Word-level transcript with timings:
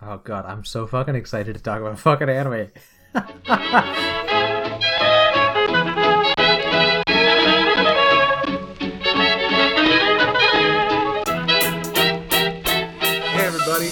Oh 0.00 0.18
god, 0.18 0.46
I'm 0.46 0.64
so 0.64 0.86
fucking 0.86 1.16
excited 1.16 1.56
to 1.56 1.62
talk 1.62 1.80
about 1.80 1.98
fucking 1.98 2.28
anime. 2.28 2.68
Hey 3.12 3.22
everybody! 13.44 13.90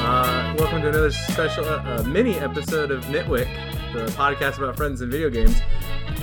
Uh, 0.00 0.54
welcome 0.56 0.80
to 0.80 0.88
another 0.88 1.10
special 1.10 1.66
uh, 1.66 1.82
uh, 1.82 2.02
mini 2.04 2.38
episode 2.38 2.90
of 2.90 3.04
Nitwick, 3.04 3.48
the 3.92 4.06
podcast 4.12 4.56
about 4.56 4.78
friends 4.78 5.02
and 5.02 5.12
video 5.12 5.28
games. 5.28 5.60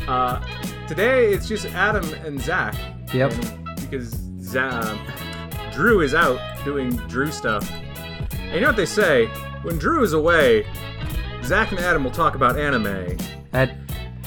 Uh, 0.08 0.44
today 0.88 1.32
it's 1.32 1.48
just 1.48 1.66
Adam 1.68 2.12
and 2.26 2.42
Zach. 2.42 2.74
Yep. 3.14 3.34
And 3.34 3.80
because 3.82 4.14
Drew 5.74 6.02
is 6.02 6.16
out 6.16 6.40
doing 6.66 6.96
Drew 7.08 7.32
stuff. 7.32 7.72
And 8.50 8.56
you 8.56 8.62
know 8.62 8.68
what 8.68 8.76
they 8.78 8.86
say? 8.86 9.28
When 9.62 9.78
Drew 9.78 10.04
is 10.04 10.14
away, 10.14 10.66
Zach 11.44 11.72
and 11.72 11.80
Adam 11.80 12.04
will 12.04 12.12
talk 12.12 12.36
about 12.36 12.58
anime. 12.58 13.18
That 13.52 13.76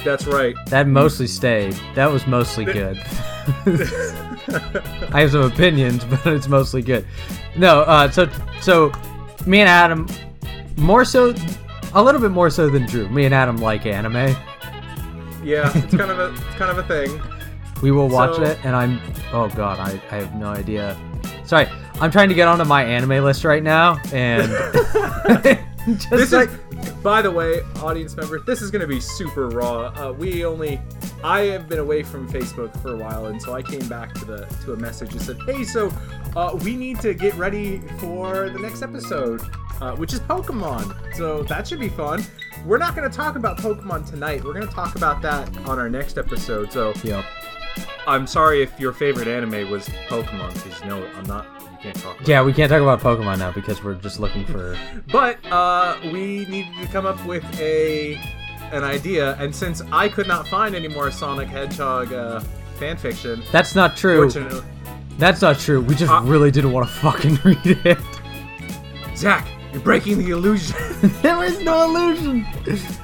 That's 0.05 0.27
right. 0.27 0.55
that 0.67 0.87
mostly 0.87 1.27
stayed. 1.27 1.77
That 1.95 2.07
was 2.11 2.27
mostly 2.27 2.65
good. 2.65 2.97
I 5.13 5.21
have 5.21 5.33
some 5.33 5.43
opinions, 5.43 6.05
but 6.11 6.27
it's 6.27 6.49
mostly 6.49 6.83
good. 6.83 7.07
No, 7.57 7.81
uh, 7.83 8.11
so 8.11 8.29
so 8.61 8.93
me 9.47 9.61
and 9.61 9.69
Adam, 9.69 10.07
more 10.77 11.05
so, 11.05 11.35
a 11.95 12.03
little 12.03 12.21
bit 12.21 12.31
more 12.31 12.51
so 12.51 12.69
than 12.71 12.87
Drew. 12.87 13.09
Me 13.09 13.25
and 13.25 13.35
Adam 13.35 13.57
like 13.57 13.87
anime. 13.87 14.15
yeah, 15.45 15.71
it's 15.77 15.95
kind 15.97 16.11
of 16.11 16.19
a 16.19 16.31
it's 16.33 16.55
kind 16.57 16.71
of 16.71 16.79
a 16.79 16.85
thing. 16.85 17.21
We 17.83 17.91
will 17.91 18.09
watch 18.09 18.37
So- 18.37 18.43
it, 18.45 18.59
and 18.65 18.77
I'm 18.77 19.01
oh 19.33 19.49
god, 19.49 19.79
I, 19.81 20.01
I 20.15 20.21
have 20.21 20.35
no 20.37 20.47
idea. 20.49 20.97
Sorry, 21.45 21.67
I'm 22.03 22.11
trying 22.11 22.31
to 22.31 22.35
get 22.35 22.49
onto 22.49 22.65
my 22.65 22.83
anime 22.83 23.23
list 23.23 23.45
right 23.45 23.63
now, 23.63 23.97
and 24.13 24.51
just 25.87 26.11
this 26.11 26.33
like 26.33 26.51
is, 26.51 26.91
by 26.95 27.23
the 27.23 27.31
way, 27.31 27.61
audience 27.77 28.17
member, 28.17 28.41
this 28.41 28.61
is 28.61 28.73
going 28.73 28.81
to 28.81 28.89
be 28.89 28.99
super 28.99 29.49
raw. 29.49 29.93
Uh, 29.95 30.13
we 30.13 30.45
only, 30.45 30.81
I 31.23 31.43
have 31.43 31.69
been 31.69 31.79
away 31.79 32.03
from 32.03 32.29
Facebook 32.29 32.77
for 32.83 32.95
a 32.95 32.97
while, 32.97 33.27
and 33.27 33.41
so 33.41 33.55
I 33.55 33.63
came 33.63 33.87
back 33.87 34.15
to 34.15 34.25
the 34.25 34.47
to 34.65 34.73
a 34.73 34.77
message 34.77 35.11
that 35.11 35.21
said, 35.21 35.39
"Hey, 35.47 35.63
so 35.63 35.93
uh, 36.35 36.59
we 36.65 36.75
need 36.75 36.99
to 37.03 37.15
get 37.15 37.35
ready 37.35 37.79
for 37.99 38.51
the 38.51 38.59
next 38.59 38.83
episode, 38.83 39.41
uh, 39.81 39.95
which 39.95 40.13
is 40.13 40.19
Pokemon. 40.19 41.15
So 41.15 41.45
that 41.45 41.69
should 41.69 41.79
be 41.79 41.89
fun. 41.89 42.25
We're 42.67 42.79
not 42.79 42.97
going 42.97 43.09
to 43.09 43.17
talk 43.17 43.37
about 43.37 43.59
Pokemon 43.59 44.11
tonight. 44.11 44.43
We're 44.43 44.55
going 44.55 44.67
to 44.67 44.75
talk 44.75 44.97
about 44.97 45.23
that 45.23 45.57
on 45.69 45.79
our 45.79 45.89
next 45.89 46.19
episode. 46.19 46.73
So 46.73 46.95
yep. 47.05 47.25
I'm 48.09 48.27
sorry 48.27 48.61
if 48.61 48.81
your 48.81 48.93
favorite 48.93 49.29
anime 49.29 49.71
was 49.71 49.89
Pokemon, 50.09 50.55
because 50.55 50.83
no, 50.85 51.07
I'm 51.15 51.27
not. 51.27 51.47
Can't 51.83 51.97
talk. 51.97 52.27
Yeah, 52.29 52.43
we 52.43 52.53
can't 52.53 52.71
talk 52.71 52.81
about 52.81 53.01
Pokemon 53.01 53.39
now 53.39 53.51
because 53.51 53.83
we're 53.83 53.95
just 53.95 54.21
looking 54.21 54.45
for. 54.47 54.77
But 55.11 55.45
uh, 55.51 55.99
we 56.05 56.45
needed 56.47 56.73
to 56.81 56.87
come 56.89 57.07
up 57.07 57.25
with 57.27 57.45
a 57.61 58.15
an 58.73 58.85
idea, 58.85 59.35
and 59.39 59.55
since 59.55 59.83
I 59.93 60.09
could 60.09 60.27
not 60.29 60.47
find 60.49 60.75
any 60.75 60.89
more 60.89 61.11
Sonic 61.11 61.49
Hedgehog 61.49 62.13
uh, 62.13 62.41
fan 62.79 62.97
fiction, 62.97 63.43
That's 63.53 63.75
not 63.75 63.97
true. 63.97 64.31
fortunately, 64.31 64.63
That's 65.19 65.43
not 65.43 65.59
true. 65.59 65.81
We 65.83 65.95
just 65.95 66.11
Uh- 66.13 66.23
really 66.23 66.51
didn't 66.51 66.73
want 66.73 66.87
to 66.89 66.93
fucking 66.95 67.39
read 67.45 67.59
it. 67.85 67.99
Zach, 69.17 69.47
you're 69.73 69.81
breaking 69.83 70.19
the 70.19 70.31
illusion. 70.31 70.77
there 71.23 71.43
is 71.45 71.61
no 71.63 71.85
illusion. 71.85 72.47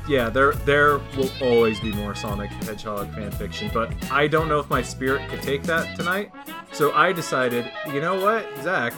yeah, 0.09 0.29
there 0.29 0.53
there 0.53 0.99
will 1.17 1.31
always 1.41 1.81
be 1.81 1.93
more 1.93 2.15
Sonic 2.15 2.51
Hedgehog 2.51 3.13
fan 3.15 3.31
fiction, 3.33 3.71
but 3.73 3.93
I 4.11 4.27
don't 4.27 4.49
know 4.49 4.59
if 4.59 4.69
my 4.69 4.83
spirit 4.83 5.29
could 5.31 5.43
take 5.43 5.63
that 5.65 5.97
tonight. 5.97 6.31
So 6.73 6.93
I 6.93 7.13
decided, 7.13 7.71
you 7.93 8.01
know 8.01 8.21
what, 8.21 8.47
Zach, 8.63 8.93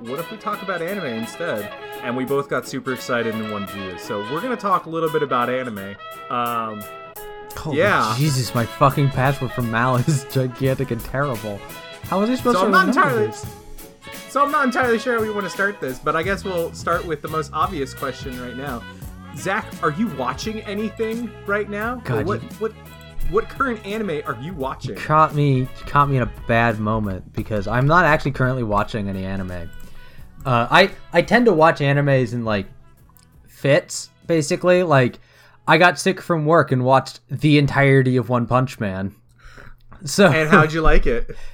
what 0.00 0.18
if 0.20 0.30
we 0.30 0.36
talk 0.36 0.62
about 0.62 0.80
anime 0.82 1.06
instead? 1.06 1.72
And 2.02 2.16
we 2.16 2.24
both 2.24 2.48
got 2.48 2.68
super 2.68 2.92
excited 2.92 3.32
to 3.32 3.38
do 3.72 3.90
this. 3.90 4.02
So 4.02 4.20
we're 4.32 4.40
gonna 4.40 4.56
talk 4.56 4.86
a 4.86 4.90
little 4.90 5.10
bit 5.10 5.22
about 5.22 5.50
anime. 5.50 5.96
Um, 6.30 6.82
Holy 7.56 7.78
Yeah. 7.78 8.14
Jesus, 8.16 8.54
my 8.54 8.64
fucking 8.66 9.08
password 9.10 9.50
for 9.52 9.62
Mal 9.62 9.96
is 9.96 10.24
gigantic 10.30 10.90
and 10.92 11.00
terrible. 11.02 11.58
How 12.04 12.20
was 12.20 12.30
I 12.30 12.36
supposed 12.36 12.58
So 12.58 12.60
to 12.60 12.66
I'm 12.66 12.70
not 12.72 12.88
entirely- 12.88 13.26
this? 13.26 13.44
So 14.28 14.44
I'm 14.44 14.50
not 14.50 14.64
entirely 14.66 14.98
sure 14.98 15.16
how 15.16 15.22
we 15.22 15.30
want 15.30 15.44
to 15.44 15.50
start 15.50 15.80
this, 15.80 15.98
but 15.98 16.14
I 16.16 16.22
guess 16.22 16.44
we'll 16.44 16.72
start 16.74 17.04
with 17.06 17.22
the 17.22 17.28
most 17.28 17.50
obvious 17.54 17.94
question 17.94 18.38
right 18.40 18.56
now. 18.56 18.82
Zach, 19.36 19.66
are 19.82 19.92
you 19.92 20.08
watching 20.08 20.60
anything 20.62 21.30
right 21.46 21.68
now? 21.70 21.96
God, 22.04 22.26
what 22.26 22.42
you- 22.42 22.48
what 22.58 22.72
what 23.30 23.48
current 23.48 23.84
anime 23.84 24.22
are 24.24 24.36
you 24.40 24.52
watching? 24.54 24.94
Caught 24.94 25.34
me, 25.34 25.66
caught 25.86 26.08
me 26.08 26.16
in 26.16 26.22
a 26.22 26.30
bad 26.46 26.78
moment 26.78 27.32
because 27.32 27.66
I'm 27.66 27.86
not 27.88 28.04
actually 28.04 28.30
currently 28.30 28.62
watching 28.62 29.08
any 29.08 29.24
anime. 29.24 29.68
Uh, 30.44 30.68
I 30.70 30.90
I 31.12 31.22
tend 31.22 31.46
to 31.46 31.52
watch 31.52 31.80
animes 31.80 32.32
in 32.32 32.44
like 32.44 32.66
fits, 33.48 34.10
basically. 34.26 34.82
Like 34.84 35.18
I 35.66 35.76
got 35.78 35.98
sick 35.98 36.20
from 36.20 36.46
work 36.46 36.70
and 36.70 36.84
watched 36.84 37.20
the 37.28 37.58
entirety 37.58 38.16
of 38.16 38.28
One 38.28 38.46
Punch 38.46 38.78
Man. 38.78 39.14
So 40.04 40.26
And 40.28 40.48
how'd 40.48 40.72
you 40.72 40.82
like 40.82 41.06
it? 41.06 41.30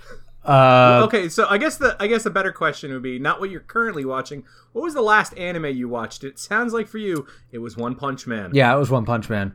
uh, 0.45 1.03
okay, 1.05 1.29
so 1.29 1.47
I 1.49 1.59
guess 1.59 1.77
the 1.77 1.97
I 2.01 2.07
guess 2.07 2.25
the 2.25 2.31
better 2.31 2.53
question 2.53 2.93
would 2.93 3.03
be 3.03 3.19
not 3.19 3.41
what 3.41 3.51
you're 3.51 3.61
currently 3.61 4.05
watching. 4.05 4.45
What 4.73 4.83
was 4.83 4.95
the 4.95 5.03
last 5.03 5.37
anime 5.39 5.67
you 5.67 5.89
watched? 5.89 6.25
It 6.25 6.39
sounds 6.39 6.73
like 6.73 6.89
for 6.89 6.99
you 6.99 7.27
it 7.51 7.59
was 7.59 7.77
One 7.77 7.95
Punch 7.95 8.27
Man. 8.27 8.51
Yeah, 8.53 8.75
it 8.75 8.79
was 8.79 8.91
One 8.91 9.05
Punch 9.05 9.29
Man. 9.31 9.55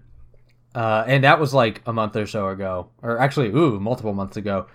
Uh, 0.73 1.03
and 1.07 1.23
that 1.23 1.39
was 1.39 1.53
like 1.53 1.81
a 1.85 1.93
month 1.93 2.15
or 2.15 2.27
so 2.27 2.47
ago. 2.49 2.89
Or 3.01 3.19
actually, 3.19 3.49
ooh, 3.49 3.79
multiple 3.79 4.13
months 4.13 4.37
ago. 4.37 4.67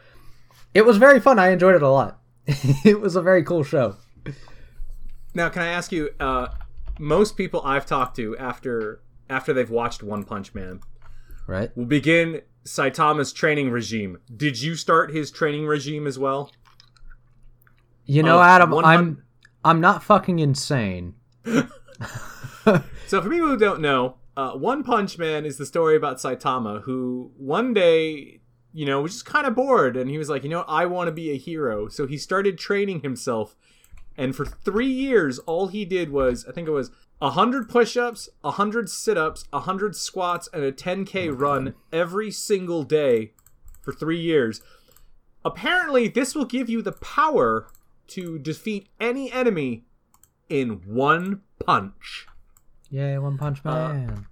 It 0.75 0.85
was 0.85 0.97
very 0.97 1.21
fun. 1.21 1.39
I 1.39 1.51
enjoyed 1.51 1.77
it 1.77 1.83
a 1.83 1.89
lot. 1.89 2.19
it 2.47 3.01
was 3.01 3.15
a 3.15 3.23
very 3.23 3.45
cool 3.45 3.63
show. 3.63 3.97
Now, 5.35 5.49
can 5.49 5.63
I 5.63 5.69
ask 5.69 5.93
you? 5.93 6.11
Uh, 6.19 6.49
most 6.99 7.37
people 7.37 7.63
I've 7.65 7.87
talked 7.87 8.17
to 8.17 8.37
after 8.37 9.01
after 9.31 9.53
they've 9.53 9.71
watched 9.71 10.03
One 10.03 10.25
Punch 10.25 10.55
Man 10.55 10.81
Right? 11.47 11.75
will 11.77 11.87
begin 11.87 12.43
Saitama's 12.65 13.33
training 13.33 13.71
regime. 13.71 14.19
Did 14.35 14.61
you 14.61 14.75
start 14.77 15.13
his 15.15 15.31
training 15.31 15.67
regime 15.67 16.07
as 16.07 16.19
well? 16.19 16.53
You 18.07 18.23
know, 18.23 18.39
Uh, 18.39 18.45
Adam, 18.45 18.71
one 18.71 18.85
I'm 18.85 19.23
I'm 19.65 19.81
not 19.81 20.03
fucking 20.03 20.39
insane. 20.39 21.15
So, 23.07 23.21
for 23.21 23.29
people 23.29 23.49
who 23.49 23.59
don't 23.59 23.83
know, 23.83 24.17
uh, 24.39 24.53
One 24.53 24.83
Punch 24.83 25.19
Man 25.19 25.45
is 25.45 25.59
the 25.59 25.67
story 25.67 25.97
about 25.97 26.17
Saitama, 26.17 26.81
who 26.85 27.31
one 27.37 27.75
day, 27.75 28.41
you 28.73 28.87
know, 28.87 29.03
was 29.03 29.13
just 29.13 29.27
kind 29.27 29.47
of 29.47 29.55
bored, 29.55 29.99
and 29.99 30.09
he 30.09 30.17
was 30.17 30.31
like, 30.31 30.45
you 30.45 30.49
know. 30.49 30.63
I 30.63 30.87
want 30.87 31.09
to 31.09 31.13
be 31.13 31.31
a 31.31 31.37
hero. 31.37 31.89
So 31.89 32.07
he 32.07 32.17
started 32.17 32.57
training 32.57 33.03
himself, 33.03 33.55
and 34.17 34.35
for 34.35 34.47
three 34.47 34.91
years, 34.91 35.39
all 35.41 35.67
he 35.67 35.85
did 35.85 36.11
was, 36.11 36.47
I 36.49 36.53
think 36.53 36.69
it 36.69 36.73
was. 36.73 36.91
100 37.23 37.69
push-ups, 37.69 38.29
100 38.41 38.91
sit-ups, 38.91 39.45
100 39.51 39.95
squats 39.95 40.49
and 40.53 40.65
a 40.65 40.73
10k 40.73 41.31
run 41.39 41.75
every 41.93 42.31
single 42.31 42.83
day 42.83 43.33
for 43.81 43.93
3 43.93 44.19
years. 44.19 44.61
Apparently, 45.45 46.09
this 46.09 46.35
will 46.35 46.45
give 46.45 46.69
you 46.69 46.83
the 46.83 46.93
power 46.93 47.69
to 48.09 48.39
defeat 48.39 48.89
any 49.01 49.31
enemy 49.33 49.85
in 50.49 50.81
one 50.85 51.43
punch. 51.65 52.27
Yay, 52.91 53.17
One 53.19 53.39
Punch 53.39 53.61
Uh, 53.65 53.89
Man. 53.93 54.27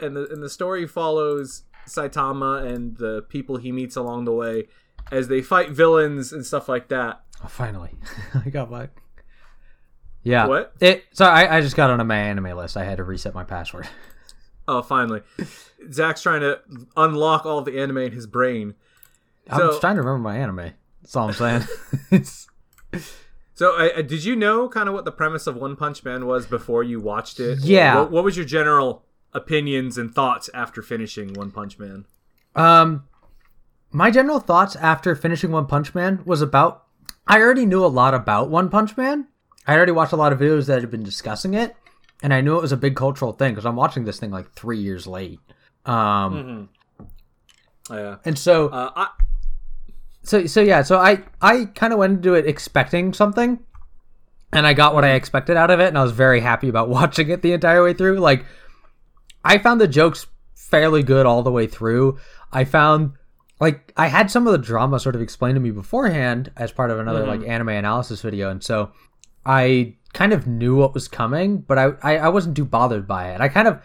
And 0.00 0.16
the 0.16 0.28
and 0.32 0.42
the 0.42 0.48
story 0.50 0.86
follows 0.88 1.62
Saitama 1.86 2.66
and 2.66 2.96
the 2.96 3.22
people 3.28 3.58
he 3.58 3.70
meets 3.70 3.94
along 3.94 4.24
the 4.24 4.32
way 4.32 4.66
as 5.12 5.28
they 5.28 5.40
fight 5.40 5.70
villains 5.70 6.32
and 6.32 6.44
stuff 6.44 6.68
like 6.68 6.88
that. 6.88 7.22
oh, 7.44 7.48
finally, 7.48 7.90
I 8.34 8.50
got 8.50 8.70
my. 8.70 8.88
Yeah. 10.22 10.46
What? 10.46 10.72
It. 10.80 11.04
So 11.12 11.24
I, 11.24 11.58
I 11.58 11.60
just 11.60 11.74
got 11.76 11.90
onto 11.90 12.04
my 12.04 12.16
anime 12.16 12.56
list. 12.56 12.76
I 12.76 12.84
had 12.84 12.98
to 12.98 13.04
reset 13.04 13.34
my 13.34 13.44
password. 13.44 13.88
Oh, 14.68 14.80
finally. 14.80 15.22
Zach's 15.90 16.22
trying 16.22 16.40
to 16.42 16.60
unlock 16.96 17.44
all 17.46 17.62
the 17.62 17.80
anime 17.80 17.98
in 17.98 18.12
his 18.12 18.28
brain. 18.28 18.74
I'm 19.50 19.58
So- 19.58 19.66
just 19.70 19.80
trying 19.80 19.96
to 19.96 20.02
remember 20.02 20.20
my 20.20 20.36
anime. 20.38 20.70
That's 21.02 21.16
all 21.16 21.26
I'm 21.28 21.34
saying. 21.34 22.24
So, 23.54 23.76
uh, 23.76 24.00
did 24.02 24.24
you 24.24 24.34
know 24.34 24.68
kind 24.68 24.88
of 24.88 24.94
what 24.94 25.04
the 25.04 25.12
premise 25.12 25.46
of 25.46 25.56
One 25.56 25.76
Punch 25.76 26.04
Man 26.04 26.26
was 26.26 26.46
before 26.46 26.82
you 26.82 27.00
watched 27.00 27.38
it? 27.38 27.58
Yeah. 27.60 27.98
What, 28.00 28.10
what 28.10 28.24
was 28.24 28.36
your 28.36 28.46
general 28.46 29.04
opinions 29.34 29.98
and 29.98 30.12
thoughts 30.14 30.48
after 30.54 30.80
finishing 30.80 31.34
One 31.34 31.50
Punch 31.50 31.78
Man? 31.78 32.06
Um, 32.56 33.04
my 33.90 34.10
general 34.10 34.40
thoughts 34.40 34.74
after 34.76 35.14
finishing 35.14 35.50
One 35.52 35.66
Punch 35.66 35.94
Man 35.94 36.22
was 36.24 36.40
about. 36.40 36.84
I 37.26 37.40
already 37.40 37.66
knew 37.66 37.84
a 37.84 37.88
lot 37.88 38.14
about 38.14 38.48
One 38.48 38.68
Punch 38.70 38.96
Man. 38.96 39.26
I 39.66 39.76
already 39.76 39.92
watched 39.92 40.12
a 40.12 40.16
lot 40.16 40.32
of 40.32 40.38
videos 40.40 40.66
that 40.66 40.80
had 40.80 40.90
been 40.90 41.02
discussing 41.04 41.54
it, 41.54 41.76
and 42.22 42.34
I 42.34 42.40
knew 42.40 42.56
it 42.56 42.62
was 42.62 42.72
a 42.72 42.76
big 42.76 42.96
cultural 42.96 43.32
thing 43.32 43.52
because 43.52 43.64
I'm 43.66 43.76
watching 43.76 44.04
this 44.04 44.18
thing 44.18 44.30
like 44.30 44.52
three 44.52 44.78
years 44.78 45.06
late. 45.06 45.40
Um, 45.86 46.68
Yeah. 47.90 48.16
and 48.24 48.38
so 48.38 48.68
Uh, 48.68 48.90
I, 48.96 49.08
so 50.22 50.46
so 50.46 50.60
yeah, 50.60 50.82
so 50.82 50.98
I 50.98 51.22
I 51.40 51.66
kind 51.66 51.92
of 51.92 51.98
went 51.98 52.12
into 52.14 52.34
it 52.34 52.46
expecting 52.46 53.12
something, 53.12 53.58
and 54.52 54.66
I 54.66 54.72
got 54.74 54.94
what 54.94 55.04
I 55.04 55.10
expected 55.12 55.56
out 55.56 55.70
of 55.70 55.80
it, 55.80 55.88
and 55.88 55.98
I 55.98 56.02
was 56.02 56.12
very 56.12 56.40
happy 56.40 56.68
about 56.68 56.88
watching 56.98 57.28
it 57.30 57.42
the 57.42 57.52
entire 57.52 57.82
way 57.82 57.92
through. 57.92 58.18
Like, 58.18 58.44
I 59.44 59.58
found 59.58 59.80
the 59.80 59.88
jokes 59.88 60.26
fairly 60.54 61.02
good 61.02 61.26
all 61.26 61.42
the 61.42 61.50
way 61.52 61.66
through. 61.66 62.18
I 62.52 62.64
found 62.64 63.12
like 63.60 63.92
I 63.96 64.06
had 64.08 64.30
some 64.30 64.46
of 64.46 64.52
the 64.52 64.58
drama 64.58 64.98
sort 65.00 65.14
of 65.14 65.22
explained 65.22 65.56
to 65.56 65.60
me 65.60 65.70
beforehand 65.70 66.50
as 66.56 66.72
part 66.72 66.90
of 66.90 66.98
another 66.98 67.26
like 67.26 67.46
anime 67.46 67.68
analysis 67.70 68.20
video, 68.22 68.48
and 68.50 68.62
so 68.62 68.92
I 69.44 69.96
kind 70.12 70.32
of 70.32 70.46
knew 70.46 70.76
what 70.76 70.94
was 70.94 71.08
coming, 71.08 71.58
but 71.58 71.78
I, 71.78 71.92
I 72.02 72.18
I 72.18 72.28
wasn't 72.28 72.56
too 72.56 72.64
bothered 72.64 73.06
by 73.08 73.30
it. 73.30 73.40
I 73.40 73.48
kind 73.48 73.66
of 73.68 73.82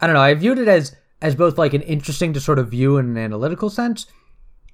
I 0.00 0.06
don't 0.06 0.14
know. 0.14 0.20
I 0.22 0.32
viewed 0.34 0.58
it 0.58 0.68
as 0.68 0.94
as 1.22 1.34
both 1.34 1.58
like 1.58 1.74
an 1.74 1.82
interesting 1.82 2.32
to 2.34 2.40
sort 2.40 2.58
of 2.58 2.70
view 2.70 2.98
in 2.98 3.06
an 3.06 3.16
analytical 3.18 3.70
sense, 3.70 4.06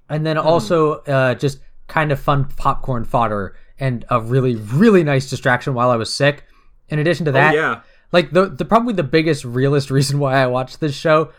and 0.08 0.24
then 0.26 0.36
also 0.38 0.94
uh, 1.02 1.34
just 1.34 1.58
kind 1.88 2.12
of 2.12 2.18
fun 2.20 2.44
popcorn 2.56 3.04
fodder 3.04 3.56
and 3.78 4.04
a 4.10 4.20
really 4.20 4.54
really 4.56 5.02
nice 5.04 5.28
distraction 5.30 5.74
while 5.74 5.90
I 5.90 5.96
was 5.96 6.12
sick. 6.14 6.44
In 6.88 6.98
addition 6.98 7.24
to 7.26 7.32
that, 7.32 7.54
Oh, 7.54 7.56
yeah. 7.58 7.80
like 8.12 8.30
the 8.32 8.46
the 8.50 8.64
probably 8.64 8.92
the 8.94 9.02
biggest 9.02 9.44
realist 9.44 9.90
reason 9.98 10.18
why 10.18 10.34
I 10.42 10.46
watched 10.46 10.80
this 10.80 10.94
show 10.94 11.30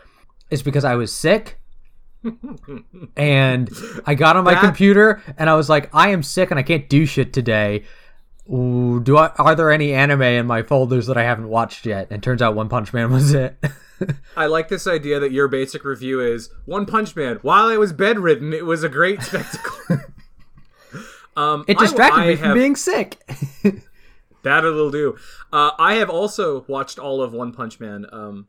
is 0.50 0.62
because 0.62 0.84
I 0.84 0.94
was 0.94 1.12
sick. 1.14 1.58
and 3.16 3.70
I 4.06 4.14
got 4.14 4.36
on 4.36 4.44
my 4.44 4.54
That- 4.54 4.62
computer 4.64 5.22
and 5.36 5.48
I 5.50 5.54
was 5.54 5.68
like, 5.68 5.90
I 5.94 6.10
am 6.10 6.22
sick 6.22 6.50
and 6.50 6.58
I 6.58 6.62
can't 6.62 6.88
do 6.88 7.06
shit 7.06 7.32
today. 7.32 7.84
Ooh, 8.52 9.00
do 9.00 9.16
I 9.16 9.28
are 9.38 9.54
there 9.54 9.70
any 9.70 9.92
anime 9.94 10.22
in 10.22 10.46
my 10.46 10.62
folders 10.62 11.06
that 11.06 11.16
I 11.16 11.22
haven't 11.22 11.48
watched 11.48 11.86
yet? 11.86 12.08
And 12.10 12.22
turns 12.22 12.42
out 12.42 12.54
One 12.54 12.68
Punch 12.68 12.92
Man 12.92 13.10
was 13.12 13.32
it. 13.32 13.56
I 14.36 14.46
like 14.46 14.68
this 14.68 14.86
idea 14.86 15.18
that 15.20 15.32
your 15.32 15.48
basic 15.48 15.84
review 15.84 16.20
is 16.20 16.50
One 16.66 16.84
Punch 16.84 17.16
Man. 17.16 17.38
While 17.42 17.66
I 17.68 17.76
was 17.76 17.92
bedridden, 17.92 18.52
it 18.52 18.66
was 18.66 18.82
a 18.82 18.88
great 18.88 19.22
spectacle. 19.28 19.98
um, 21.36 21.64
It 21.68 21.78
I- 21.78 21.80
distracted 21.80 22.20
I 22.20 22.26
me 22.28 22.36
from 22.36 22.46
have- 22.48 22.54
being 22.54 22.76
sick. 22.76 23.18
That 24.42 24.62
it'll 24.62 24.90
do. 24.90 25.16
Uh, 25.50 25.70
I 25.78 25.94
have 25.94 26.10
also 26.10 26.66
watched 26.68 26.98
all 26.98 27.22
of 27.22 27.32
One 27.32 27.50
Punch 27.52 27.80
Man. 27.80 28.04
Um, 28.12 28.46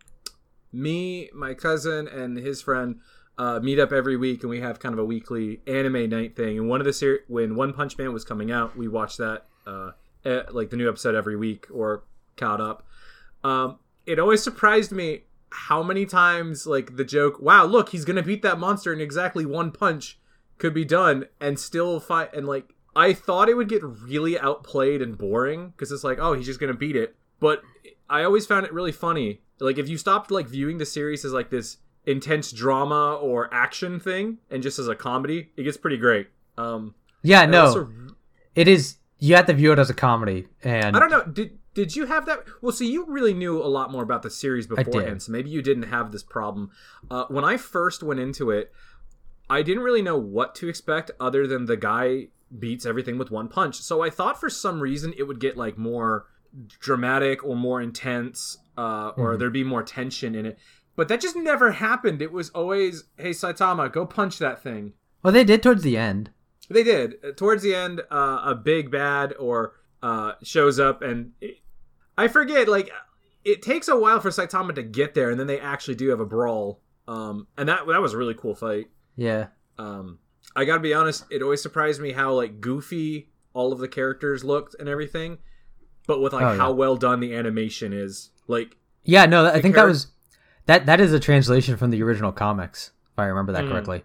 me, 0.74 1.30
my 1.34 1.54
cousin, 1.54 2.06
and 2.10 2.36
his 2.38 2.62
friend 2.62 3.00
uh, 3.38 3.62
meet 3.62 3.80
up 3.80 3.94
every 3.94 4.18
week, 4.18 4.42
and 4.44 4.50
we 4.50 4.60
have 4.60 4.80
kind 4.80 4.92
of 4.92 5.00
a 5.00 5.06
weekly 5.06 5.62
anime 5.66 6.10
night 6.10 6.36
thing. 6.36 6.58
And 6.58 6.68
one 6.68 6.82
of 6.82 6.86
the 6.86 6.92
ser- 6.92 7.22
when 7.30 7.56
One 7.56 7.72
Punch 7.72 7.98
Man 7.98 8.12
was 8.12 8.26
coming 8.26 8.52
out, 8.52 8.76
we 8.76 8.90
watched 8.90 9.20
that 9.20 9.46
uh, 9.66 9.92
eh, 10.24 10.42
like 10.52 10.70
the 10.70 10.78
new 10.78 10.90
episode 10.90 11.16
every 11.16 11.36
week 11.36 11.68
or 11.72 12.04
caught 12.38 12.62
up. 12.62 12.86
Um, 13.44 13.80
it 14.06 14.20
always 14.20 14.44
surprised 14.44 14.92
me 14.92 15.24
how 15.50 15.82
many 15.82 16.06
times 16.06 16.68
like 16.68 16.98
the 16.98 17.06
joke, 17.06 17.40
"Wow, 17.40 17.66
look, 17.66 17.90
he's 17.90 18.06
gonna 18.06 18.24
beat 18.24 18.42
that 18.42 18.60
monster 18.60 18.92
in 18.92 19.00
exactly 19.00 19.46
one 19.46 19.72
punch," 19.72 20.20
could 20.58 20.74
be 20.74 20.86
done 20.86 21.26
and 21.40 21.60
still 21.60 22.00
fight 22.00 22.34
and 22.34 22.48
like 22.48 22.74
I 22.96 23.14
thought 23.14 23.50
it 23.50 23.56
would 23.56 23.68
get 23.68 23.84
really 23.84 24.40
outplayed 24.40 25.02
and 25.02 25.18
boring 25.18 25.70
because 25.70 25.92
it's 25.92 26.04
like, 26.04 26.18
oh, 26.20 26.34
he's 26.34 26.46
just 26.46 26.60
gonna 26.60 26.74
beat 26.74 26.96
it. 26.96 27.16
But 27.40 27.62
I 28.10 28.24
always 28.24 28.46
found 28.46 28.66
it 28.66 28.74
really 28.74 28.94
funny. 28.94 29.42
Like 29.60 29.78
if 29.78 29.90
you 29.90 29.98
stopped 29.98 30.32
like 30.32 30.48
viewing 30.48 30.78
the 30.78 30.86
series 30.86 31.26
as 31.26 31.34
like 31.34 31.50
this 31.50 31.78
intense 32.06 32.52
drama 32.52 33.16
or 33.16 33.54
action 33.54 34.00
thing 34.00 34.38
and 34.50 34.64
just 34.64 34.80
as 34.80 34.88
a 34.88 34.96
comedy, 34.96 35.52
it 35.58 35.64
gets 35.64 35.78
pretty 35.78 35.98
great. 35.98 36.28
Um, 36.58 36.96
yeah, 37.22 37.46
no, 37.46 37.66
also- 37.66 37.90
it 38.54 38.68
is. 38.68 38.98
You 39.20 39.36
have 39.36 39.46
to 39.46 39.54
view 39.54 39.72
it 39.72 39.80
as 39.80 39.90
a 39.90 39.94
comedy, 39.94 40.48
and 40.64 40.96
I 40.96 41.00
don't 41.00 41.10
know. 41.10 41.24
Did 41.24 41.58
did 41.74 41.96
you 41.96 42.06
have 42.06 42.26
that? 42.26 42.44
Well, 42.62 42.72
see, 42.72 42.92
you 42.92 43.06
really 43.06 43.34
knew 43.34 43.62
a 43.62 43.68
lot 43.68 43.92
more 43.92 44.04
about 44.04 44.24
the 44.24 44.30
series 44.30 44.68
beforehand, 44.68 45.22
so 45.24 45.32
maybe 45.32 45.50
you 45.50 45.62
didn't 45.62 45.84
have 45.84 46.12
this 46.12 46.24
problem. 46.24 46.72
Uh, 47.10 47.26
when 47.30 47.44
I 47.46 47.58
first 47.58 48.04
went 48.04 48.20
into 48.20 48.52
it, 48.52 48.72
I 49.50 49.62
didn't 49.62 49.84
really 49.84 50.02
know 50.02 50.18
what 50.18 50.56
to 50.56 50.68
expect 50.68 51.12
other 51.20 51.48
than 51.48 51.66
the 51.66 51.78
guy 51.78 52.28
beats 52.60 52.86
everything 52.86 53.18
with 53.18 53.32
one 53.32 53.48
punch. 53.48 53.78
So 53.82 54.02
I 54.02 54.10
thought 54.10 54.40
for 54.40 54.50
some 54.50 54.80
reason 54.82 55.14
it 55.18 55.24
would 55.24 55.40
get 55.40 55.58
like 55.58 55.78
more 55.78 56.28
dramatic 56.80 57.44
or 57.44 57.56
more 57.56 57.82
intense, 57.82 58.58
uh, 58.78 59.10
or 59.18 59.34
Mhm. 59.36 59.40
there'd 59.40 59.54
be 59.54 59.64
more 59.64 59.84
tension 59.84 60.36
in 60.36 60.46
it. 60.46 60.58
But 60.96 61.08
that 61.10 61.20
just 61.20 61.36
never 61.36 61.72
happened. 61.72 62.22
It 62.22 62.32
was 62.32 62.50
always, 62.52 63.06
"Hey 63.18 63.32
Saitama, 63.32 63.92
go 63.92 64.06
punch 64.06 64.40
that 64.40 64.62
thing." 64.62 64.94
well, 65.24 65.34
they 65.34 65.44
did 65.44 65.64
towards 65.64 65.82
the 65.84 65.98
end. 65.98 66.30
They 66.70 66.84
did. 66.84 67.16
Uh, 67.24 67.32
Towards 67.32 67.62
the 67.64 67.76
end, 67.76 68.02
uh, 68.12 68.42
a 68.46 68.56
big 68.56 68.90
bad 68.92 69.34
or 69.40 69.74
uh, 70.02 70.34
shows 70.44 70.80
up, 70.80 71.02
and 71.02 71.32
it, 71.42 71.58
I 72.18 72.28
forget. 72.28 72.68
Like, 72.68 72.90
it 73.44 73.62
takes 73.62 73.88
a 73.88 73.96
while 73.98 74.20
for 74.20 74.30
Saitama 74.30 74.74
to 74.76 74.84
get 74.84 75.14
there, 75.14 75.30
and 75.30 75.40
then 75.40 75.48
they 75.48 75.60
actually 75.60 75.96
do 75.96 76.10
have 76.10 76.20
a 76.20 76.26
brawl. 76.26 76.82
Um, 77.08 77.48
and 77.58 77.70
that 77.70 77.86
that 77.88 78.02
was 78.02 78.14
a 78.14 78.18
really 78.18 78.34
cool 78.34 78.56
fight. 78.56 78.88
Yeah, 79.16 79.48
Um, 79.78 80.18
I 80.56 80.66
gotta 80.66 80.80
be 80.80 80.94
honest, 80.94 81.26
it 81.30 81.42
always 81.44 81.62
surprised 81.62 82.02
me 82.02 82.12
how 82.12 82.34
like 82.34 82.60
goofy 82.60 83.30
all 83.54 83.72
of 83.72 83.80
the 83.80 83.88
characters 83.88 84.44
looked 84.44 84.76
and 84.80 84.90
everything, 84.90 85.38
but 86.08 86.20
with 86.20 86.34
like 86.34 86.44
Oh, 86.46 86.52
yeah. 86.52 86.58
how 86.58 86.72
well 86.74 86.96
done 86.98 87.20
the 87.20 87.36
animation 87.36 87.94
is. 87.94 88.32
Like, 88.48 88.76
yeah. 89.04 89.26
No, 89.28 89.46
I 89.46 89.62
think 89.62 89.76
that 89.76 89.86
was 89.86 90.08
that. 90.66 90.88
That 90.88 91.00
is 91.00 91.14
a 91.14 91.20
translation 91.20 91.78
from 91.78 91.92
the 91.92 92.02
original 92.04 92.32
comics, 92.32 92.92
if 93.14 93.20
I 93.20 93.26
remember 93.26 93.52
that 93.54 93.66
Mm. 93.66 93.70
correctly. 93.72 94.04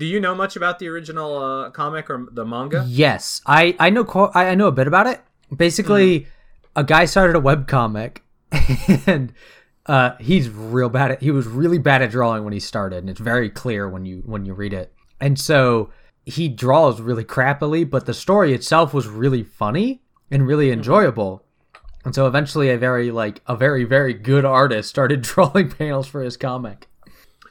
Do 0.00 0.06
you 0.06 0.18
know 0.18 0.34
much 0.34 0.56
about 0.56 0.78
the 0.78 0.88
original 0.88 1.36
uh, 1.36 1.70
comic 1.70 2.08
or 2.08 2.26
the 2.32 2.44
manga? 2.44 2.84
Yes, 2.88 3.42
I 3.46 3.76
I 3.78 3.90
know 3.90 4.04
I 4.34 4.46
I 4.46 4.54
know 4.54 4.66
a 4.66 4.72
bit 4.72 4.88
about 4.88 5.06
it. 5.06 5.20
Basically, 5.54 6.26
a 6.74 6.82
guy 6.82 7.04
started 7.04 7.36
a 7.36 7.40
web 7.40 7.68
comic, 7.68 8.24
and 9.06 9.32
uh, 9.84 10.12
he's 10.18 10.48
real 10.48 10.88
bad 10.88 11.12
at. 11.12 11.22
He 11.22 11.30
was 11.30 11.46
really 11.46 11.78
bad 11.78 12.00
at 12.00 12.10
drawing 12.10 12.44
when 12.44 12.54
he 12.54 12.60
started, 12.60 12.96
and 12.96 13.10
it's 13.10 13.20
very 13.20 13.50
clear 13.50 13.88
when 13.88 14.06
you 14.06 14.22
when 14.24 14.46
you 14.46 14.54
read 14.54 14.72
it. 14.72 14.92
And 15.20 15.38
so 15.38 15.90
he 16.24 16.48
draws 16.48 17.00
really 17.02 17.24
crappily, 17.24 17.88
but 17.88 18.06
the 18.06 18.14
story 18.14 18.54
itself 18.54 18.94
was 18.94 19.06
really 19.06 19.42
funny 19.42 20.00
and 20.30 20.46
really 20.46 20.70
enjoyable. 20.70 21.44
And 22.06 22.14
so 22.14 22.26
eventually, 22.26 22.70
a 22.70 22.78
very 22.78 23.10
like 23.10 23.42
a 23.46 23.54
very 23.54 23.84
very 23.84 24.14
good 24.14 24.46
artist 24.46 24.88
started 24.88 25.20
drawing 25.30 25.70
panels 25.70 26.08
for 26.08 26.22
his 26.22 26.38
comic. 26.38 26.88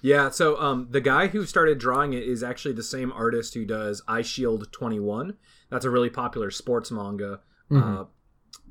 Yeah, 0.02 0.30
so 0.30 0.60
um, 0.62 0.88
the 0.92 1.02
guy 1.02 1.28
who 1.28 1.46
started 1.46 1.78
drawing 1.78 2.14
it 2.14 2.24
is 2.24 2.42
actually 2.44 2.74
the 2.74 2.84
same 2.84 3.12
artist 3.12 3.54
who 3.54 3.66
does 3.66 4.02
Eyeshield 4.08 4.72
21. 4.72 5.36
That's 5.70 5.86
a 5.86 5.90
really 5.90 6.10
popular 6.10 6.52
sports 6.52 6.90
manga. 6.92 7.42
Uh, 7.72 8.06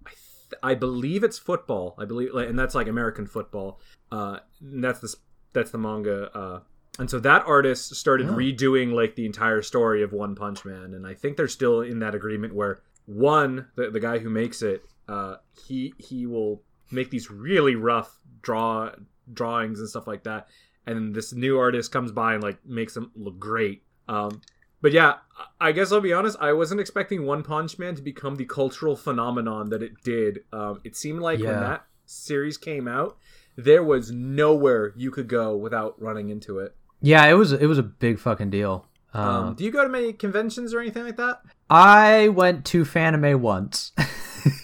I, 0.06 0.10
th- 0.10 0.60
I 0.62 0.74
believe 0.74 1.22
it's 1.22 1.38
football. 1.38 1.94
I 1.98 2.04
believe, 2.04 2.30
like, 2.32 2.48
and 2.48 2.58
that's 2.58 2.74
like 2.74 2.88
American 2.88 3.26
football. 3.26 3.80
Uh, 4.10 4.38
that's 4.60 5.00
the 5.00 5.14
that's 5.52 5.70
the 5.70 5.78
manga. 5.78 6.36
Uh, 6.36 6.60
and 6.98 7.08
so 7.08 7.20
that 7.20 7.44
artist 7.46 7.94
started 7.94 8.28
Oh. 8.28 8.32
redoing 8.34 8.92
like 8.92 9.14
the 9.14 9.24
entire 9.26 9.62
story 9.62 10.02
of 10.02 10.12
One 10.12 10.34
Punch 10.34 10.64
Man, 10.64 10.94
and 10.94 11.06
I 11.06 11.14
think 11.14 11.36
they're 11.36 11.46
still 11.46 11.80
in 11.82 12.00
that 12.00 12.14
agreement 12.14 12.54
where 12.54 12.80
one, 13.06 13.68
the, 13.76 13.90
the 13.90 14.00
guy 14.00 14.18
who 14.18 14.30
makes 14.30 14.62
it, 14.62 14.82
uh, 15.08 15.36
he 15.66 15.94
he 15.98 16.26
will 16.26 16.62
make 16.90 17.10
these 17.10 17.30
really 17.30 17.76
rough 17.76 18.18
draw 18.42 18.90
drawings 19.32 19.78
and 19.78 19.88
stuff 19.88 20.06
like 20.08 20.24
that 20.24 20.48
and 20.88 20.96
then 20.96 21.12
this 21.12 21.32
new 21.32 21.58
artist 21.58 21.92
comes 21.92 22.10
by 22.10 22.34
and 22.34 22.42
like 22.42 22.58
makes 22.66 22.94
them 22.94 23.12
look 23.14 23.38
great. 23.38 23.82
Um, 24.08 24.40
but 24.80 24.92
yeah, 24.92 25.14
I 25.60 25.72
guess 25.72 25.92
I'll 25.92 26.00
be 26.00 26.12
honest. 26.12 26.36
I 26.40 26.52
wasn't 26.52 26.80
expecting 26.80 27.26
One 27.26 27.42
Punch 27.42 27.78
Man 27.78 27.94
to 27.94 28.02
become 28.02 28.36
the 28.36 28.44
cultural 28.44 28.96
phenomenon 28.96 29.70
that 29.70 29.82
it 29.82 30.02
did. 30.02 30.40
Um, 30.52 30.80
it 30.84 30.96
seemed 30.96 31.20
like 31.20 31.38
when 31.40 31.60
that 31.60 31.84
series 32.06 32.56
came 32.56 32.88
out, 32.88 33.16
there 33.56 33.82
was 33.84 34.10
nowhere 34.10 34.92
you 34.96 35.10
could 35.10 35.28
go 35.28 35.56
without 35.56 36.00
running 36.00 36.30
into 36.30 36.58
it. 36.58 36.74
Yeah, 37.00 37.24
it 37.26 37.34
was 37.34 37.52
it 37.52 37.66
was 37.66 37.78
a 37.78 37.82
big 37.82 38.18
fucking 38.18 38.50
deal. 38.50 38.86
Um, 39.14 39.24
Um, 39.28 39.54
do 39.54 39.64
you 39.64 39.70
go 39.70 39.82
to 39.82 39.88
many 39.88 40.12
conventions 40.12 40.74
or 40.74 40.80
anything 40.80 41.04
like 41.04 41.16
that? 41.16 41.40
I 41.70 42.28
went 42.28 42.64
to 42.66 42.84
Fanime 42.84 43.36
once. 43.40 43.92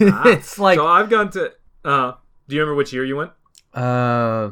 Ah, 0.00 0.28
it's 0.28 0.58
like 0.58 0.76
so 0.78 0.86
I've 0.86 1.10
gone 1.10 1.30
to. 1.30 1.52
Uh, 1.84 2.12
do 2.48 2.54
you 2.54 2.60
remember 2.62 2.76
which 2.76 2.92
year 2.92 3.04
you 3.04 3.16
went? 3.16 3.32
uh 3.74 4.50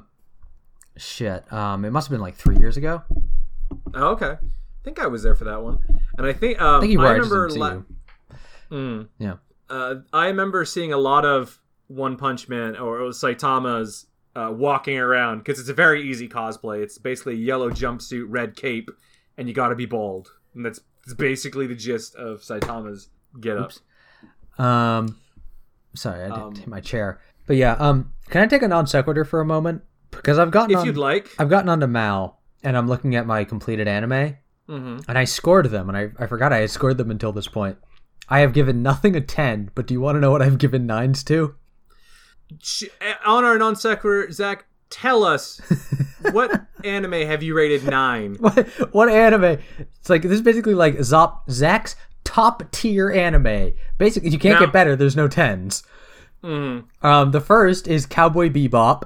shit. 1.02 1.50
Um 1.52 1.84
it 1.84 1.90
must 1.90 2.06
have 2.08 2.12
been 2.12 2.20
like 2.20 2.36
3 2.36 2.56
years 2.58 2.76
ago. 2.76 3.02
Oh, 3.94 4.08
okay. 4.10 4.32
I 4.36 4.84
think 4.84 4.98
I 5.00 5.06
was 5.06 5.22
there 5.22 5.34
for 5.34 5.44
that 5.44 5.62
one, 5.62 5.78
and 6.18 6.26
I 6.26 6.32
think 6.32 6.60
um, 6.60 6.76
I 6.76 6.80
think 6.80 6.92
you 6.92 6.98
were. 6.98 7.06
I, 7.06 7.12
remember 7.12 7.46
didn't 7.48 7.60
la- 7.60 7.72
you. 7.72 7.86
Mm. 8.72 9.08
Yeah. 9.18 9.34
Uh, 9.70 9.94
I 10.12 10.26
remember 10.26 10.64
seeing 10.64 10.92
a 10.92 10.96
lot 10.96 11.24
of 11.24 11.60
One 11.86 12.16
Punch 12.16 12.48
Man 12.48 12.76
or 12.76 12.98
it 13.00 13.04
was 13.04 13.16
Saitama's 13.18 14.06
uh, 14.34 14.50
walking 14.52 14.98
around 14.98 15.38
because 15.38 15.60
it's 15.60 15.68
a 15.68 15.74
very 15.74 16.02
easy 16.02 16.28
cosplay. 16.28 16.82
It's 16.82 16.98
basically 16.98 17.34
a 17.34 17.36
yellow 17.36 17.70
jumpsuit, 17.70 18.24
red 18.28 18.56
cape, 18.56 18.90
and 19.38 19.46
you 19.46 19.54
got 19.54 19.68
to 19.68 19.74
be 19.76 19.86
bald. 19.86 20.32
And 20.54 20.64
that's, 20.66 20.80
that's 21.04 21.14
basically 21.14 21.66
the 21.66 21.74
gist 21.76 22.14
of 22.16 22.40
Saitama's 22.40 23.08
get 23.40 23.56
up. 23.56 23.72
Um 24.58 25.16
sorry, 25.94 26.24
I 26.24 26.28
didn't 26.28 26.42
Um, 26.42 26.54
hit 26.56 26.66
my 26.66 26.80
chair. 26.80 27.20
But 27.46 27.56
yeah, 27.56 27.74
um 27.74 28.12
can 28.30 28.42
I 28.42 28.46
take 28.46 28.62
a 28.62 28.68
non 28.68 28.86
sequitur 28.86 29.24
for 29.24 29.40
a 29.40 29.44
moment? 29.44 29.82
Because 30.12 30.38
I've 30.38 30.50
gotten 30.52 30.70
If 30.72 30.78
on, 30.78 30.86
you'd 30.86 30.96
like. 30.96 31.28
I've 31.38 31.50
gotten 31.50 31.68
onto 31.68 31.86
Mal 31.88 32.40
and 32.62 32.76
I'm 32.76 32.86
looking 32.88 33.16
at 33.16 33.26
my 33.26 33.42
completed 33.44 33.88
anime 33.88 34.36
hmm 34.68 34.98
and 35.08 35.18
I 35.18 35.24
scored 35.24 35.66
them 35.70 35.88
and 35.88 35.98
I, 35.98 36.10
I 36.22 36.26
forgot 36.28 36.52
I 36.52 36.58
had 36.58 36.70
scored 36.70 36.96
them 36.96 37.10
until 37.10 37.32
this 37.32 37.48
point. 37.48 37.76
I 38.28 38.38
have 38.40 38.52
given 38.52 38.82
nothing 38.82 39.16
a 39.16 39.20
10, 39.20 39.72
but 39.74 39.86
do 39.86 39.94
you 39.94 40.00
want 40.00 40.14
to 40.16 40.20
know 40.20 40.30
what 40.30 40.40
I've 40.40 40.58
given 40.58 40.86
nines 40.86 41.24
to? 41.24 41.56
On 43.26 43.44
our 43.44 43.58
non 43.58 43.76
sequitur, 43.76 44.30
Zach, 44.30 44.66
tell 44.90 45.24
us 45.24 45.60
what 46.32 46.66
anime 46.84 47.12
have 47.26 47.42
you 47.42 47.54
rated 47.54 47.84
nine? 47.84 48.36
what, 48.40 48.68
what 48.92 49.08
anime? 49.08 49.58
It's 49.78 50.10
like 50.10 50.22
this 50.22 50.32
is 50.32 50.42
basically 50.42 50.74
like 50.74 50.96
Zop, 50.98 51.40
Zach's 51.50 51.96
top 52.24 52.70
tier 52.72 53.10
anime. 53.10 53.72
Basically, 53.98 54.30
you 54.30 54.38
can't 54.38 54.54
Now- 54.60 54.66
get 54.66 54.72
better. 54.72 54.94
There's 54.96 55.16
no 55.16 55.28
tens. 55.28 55.82
Mm, 56.44 56.84
Um, 57.02 57.30
the 57.30 57.40
first 57.40 57.86
is 57.88 58.04
Cowboy 58.06 58.48
Bebop. 58.50 59.04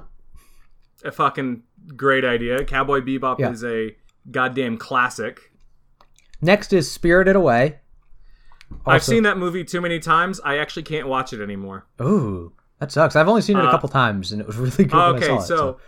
A 1.07 1.11
fucking 1.11 1.63
great 1.95 2.25
idea. 2.25 2.63
Cowboy 2.65 3.01
Bebop 3.01 3.39
Yeah. 3.39 3.51
is 3.51 3.63
a 3.63 3.95
goddamn 4.29 4.77
classic. 4.77 5.51
Next 6.41 6.73
is 6.73 6.89
Spirited 6.91 7.35
Away. 7.35 7.79
I've 8.85 9.03
seen 9.03 9.23
that 9.23 9.37
movie 9.37 9.63
too 9.63 9.79
many 9.81 9.99
times. 9.99 10.39
I 10.43 10.57
actually 10.57 10.83
can't 10.83 11.07
watch 11.07 11.31
it 11.33 11.41
anymore. 11.41 11.85
Ooh, 12.01 12.51
that 12.79 12.91
sucks. 12.91 13.15
I've 13.15 13.27
only 13.29 13.41
seen 13.41 13.57
it 13.57 13.63
a 13.63 13.67
Uh, 13.67 13.71
couple 13.71 13.87
times, 13.89 14.31
and 14.31 14.41
it 14.41 14.47
was 14.47 14.57
really 14.57 14.85
good. 14.85 14.93
okay, 14.93 15.35
it, 15.35 15.41
so, 15.41 15.79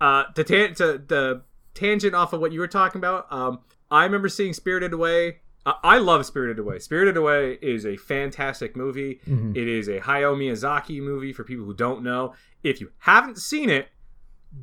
uh, 0.00 0.24
to, 0.34 0.44
tan- 0.44 0.74
to 0.74 0.98
the 1.06 1.42
tangent 1.74 2.14
off 2.14 2.32
of 2.34 2.40
what 2.40 2.52
you 2.52 2.60
were 2.60 2.68
talking 2.68 2.98
about, 2.98 3.26
um, 3.32 3.60
I 3.90 4.04
remember 4.04 4.28
seeing 4.28 4.52
Spirited 4.52 4.92
Away. 4.92 5.38
Uh, 5.64 5.74
I 5.82 5.98
love 5.98 6.26
Spirited 6.26 6.58
Away. 6.58 6.78
Spirited 6.80 7.16
Away 7.16 7.58
is 7.62 7.86
a 7.86 7.96
fantastic 7.96 8.76
movie. 8.76 9.20
Mhm. 9.26 9.56
It 9.56 9.66
is 9.68 9.88
a 9.88 10.00
Hayao 10.00 10.36
Miyazaki 10.36 11.00
movie 11.00 11.32
for 11.32 11.44
people 11.44 11.64
who 11.64 11.72
don't 11.74 12.02
know. 12.02 12.34
If 12.62 12.80
you 12.80 12.90
haven't 12.98 13.38
seen 13.38 13.70
it, 13.70 13.88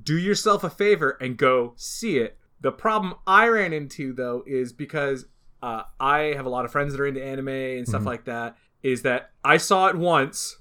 do 0.04 0.18
yourself 0.18 0.64
a 0.64 0.70
favor 0.70 1.18
and 1.22 1.38
go 1.38 1.74
see 1.76 2.18
it. 2.18 2.38
The 2.62 2.72
problem 2.72 3.16
I 3.26 3.48
ran 3.48 3.74
into 3.74 4.14
though 4.14 4.44
is 4.46 4.74
because 4.74 5.26
uh, 5.62 5.84
I 6.00 6.34
have 6.36 6.46
a 6.46 6.50
lot 6.50 6.64
of 6.66 6.72
friends 6.72 6.94
that 6.94 7.02
are 7.02 7.08
into 7.08 7.24
anime 7.24 7.48
and 7.50 7.88
stuff 7.88 8.04
Mhm. 8.04 8.06
like 8.06 8.26
that. 8.26 8.58
Is 8.84 9.02
that 9.02 9.32
I 9.44 9.58
saw 9.58 9.88
it 9.88 9.96
once, 9.98 10.58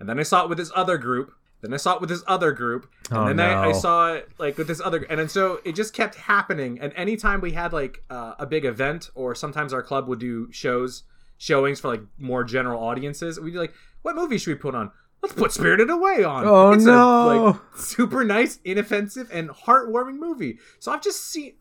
and 0.00 0.08
then 0.08 0.18
I 0.18 0.24
saw 0.24 0.42
it 0.42 0.48
with 0.48 0.58
this 0.58 0.72
other 0.74 0.98
group. 0.98 1.32
Then 1.60 1.72
I 1.72 1.76
saw 1.76 1.94
it 1.94 2.00
with 2.00 2.10
this 2.10 2.24
other 2.26 2.50
group, 2.50 2.90
and 3.10 3.18
Oh, 3.18 3.26
then 3.28 3.38
I, 3.38 3.68
I 3.68 3.72
saw 3.72 4.14
it 4.14 4.30
like 4.38 4.58
with 4.58 4.66
this 4.66 4.80
other, 4.80 5.04
and 5.08 5.20
then 5.20 5.28
so 5.28 5.60
it 5.64 5.76
just 5.76 5.94
kept 5.94 6.16
happening. 6.16 6.80
And 6.80 6.92
anytime 6.96 7.40
we 7.40 7.52
had 7.52 7.72
like 7.72 8.02
uh, 8.10 8.34
a 8.40 8.46
big 8.46 8.64
event, 8.64 9.10
or 9.14 9.36
sometimes 9.36 9.72
our 9.72 9.82
club 9.82 10.08
would 10.08 10.18
do 10.18 10.50
shows, 10.50 11.04
showings 11.38 11.78
for 11.78 11.86
like 11.86 12.02
more 12.18 12.42
general 12.42 12.82
audiences, 12.82 13.38
we'd 13.38 13.52
be 13.52 13.58
like, 13.58 13.74
"What 14.02 14.16
movie 14.16 14.38
should 14.38 14.50
we 14.50 14.56
put 14.56 14.74
on? 14.74 14.90
Let's 15.22 15.34
put 15.34 15.52
Spirited 15.52 15.88
Away 15.90 16.24
on." 16.24 16.44
Oh, 16.44 16.72
it's 16.72 16.84
no. 16.84 16.92
A, 16.92 17.46
like 17.46 17.60
super 17.76 18.24
nice, 18.24 18.58
inoffensive, 18.64 19.28
and 19.32 19.50
heartwarming 19.50 20.18
movie. 20.18 20.58
So 20.80 20.92
I've 20.92 21.02
just 21.02 21.24
seen 21.30 21.54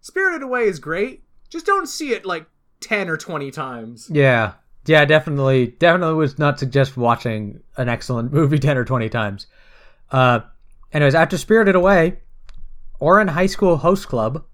Spirited 0.00 0.42
Away 0.42 0.64
is 0.64 0.78
great. 0.78 1.24
Just 1.50 1.66
don't 1.66 1.88
see 1.88 2.12
it 2.12 2.24
like 2.24 2.46
ten 2.80 3.08
or 3.08 3.16
twenty 3.16 3.50
times. 3.50 4.08
Yeah. 4.12 4.54
Yeah, 4.86 5.04
definitely. 5.04 5.66
Definitely 5.66 6.14
would 6.14 6.38
not 6.38 6.58
suggest 6.58 6.96
watching 6.96 7.60
an 7.76 7.90
excellent 7.90 8.32
movie 8.32 8.58
10 8.58 8.78
or 8.78 8.86
20 8.86 9.10
times. 9.10 9.46
Uh, 10.10 10.40
anyways, 10.92 11.14
after 11.14 11.36
Spirited 11.36 11.74
Away, 11.74 12.20
Ouran 12.98 13.28
High 13.28 13.46
School 13.46 13.76
Host 13.76 14.08
Club. 14.08 14.44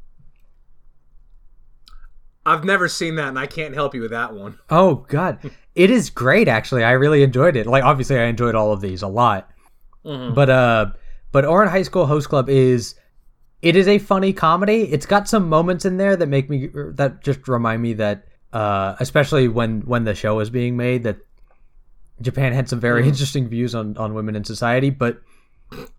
I've 2.47 2.65
never 2.65 2.89
seen 2.89 3.15
that, 3.17 3.29
and 3.29 3.39
I 3.39 3.47
can't 3.47 3.75
help 3.75 3.95
you 3.95 4.03
with 4.03 4.11
that 4.11 4.35
one. 4.35 4.59
Oh, 4.71 4.97
God. 5.09 5.39
it 5.75 5.91
is 5.91 6.11
great, 6.11 6.47
actually. 6.49 6.85
I 6.85 6.93
really 6.93 7.23
enjoyed 7.23 7.57
it. 7.57 7.67
Like, 7.67 7.85
obviously, 7.85 8.19
I 8.19 8.25
enjoyed 8.25 8.55
all 8.55 8.73
of 8.73 8.81
these 8.81 9.03
a 9.03 9.09
lot. 9.09 9.51
Mhm. 10.05 10.35
But, 10.35 10.51
uh, 10.51 10.87
but 11.33 11.45
Ouran 11.45 11.69
High 11.71 11.83
School 11.83 12.07
Host 12.07 12.29
Club 12.29 12.49
is. 12.49 12.95
It 13.63 13.77
is 13.77 13.89
a 13.89 13.99
funny 13.99 14.35
comedy. 14.35 14.83
It's 14.93 15.07
got 15.07 15.27
some 15.27 15.49
moments 15.49 15.87
in 15.87 15.97
there 15.97 16.17
that 16.17 16.27
make 16.27 16.51
me 16.51 16.69
that 16.97 17.23
just 17.25 17.49
remind 17.49 17.81
me 17.81 17.95
that 17.95 18.27
uh, 18.53 18.95
especially 19.01 19.49
when 19.49 19.81
when 19.87 20.05
the 20.05 20.15
show 20.15 20.37
was 20.37 20.51
being 20.51 20.77
made 20.77 21.05
that 21.05 21.17
Japan 22.21 22.53
had 22.53 22.69
some 22.69 22.79
very 22.79 23.09
interesting 23.09 23.49
views 23.49 23.75
on 23.75 23.97
on 23.97 24.13
women 24.13 24.37
in 24.37 24.45
society, 24.45 24.91
but 24.91 25.23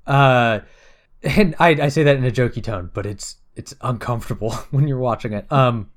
uh, 0.06 0.60
and 1.24 1.56
I, 1.60 1.70
I 1.70 1.88
say 1.88 2.04
that 2.04 2.16
in 2.18 2.24
a 2.24 2.30
jokey 2.30 2.62
tone, 2.64 2.92
but 2.94 3.08
it's 3.08 3.38
it's 3.56 3.74
uncomfortable 3.82 4.52
when 4.70 4.88
you're 4.88 5.00
watching 5.00 5.34
it. 5.34 5.52
Um, 5.52 5.90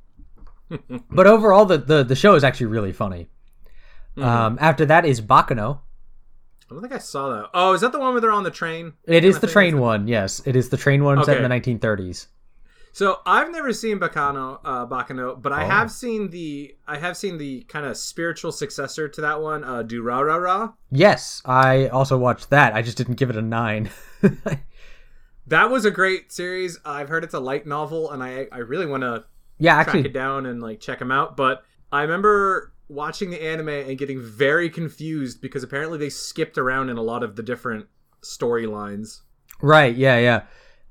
but 1.10 1.26
overall, 1.26 1.64
the, 1.64 1.78
the 1.78 2.02
the 2.04 2.14
show 2.16 2.34
is 2.34 2.44
actually 2.44 2.66
really 2.66 2.92
funny. 2.92 3.28
Um, 4.16 4.58
after 4.60 4.84
that 4.86 5.04
is 5.04 5.20
Baccano. 5.20 5.80
I 6.70 6.74
don't 6.74 6.82
think 6.82 6.92
I 6.92 6.98
saw 6.98 7.28
that. 7.30 7.50
Oh, 7.54 7.72
is 7.72 7.80
that 7.80 7.92
the 7.92 7.98
one 8.00 8.12
where 8.12 8.20
they're 8.20 8.30
on 8.32 8.42
the 8.44 8.50
train? 8.50 8.92
It 9.04 9.24
is 9.24 9.38
the 9.38 9.46
train 9.46 9.78
one. 9.78 10.06
Yes, 10.08 10.42
it 10.44 10.54
is 10.56 10.68
the 10.68 10.76
train 10.76 11.02
one 11.04 11.24
set 11.24 11.36
in 11.38 11.42
the 11.42 11.48
1930s. 11.48 12.26
So 12.92 13.20
I've 13.24 13.50
never 13.52 13.72
seen 13.72 13.98
Baccano, 14.00 14.58
uh, 14.64 14.84
Baccano, 14.86 15.40
but 15.40 15.52
I 15.52 15.64
Oh. 15.64 15.68
have 15.68 15.90
seen 15.92 16.30
the 16.30 16.74
I 16.86 16.98
have 16.98 17.16
seen 17.16 17.38
the 17.38 17.62
kind 17.68 17.86
of 17.86 17.96
spiritual 17.96 18.50
successor 18.50 19.08
to 19.08 19.20
that 19.20 19.40
one, 19.40 19.62
uh, 19.62 19.82
Durarara. 19.84 20.74
Yes, 20.90 21.40
I 21.44 21.86
also 21.88 22.18
watched 22.18 22.50
that. 22.50 22.74
I 22.74 22.82
just 22.82 22.96
didn't 22.98 23.14
give 23.14 23.30
it 23.30 23.36
a 23.36 23.42
nine. 23.42 23.90
That 25.46 25.70
was 25.70 25.86
a 25.86 25.90
great 25.90 26.30
series. 26.30 26.78
I've 26.84 27.08
heard 27.08 27.24
it's 27.24 27.32
a 27.32 27.40
light 27.40 27.66
novel, 27.66 28.10
and 28.10 28.22
I 28.22 28.48
I 28.52 28.58
really 28.58 28.84
want 28.84 29.02
to 29.02 29.24
yeah, 29.58 29.74
track 29.74 29.88
actually, 29.88 30.04
it 30.06 30.12
down 30.12 30.46
and 30.46 30.62
like 30.62 30.80
check 30.80 30.98
them 30.98 31.10
out. 31.10 31.36
But 31.36 31.62
I 31.92 32.02
remember 32.02 32.72
watching 32.88 33.30
the 33.30 33.42
anime 33.42 33.68
and 33.68 33.98
getting 33.98 34.20
very 34.20 34.70
confused 34.70 35.40
because 35.40 35.62
apparently 35.62 35.98
they 35.98 36.08
skipped 36.08 36.58
around 36.58 36.88
in 36.90 36.96
a 36.96 37.02
lot 37.02 37.22
of 37.22 37.36
the 37.36 37.42
different 37.42 37.86
storylines. 38.22 39.20
right? 39.60 39.94
Yeah, 39.94 40.18
yeah. 40.18 40.42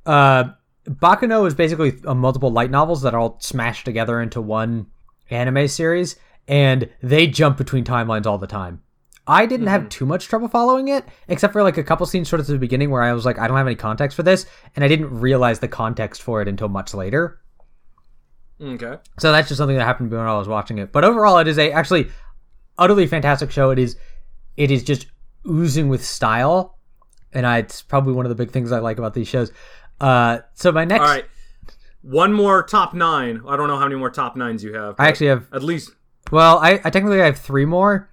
Uh, 0.05 0.51
Baccano 0.87 1.45
is 1.45 1.53
basically 1.53 1.93
uh, 2.05 2.13
multiple 2.13 2.51
light 2.51 2.71
novels 2.71 3.01
that 3.01 3.13
are 3.13 3.19
all 3.19 3.37
smashed 3.41 3.85
together 3.85 4.21
into 4.21 4.41
one 4.41 4.87
anime 5.29 5.67
series, 5.67 6.15
and 6.47 6.89
they 7.01 7.27
jump 7.27 7.57
between 7.57 7.83
timelines 7.83 8.25
all 8.25 8.37
the 8.37 8.47
time. 8.47 8.81
I 9.29 9.45
didn't 9.45 9.67
have 9.67 9.89
too 9.89 10.05
much 10.05 10.27
trouble 10.27 10.47
following 10.47 10.87
it, 10.87 11.03
except 11.27 11.51
for 11.51 11.61
like 11.61 11.77
a 11.77 11.83
couple 11.83 12.05
scenes 12.05 12.29
sort 12.29 12.39
of 12.39 12.49
at 12.49 12.53
the 12.53 12.59
beginning 12.59 12.89
where 12.89 13.03
I 13.03 13.11
was 13.11 13.25
like, 13.25 13.37
I 13.37 13.47
don't 13.47 13.57
have 13.57 13.67
any 13.67 13.75
context 13.75 14.15
for 14.15 14.23
this, 14.23 14.45
and 14.75 14.85
I 14.85 14.87
didn't 14.87 15.19
realize 15.19 15.59
the 15.59 15.67
context 15.67 16.21
for 16.21 16.41
it 16.41 16.47
until 16.47 16.69
much 16.69 16.93
later. 16.93 17.41
Okay. 18.61 18.97
So 19.19 19.31
that's 19.31 19.47
just 19.47 19.57
something 19.57 19.77
that 19.77 19.83
happened 19.85 20.09
to 20.09 20.15
me 20.15 20.19
when 20.19 20.27
I 20.27 20.37
was 20.37 20.47
watching 20.47 20.79
it. 20.79 20.91
But 20.91 21.03
overall, 21.03 21.37
it 21.37 21.47
is 21.47 21.57
a 21.59 21.71
actually 21.71 22.09
utterly 22.77 23.07
fantastic 23.07 23.51
show. 23.51 23.69
It 23.69 23.79
is 23.79 23.97
it 24.55 24.71
is 24.71 24.83
just 24.83 25.07
oozing 25.47 25.89
with 25.89 26.03
style, 26.03 26.77
and 27.33 27.45
I, 27.45 27.59
it's 27.59 27.81
probably 27.81 28.13
one 28.13 28.25
of 28.25 28.29
the 28.29 28.35
big 28.35 28.51
things 28.51 28.71
I 28.71 28.79
like 28.79 28.97
about 28.97 29.13
these 29.13 29.27
shows. 29.27 29.51
Uh, 30.01 30.39
so 30.53 30.71
my 30.71 30.85
next, 30.85 31.01
All 31.01 31.07
right. 31.07 31.25
One 32.01 32.31
more 32.31 32.63
top 32.63 32.93
nine. 32.93 33.41
I 33.47 33.57
don't 33.57 33.67
know 33.67 33.77
how 33.77 33.83
many 33.83 33.95
more 33.95 34.09
top 34.09 34.35
nines 34.35 34.63
you 34.63 34.73
have. 34.73 34.95
I 34.97 35.07
actually 35.09 35.27
have 35.27 35.45
at 35.53 35.61
least. 35.63 35.91
well, 36.31 36.57
I, 36.59 36.79
I 36.83 36.89
technically 36.89 37.21
I 37.21 37.25
have 37.25 37.37
three 37.39 37.65
more, 37.65 38.09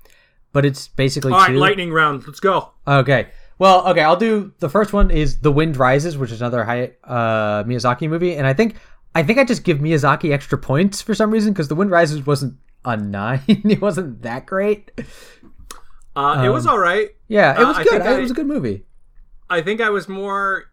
but 0.53 0.65
it's 0.65 0.89
basically 0.89 1.33
All 1.33 1.39
right, 1.39 1.49
two. 1.49 1.59
lightning 1.59 1.93
round. 1.93 2.27
Let's 2.27 2.41
go. 2.41 2.73
Okay. 2.89 3.29
Well, 3.59 3.87
okay, 3.89 4.01
I'll 4.01 4.17
do 4.17 4.53
the 4.59 4.69
first 4.69 4.93
one 4.93 5.11
is 5.13 5.39
The 5.39 5.53
Wind 5.53 5.77
Rises, 5.77 6.19
which 6.19 6.33
is 6.33 6.41
another 6.41 6.65
high, 6.65 6.93
uh, 7.05 7.63
Miyazaki 7.65 8.09
movie, 8.09 8.35
and 8.35 8.49
I 8.49 8.53
think 8.53 8.75
I 9.15 9.23
think 9.23 9.39
I 9.39 9.45
just 9.45 9.65
give 9.65 9.79
Miyazaki 9.79 10.33
extra 10.33 10.59
points 10.59 11.01
for 11.01 11.15
some 11.15 11.31
reason 11.31 11.53
because 11.53 11.69
The 11.69 11.75
Wind 11.75 11.91
Rises 11.91 12.27
wasn't 12.27 12.57
a 12.85 12.97
nine. 12.97 13.43
it 13.49 13.81
wasn't 13.81 14.23
that 14.23 14.47
great. 14.47 14.91
Uh, 16.17 16.43
it 16.45 16.49
was 16.51 16.67
all 16.67 16.79
right. 16.79 17.11
Yeah, 17.29 17.53
it 17.59 17.63
Uh, 17.63 17.69
was 17.69 17.77
I 17.79 17.85
good. 17.85 18.03
it 18.03 18.21
was 18.21 18.31
a 18.31 18.35
good 18.35 18.47
movie. 18.47 18.85
I 19.51 19.63
think 19.63 19.81
I 19.81 19.91
was 19.91 20.09
more 20.09 20.65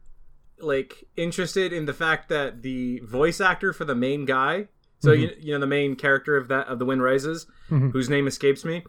like 0.60 1.06
interested 1.18 1.74
in 1.74 1.86
the 1.86 1.94
fact 1.94 2.30
that 2.30 2.62
the 2.62 3.00
voice 3.00 3.42
actor 3.42 3.74
for 3.74 3.84
the 3.86 3.96
main 3.96 4.26
guy, 4.26 4.68
so 5.00 5.12
you, 5.12 5.32
you 5.40 5.54
know 5.54 5.60
the 5.60 5.66
main 5.68 5.96
character 5.96 6.38
of 6.38 6.48
that 6.50 6.68
of 6.68 6.78
the 6.80 6.86
Wind 6.86 7.02
Rises, 7.02 7.48
Mhm. 7.72 7.92
whose 7.92 8.10
name 8.10 8.28
escapes 8.28 8.64
me. 8.64 8.84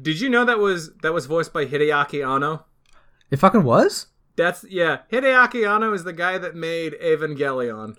Did 0.00 0.20
you 0.20 0.30
know 0.30 0.44
that 0.46 0.58
was 0.58 0.94
that 1.02 1.12
was 1.12 1.26
voiced 1.26 1.52
by 1.52 1.66
Hideaki 1.66 2.26
Anno? 2.26 2.64
It 3.30 3.36
fucking 3.38 3.62
was. 3.62 4.06
That's 4.36 4.64
yeah, 4.64 5.00
Hideaki 5.12 5.68
Anno 5.68 5.92
is 5.92 6.04
the 6.04 6.14
guy 6.14 6.38
that 6.38 6.54
made 6.56 6.94
Evangelion. 7.02 7.96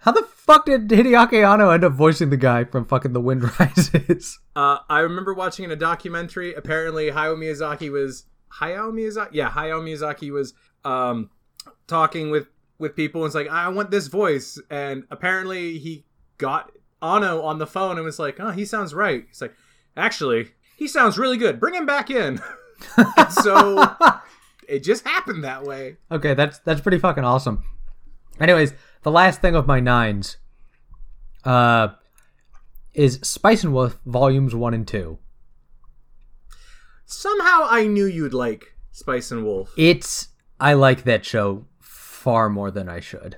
How 0.00 0.12
the 0.12 0.22
fuck 0.22 0.64
did 0.66 0.88
Hideaki 0.88 1.46
Anno 1.46 1.70
end 1.70 1.84
up 1.84 1.92
voicing 1.92 2.30
the 2.30 2.36
guy 2.36 2.64
from 2.64 2.86
fucking 2.86 3.12
The 3.12 3.20
Wind 3.20 3.58
Rises? 3.58 4.38
Uh, 4.56 4.78
I 4.90 5.00
remember 5.00 5.32
watching 5.32 5.64
in 5.64 5.70
a 5.70 5.76
documentary. 5.76 6.52
Apparently, 6.52 7.10
Hayao 7.10 7.36
Miyazaki 7.38 7.90
was 7.90 8.26
Hayao 8.60 8.92
Miyazaki. 8.92 9.28
Yeah, 9.32 9.48
Hayao 9.48 9.80
Miyazaki 9.80 10.30
was 10.30 10.52
um, 10.84 11.30
talking 11.86 12.30
with 12.30 12.48
with 12.78 12.96
people 12.96 13.20
and 13.22 13.28
was 13.28 13.34
like, 13.34 13.48
"I 13.48 13.68
want 13.68 13.90
this 13.90 14.08
voice." 14.08 14.60
And 14.68 15.04
apparently, 15.10 15.78
he 15.78 16.04
got 16.36 16.72
Anno 17.00 17.42
on 17.42 17.58
the 17.58 17.66
phone 17.66 17.96
and 17.96 18.04
was 18.04 18.18
like, 18.18 18.38
"Oh, 18.40 18.50
he 18.50 18.64
sounds 18.66 18.92
right." 18.92 19.24
He's 19.28 19.40
like, 19.40 19.54
"Actually, 19.96 20.50
he 20.76 20.86
sounds 20.88 21.16
really 21.16 21.36
good. 21.38 21.58
Bring 21.60 21.74
him 21.74 21.86
back 21.86 22.10
in." 22.10 22.40
So 23.30 23.84
it 24.68 24.80
just 24.82 25.06
happened 25.06 25.44
that 25.44 25.62
way. 25.62 25.96
okay, 26.10 26.34
that's 26.34 26.58
that's 26.60 26.80
pretty 26.80 26.98
fucking 26.98 27.24
awesome. 27.24 27.62
Anyways, 28.40 28.72
the 29.02 29.10
last 29.10 29.40
thing 29.40 29.54
of 29.54 29.66
my 29.66 29.80
nines, 29.80 30.36
uh, 31.44 31.88
is 32.94 33.20
Spice 33.22 33.64
and 33.64 33.72
Wolf 33.72 33.98
volumes 34.04 34.54
one 34.54 34.74
and 34.74 34.86
two. 34.86 35.18
Somehow, 37.06 37.66
I 37.68 37.86
knew 37.86 38.06
you'd 38.06 38.34
like 38.34 38.74
Spice 38.92 39.30
and 39.30 39.44
Wolf. 39.44 39.72
It's 39.76 40.28
I 40.60 40.74
like 40.74 41.04
that 41.04 41.24
show 41.24 41.66
far 41.80 42.48
more 42.48 42.70
than 42.70 42.88
I 42.88 43.00
should. 43.00 43.36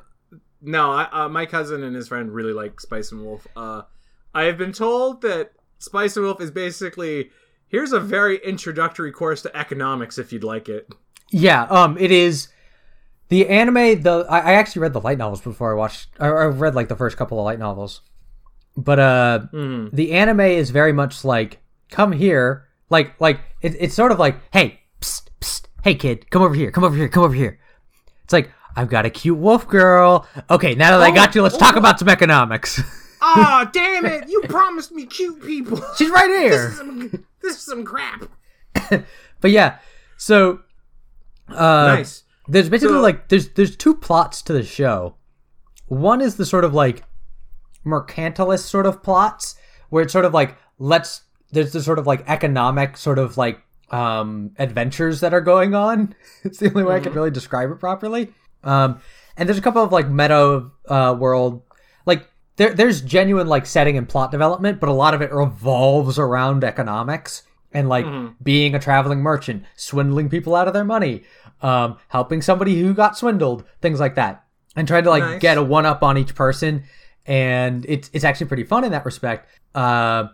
No, 0.61 0.93
I, 0.93 1.09
uh, 1.13 1.29
my 1.29 1.47
cousin 1.47 1.83
and 1.83 1.95
his 1.95 2.09
friend 2.09 2.33
really 2.33 2.53
like 2.53 2.81
Spice 2.81 3.13
and 3.13 3.25
Wolf. 3.25 3.47
Uh, 3.57 3.83
I 4.35 4.45
have 4.45 4.59
been 4.59 4.73
told 4.73 5.23
that 5.23 5.53
Spice 5.79 6.17
and 6.17 6.25
Wolf 6.25 6.41
is 6.41 6.51
basically 6.51 7.31
here's 7.69 7.93
a 7.93 8.01
very 8.01 8.39
introductory 8.45 9.11
course 9.11 9.43
to 9.43 9.57
economics 9.57 10.19
if 10.19 10.33
you'd 10.33 10.45
like 10.45 10.69
it. 10.69 10.89
Yeah, 11.31 11.65
um, 11.65 11.97
it 11.99 12.11
is 12.11 12.49
the 13.33 13.49
anime. 13.49 14.03
The 14.03 14.27
I, 14.29 14.39
I 14.39 14.53
actually 14.55 14.83
read 14.83 14.93
the 14.93 15.01
light 15.01 15.17
novels 15.19 15.41
before 15.41 15.73
I 15.73 15.75
watched. 15.75 16.09
I, 16.21 16.27
I 16.29 16.45
read 16.47 16.75
like 16.75 16.89
the 16.89 16.97
first 16.97 17.17
couple 17.17 17.39
of 17.39 17.45
light 17.47 17.59
novels, 17.59 18.03
but 18.77 18.99
uh, 18.99 19.41
Mm-hmm. 19.53 19.97
the 19.97 20.13
anime 20.13 20.41
is 20.41 20.71
very 20.71 20.93
much 20.93 21.25
like 21.25 21.59
come 21.91 22.13
here, 22.13 22.69
like 22.91 23.19
like 23.21 23.41
it, 23.63 23.75
it's 23.81 23.95
sort 23.95 24.13
of 24.13 24.19
like 24.19 24.37
hey, 24.53 24.81
psst, 25.01 25.29
psst, 25.41 25.63
hey 25.83 25.95
kid, 25.95 26.31
come 26.31 26.43
over 26.43 26.55
here, 26.55 26.71
come 26.71 26.85
over 26.85 26.95
here, 26.97 27.09
come 27.09 27.25
over 27.25 27.35
here. 27.35 27.59
It's 28.25 28.33
like 28.33 28.51
I've 28.77 28.89
got 28.89 29.05
a 29.07 29.11
cute 29.11 29.39
wolf 29.39 29.67
girl. 29.69 30.27
Okay, 30.51 30.75
now 30.75 30.91
that 30.97 31.03
I 31.03 31.11
got 31.11 31.35
you, 31.35 31.43
let's 31.43 31.57
talk 31.59 31.77
about 31.77 31.99
some 31.99 32.09
economics. 32.09 32.81
Ah, 33.25 33.71
damn 33.73 34.05
it! 34.05 34.29
You 34.29 34.43
promised 34.49 34.91
me 34.91 35.07
cute 35.07 35.41
people. 35.47 35.81
She's 35.97 36.11
right 36.11 36.27
here. 36.29 36.51
this 36.51 36.59
here. 36.61 36.69
is 36.71 36.77
some, 36.77 37.25
this 37.41 37.53
is 37.57 37.63
some 37.63 37.85
crap. 37.85 38.25
But 39.41 39.51
yeah, 39.53 39.79
so 40.17 40.59
uh, 41.49 41.95
nice. 41.95 42.22
There's 42.49 42.69
basically 42.69 42.97
So- 42.97 43.01
like 43.03 43.29
there's 43.29 43.49
there's 43.51 43.77
two 43.77 43.95
plots 43.95 44.43
to 44.43 44.53
the 44.53 44.63
show. 44.63 45.15
One 45.87 46.21
is 46.21 46.37
the 46.37 46.47
sort 46.47 46.65
of 46.65 46.75
like 46.75 47.05
mercantilist 47.85 48.67
sort 48.67 48.87
of 48.87 49.03
plots 49.03 49.57
where 49.91 50.03
it's 50.05 50.13
sort 50.13 50.25
of 50.25 50.33
like 50.35 50.57
let's 50.79 51.23
there's 51.53 51.73
the 51.73 51.83
sort 51.83 51.99
of 51.99 52.07
like 52.07 52.25
economic 52.29 52.97
sort 52.97 53.19
of 53.19 53.37
like 53.37 53.61
um 53.91 54.53
adventures 54.59 55.21
that 55.21 55.35
are 55.35 55.41
going 55.41 55.75
on. 55.75 56.15
It's 56.45 56.59
the 56.59 56.69
only 56.69 56.85
way 56.85 56.97
I 56.97 57.01
can 57.01 57.13
really 57.13 57.31
describe 57.31 57.71
it 57.71 57.79
properly. 57.81 58.33
Um 58.65 59.01
and 59.37 59.49
there's 59.49 59.59
a 59.59 59.63
couple 59.63 59.83
of 59.83 59.93
like 59.93 60.09
meta 60.09 60.69
uh 60.89 61.17
world 61.19 61.63
like 62.07 62.29
there 62.57 62.73
there's 62.73 63.01
genuine 63.03 63.49
like 63.49 63.67
setting 63.67 63.97
and 63.99 64.09
plot 64.09 64.31
development, 64.31 64.81
but 64.81 64.89
a 64.89 64.93
lot 64.93 65.15
of 65.15 65.23
it 65.23 65.33
revolves 65.33 66.19
around 66.19 66.65
economics 66.65 67.43
and 67.75 67.89
like 67.89 68.05
being 68.43 68.75
a 68.75 68.79
traveling 68.79 69.21
merchant, 69.21 69.65
swindling 69.77 70.29
people 70.29 70.55
out 70.55 70.69
of 70.69 70.75
their 70.75 70.85
money, 70.85 71.23
um, 71.63 71.97
helping 72.09 72.43
somebody 72.43 72.81
who 72.81 72.93
got 72.95 73.17
swindled, 73.17 73.65
things 73.81 74.01
like 74.01 74.17
that, 74.17 74.45
and 74.77 74.87
trying 74.87 75.05
to 75.05 75.11
like 75.11 75.23
Nice. 75.23 75.41
get 75.41 75.59
a 75.59 75.63
one 75.63 75.87
up 75.87 76.03
on 76.03 76.19
each 76.19 76.35
person. 76.35 76.85
And 77.25 77.87
it's 77.89 78.11
it's 78.13 78.25
actually 78.25 78.49
pretty 78.49 78.65
fun 78.65 78.85
in 78.85 78.91
that 78.93 79.05
respect. 79.05 79.49
Uh, 79.75 80.25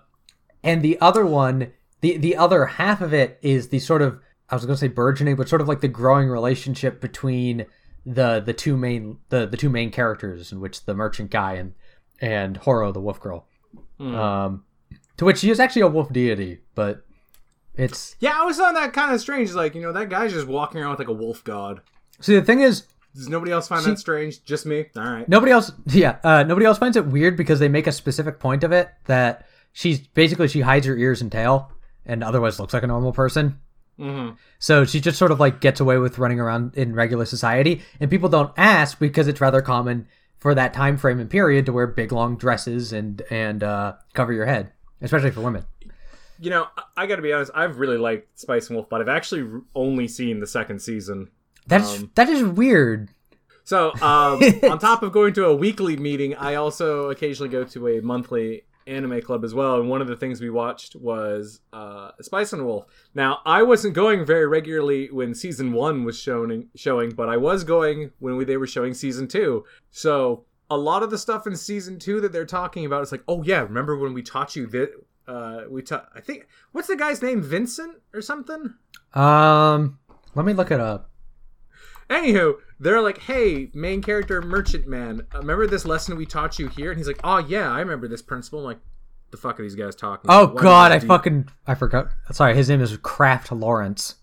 and 0.65 0.83
the 0.83 0.99
other 1.01 1.27
one, 1.27 1.73
the 2.01 2.17
the 2.17 2.37
other 2.37 2.65
half 2.65 3.01
of 3.03 3.13
it 3.13 3.39
is 3.43 3.69
the 3.69 3.79
sort 3.79 4.01
of 4.03 4.19
I 4.49 4.55
was 4.55 4.65
going 4.65 4.75
to 4.75 4.81
say 4.81 4.89
burgeoning, 4.89 5.37
but 5.37 5.49
sort 5.49 5.61
of 5.61 5.69
like 5.69 5.81
the 5.83 5.89
growing 5.89 6.29
relationship 6.29 7.01
between 7.01 7.67
the 8.07 8.41
the 8.41 8.55
two 8.55 8.77
main 8.77 9.19
the 9.29 9.47
the 9.47 9.59
two 9.59 9.69
main 9.69 9.91
characters, 9.91 10.51
in 10.51 10.61
which 10.61 10.87
the 10.87 10.95
merchant 10.95 11.31
guy 11.31 11.55
and 11.55 11.75
and 12.21 12.57
Horo 12.57 12.91
the 12.91 13.01
wolf 13.01 13.21
girl. 13.21 13.47
Um, 14.01 14.65
to 15.19 15.25
which 15.25 15.39
she 15.39 15.51
is 15.51 15.61
actually 15.61 15.83
a 15.83 15.89
wolf 15.89 16.11
deity, 16.13 16.61
but 16.75 17.05
it's 17.79 18.17
Yeah, 18.21 18.33
I 18.35 18.41
always 18.41 18.59
found 18.59 18.77
that 18.77 18.93
kind 18.93 19.15
of 19.15 19.21
strange. 19.21 19.53
Like, 19.53 19.75
you 19.75 19.81
know, 19.81 19.93
that 19.93 20.09
guy's 20.11 20.33
just 20.33 20.47
walking 20.47 20.81
around 20.81 20.91
with 20.91 20.99
like 20.99 21.09
a 21.09 21.13
wolf 21.13 21.43
god. 21.45 21.81
see 22.21 22.35
the 22.35 22.43
thing 22.45 22.61
is 22.61 22.85
Does 23.15 23.29
nobody 23.29 23.53
else 23.53 23.69
find 23.69 23.85
She- 23.85 23.91
that 23.91 23.99
strange? 23.99 24.45
Just 24.45 24.67
me? 24.67 24.87
All 24.97 25.03
right. 25.05 25.29
nobody 25.29 25.53
else 25.53 25.73
yeah 25.87 26.19
uh, 26.25 26.43
nobody 26.43 26.67
else 26.67 26.79
finds 26.79 26.97
it 26.97 27.07
weird 27.07 27.37
because 27.37 27.59
they 27.61 27.69
make 27.69 27.87
a 27.87 27.93
specific 27.93 28.39
point 28.41 28.65
of 28.65 28.73
it 28.73 28.91
that 29.07 29.47
she's 29.73 30.01
basically 30.09 30.49
she 30.49 30.61
hides 30.61 30.87
her 30.87 30.97
ears 30.97 31.23
and 31.23 31.31
tail 31.33 31.71
and 32.05 32.23
otherwise 32.25 32.59
looks 32.61 32.75
like 32.75 32.83
a 32.83 32.87
normal 32.87 33.13
person 33.13 33.59
hmm 33.99 34.31
so 34.61 34.85
she 34.85 35.01
just 35.01 35.19
sort 35.19 35.31
of 35.33 35.41
like 35.41 35.61
gets 35.61 35.81
away 35.81 35.99
with 35.99 36.19
running 36.19 36.39
around 36.41 36.75
in 36.77 36.95
regular 36.95 37.25
society 37.25 37.83
and 38.01 38.11
people 38.11 38.29
don't 38.29 38.53
ask 38.57 38.99
because 38.99 39.27
it's 39.29 39.41
rather 39.41 39.61
common 39.63 40.07
for 40.39 40.55
that 40.55 40.73
time 40.73 40.97
frame 40.97 41.19
and 41.19 41.29
period 41.31 41.67
to 41.67 41.73
wear 41.73 41.87
big 41.87 42.13
long 42.13 42.37
dresses 42.37 42.93
and 42.93 43.23
and 43.31 43.63
uh, 43.65 43.95
cover 44.15 44.33
your 44.33 44.47
head 44.47 44.73
especially 45.03 45.31
for 45.33 45.41
women 45.41 45.65
You 46.39 46.51
know, 46.51 46.69
I, 46.77 46.83
I 47.03 47.07
got 47.07 47.17
to 47.17 47.23
be 47.23 47.33
honest. 47.33 47.51
I've 47.55 47.79
really 47.79 47.99
liked 47.99 48.39
Spice 48.39 48.69
and 48.69 48.77
Wolf, 48.77 48.89
but 48.89 49.01
I've 49.01 49.09
actually 49.09 49.63
only 49.75 50.09
seen 50.09 50.41
the 50.41 50.47
second 50.47 50.81
season. 50.81 51.31
that's 51.67 51.99
Um, 51.99 52.11
that 52.15 52.29
is 52.29 52.43
weird 52.45 53.11
So, 53.65 53.93
um, 54.01 54.41
on 54.71 54.79
top 54.79 55.03
of 55.03 55.13
going 55.13 55.35
to 55.35 55.47
a 55.47 55.55
weekly 55.55 55.97
meeting, 55.97 56.35
I 56.35 56.55
also 56.55 57.11
occasionally 57.11 57.51
go 57.51 57.65
to 57.65 57.89
a 57.89 58.01
monthly 58.01 58.63
anime 58.87 59.21
club 59.21 59.45
as 59.45 59.55
well. 59.55 59.79
And 59.79 59.89
one 59.89 60.01
of 60.01 60.09
the 60.09 60.17
things 60.17 60.41
we 60.41 60.49
watched 60.49 60.97
was 60.97 61.61
uh, 61.73 62.13
Spice 62.21 62.55
and 62.55 62.65
Wolf. 62.65 62.87
Now, 63.15 63.41
I 63.45 63.63
wasn't 63.63 63.95
going 63.95 64.25
very 64.25 64.47
regularly 64.47 65.11
when 65.11 65.35
season 65.35 65.73
one 65.73 66.05
was 66.05 66.19
showing, 66.19 66.69
showing, 66.75 67.11
but 67.11 67.29
I 67.29 67.37
was 67.37 67.63
going 67.65 68.11
when 68.19 68.37
we, 68.37 68.45
they 68.45 68.57
were 68.57 68.67
showing 68.67 68.95
season 68.95 69.29
two. 69.29 69.65
So, 69.91 70.45
a 70.71 70.77
lot 70.77 71.03
of 71.03 71.11
the 71.11 71.19
stuff 71.19 71.47
in 71.47 71.57
season 71.57 71.99
two 71.99 72.21
that 72.21 72.33
they're 72.33 72.45
talking 72.45 72.85
about 72.85 73.03
is 73.03 73.13
like, 73.13 73.23
oh 73.27 73.43
yeah, 73.43 73.61
remember 73.61 73.97
when 73.97 74.13
we 74.13 74.23
taught 74.23 74.57
you 74.57 74.67
that? 74.69 74.91
Uh, 75.29 75.65
we 75.69 75.83
taught. 75.83 76.09
I 76.15 76.21
think 76.21 76.49
what's 76.73 76.89
the 76.89 76.97
guy's 76.97 77.23
name? 77.23 77.43
Vincent 77.43 77.97
or 78.15 78.23
something. 78.23 78.75
um 79.15 79.99
let 80.35 80.45
me 80.45 80.53
look 80.53 80.71
it 80.71 80.81
up 80.81 81.11
Anywho, 82.11 82.55
they're 82.81 83.03
like, 83.03 83.19
"Hey, 83.19 83.71
main 83.75 84.01
character, 84.01 84.41
merchant 84.41 84.87
man, 84.87 85.27
uh, 85.35 85.41
remember 85.41 85.67
this 85.67 85.85
lesson 85.85 86.17
we 86.17 86.25
taught 86.25 86.59
you 86.59 86.69
here?" 86.69 86.91
And 86.91 86.99
he's 86.99 87.07
like, 87.07 87.21
"Oh 87.23 87.37
yeah, 87.37 87.71
I 87.71 87.81
remember 87.81 88.09
this 88.09 88.23
principle." 88.23 88.61
I'm 88.61 88.65
like, 88.65 88.81
"The 89.31 89.37
fuck 89.37 89.61
are 89.61 89.63
these 89.63 89.75
guys 89.75 89.95
talking?" 89.95 90.31
oh 90.31 90.45
about? 90.45 90.57
God 90.57 90.93
i 90.93 90.99
fucking 91.01 91.49
i 91.67 91.75
forgot 91.75 92.09
sorry 92.33 92.55
his 92.55 92.71
name 92.71 92.81
is 92.81 92.97
kraft 92.99 93.53
lawrence 93.53 94.15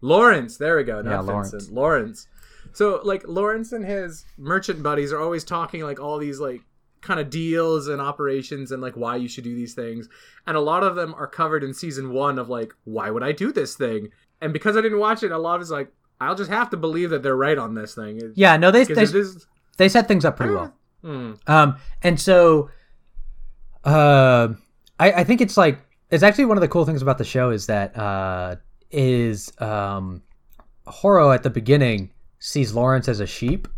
Lawrence. 0.00 0.56
There 0.56 0.76
we 0.76 0.84
go. 0.84 1.02
Not 1.02 1.10
Yeah, 1.10 1.22
Vincent. 1.22 1.72
Lawrence. 1.72 1.72
Lawrence. 1.72 2.28
So 2.72 3.00
like 3.02 3.26
Lawrence 3.26 3.72
and 3.72 3.84
his 3.84 4.24
merchant 4.36 4.82
buddies 4.82 5.12
are 5.12 5.18
always 5.20 5.44
talking 5.44 5.82
like 5.82 5.98
all 6.00 6.18
these 6.18 6.38
like 6.38 6.62
kind 7.00 7.20
of 7.20 7.30
deals 7.30 7.88
and 7.88 8.00
operations 8.00 8.72
and 8.72 8.82
like 8.82 8.94
why 8.94 9.16
you 9.16 9.28
should 9.28 9.44
do 9.44 9.54
these 9.54 9.74
things. 9.74 10.08
And 10.46 10.56
a 10.56 10.60
lot 10.60 10.82
of 10.82 10.96
them 10.96 11.14
are 11.14 11.26
covered 11.26 11.62
in 11.64 11.72
season 11.74 12.12
one 12.12 12.38
of 12.38 12.48
like, 12.48 12.72
why 12.84 13.10
would 13.10 13.22
I 13.22 13.32
do 13.32 13.52
this 13.52 13.74
thing? 13.76 14.08
And 14.40 14.52
because 14.52 14.76
I 14.76 14.80
didn't 14.80 14.98
watch 14.98 15.22
it, 15.22 15.30
a 15.32 15.38
lot 15.38 15.56
of 15.56 15.62
it's 15.62 15.70
like, 15.70 15.92
I'll 16.20 16.34
just 16.34 16.50
have 16.50 16.70
to 16.70 16.76
believe 16.76 17.10
that 17.10 17.22
they're 17.22 17.36
right 17.36 17.58
on 17.58 17.74
this 17.74 17.94
thing. 17.94 18.18
It- 18.18 18.32
yeah 18.34 18.56
no 18.56 18.70
they 18.70 18.84
they, 18.84 19.02
is. 19.02 19.46
they 19.76 19.88
set 19.88 20.08
things 20.08 20.24
up 20.24 20.36
pretty 20.36 20.54
well 20.54 20.72
Hmm. 21.02 21.34
Um, 21.46 21.76
and 22.02 22.18
so, 22.20 22.70
uh, 23.84 24.48
I, 24.98 25.12
I 25.12 25.24
think 25.24 25.40
it's 25.40 25.56
like 25.56 25.78
it's 26.10 26.22
actually 26.24 26.46
one 26.46 26.56
of 26.56 26.60
the 26.60 26.68
cool 26.68 26.84
things 26.84 27.02
about 27.02 27.18
the 27.18 27.24
show 27.24 27.50
is 27.50 27.66
that 27.66 27.96
uh, 27.96 28.56
is 28.90 29.52
um, 29.60 30.22
Horo 30.86 31.30
at 31.30 31.42
the 31.42 31.50
beginning 31.50 32.10
sees 32.40 32.72
Lawrence 32.74 33.08
as 33.08 33.20
a 33.20 33.26
sheep, 33.26 33.68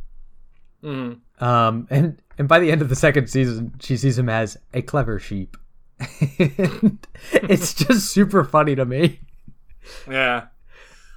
Mhm. 0.83 1.21
um, 1.43 1.87
and 1.91 2.21
and 2.41 2.49
by 2.49 2.59
the 2.59 2.73
end 2.73 2.81
of 2.81 2.89
the 2.89 2.97
second 2.97 3.29
season, 3.29 3.75
she 3.81 3.97
sees 3.99 4.19
him 4.19 4.29
as 4.31 4.57
a 4.73 4.81
clever 4.83 5.19
sheep. 5.21 5.57
It's 7.33 7.75
just 7.75 8.09
super 8.13 8.45
funny 8.45 8.75
to 8.75 8.85
me. 8.87 9.21
Yeah. 10.11 10.47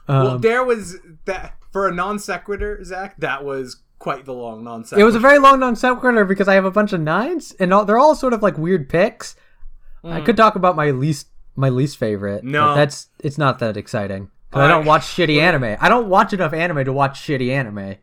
Um, 0.08 0.24
well, 0.26 0.38
there 0.40 0.64
was 0.64 0.98
that 1.26 1.56
for 1.72 1.88
a 1.88 1.94
non 1.94 2.20
sequitur, 2.20 2.84
Zach. 2.84 3.16
That 3.20 3.44
was 3.46 3.78
quite 4.00 4.26
the 4.26 4.34
long 4.34 4.64
non 4.64 4.84
sequitur. 4.84 5.02
it 5.02 5.06
was 5.06 5.16
a 5.16 5.20
very 5.20 5.40
long 5.40 5.60
non 5.60 5.76
sequitur 5.78 6.26
because 6.26 6.48
I 6.50 6.56
have 6.56 6.66
a 6.66 6.72
bunch 6.72 6.92
of 6.92 7.00
nines, 7.00 7.54
and 7.60 7.74
all, 7.74 7.86
they're 7.86 7.98
all 7.98 8.16
sort 8.16 8.34
of 8.34 8.42
like 8.44 8.58
weird 8.58 8.90
picks. 8.90 9.36
I 10.04 10.20
could 10.20 10.36
talk 10.36 10.56
about 10.56 10.76
my 10.76 10.92
least 10.92 11.28
my 11.56 11.70
least 11.70 11.98
favorite. 11.98 12.42
but 12.44 12.52
No. 12.52 12.76
that's 12.76 13.08
it's 13.20 13.38
not 13.38 13.60
that 13.60 13.78
exciting. 13.78 14.30
I 14.52 14.68
don't 14.68 14.86
watch 14.86 15.04
shitty 15.04 15.40
anime. 15.42 15.78
I 15.80 15.88
don't 15.90 16.10
watch 16.10 16.34
enough 16.34 16.54
anime 16.54 16.84
to 16.86 16.94
watch 16.94 17.22
shitty 17.22 17.50
anime. 17.50 17.96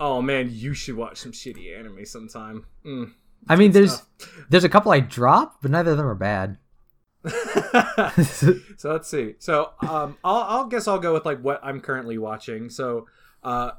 Oh 0.00 0.20
man, 0.22 0.48
you 0.50 0.74
should 0.74 0.96
watch 0.96 1.18
some 1.18 1.32
shitty 1.32 1.78
anime 1.78 2.04
sometime. 2.04 2.66
Mm. 2.84 3.12
I 3.48 3.56
mean, 3.56 3.72
there's 3.72 4.02
there's 4.48 4.64
a 4.64 4.68
couple 4.68 4.92
I 4.92 5.00
dropped, 5.00 5.62
but 5.62 5.70
neither 5.70 5.92
of 5.92 5.96
them 5.96 6.06
are 6.06 6.14
bad. 6.14 6.58
so 7.26 8.92
let's 8.92 9.08
see. 9.08 9.34
So 9.38 9.72
um, 9.80 10.16
I'll, 10.24 10.42
I'll 10.42 10.66
guess 10.66 10.88
I'll 10.88 10.98
go 10.98 11.12
with 11.12 11.26
like 11.26 11.40
what 11.40 11.60
I'm 11.62 11.80
currently 11.80 12.18
watching. 12.18 12.70
So 12.70 13.06
uh, 13.42 13.72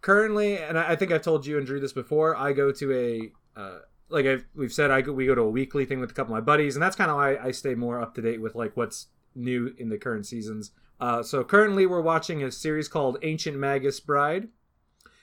currently, 0.00 0.58
and 0.58 0.78
I, 0.78 0.92
I 0.92 0.96
think 0.96 1.12
I've 1.12 1.22
told 1.22 1.46
you 1.46 1.58
and 1.58 1.66
Drew 1.66 1.80
this 1.80 1.92
before. 1.92 2.36
I 2.36 2.52
go 2.52 2.72
to 2.72 2.92
a 2.92 3.60
uh, 3.60 3.78
like 4.10 4.26
I've, 4.26 4.44
we've 4.54 4.72
said, 4.72 4.90
I 4.90 5.00
go, 5.00 5.12
we 5.12 5.26
go 5.26 5.34
to 5.34 5.42
a 5.42 5.50
weekly 5.50 5.84
thing 5.84 6.00
with 6.00 6.10
a 6.10 6.14
couple 6.14 6.34
of 6.34 6.42
my 6.42 6.44
buddies, 6.44 6.76
and 6.76 6.82
that's 6.82 6.96
kind 6.96 7.10
of 7.10 7.16
why 7.16 7.36
I 7.36 7.52
stay 7.52 7.74
more 7.74 8.00
up 8.00 8.14
to 8.16 8.22
date 8.22 8.40
with 8.40 8.54
like 8.54 8.76
what's 8.76 9.06
new 9.34 9.74
in 9.78 9.88
the 9.88 9.98
current 9.98 10.26
seasons. 10.26 10.72
Uh, 11.00 11.22
so 11.22 11.42
currently, 11.42 11.86
we're 11.86 12.00
watching 12.00 12.42
a 12.42 12.50
series 12.50 12.88
called 12.88 13.18
Ancient 13.22 13.56
Magus 13.56 14.00
Bride. 14.00 14.48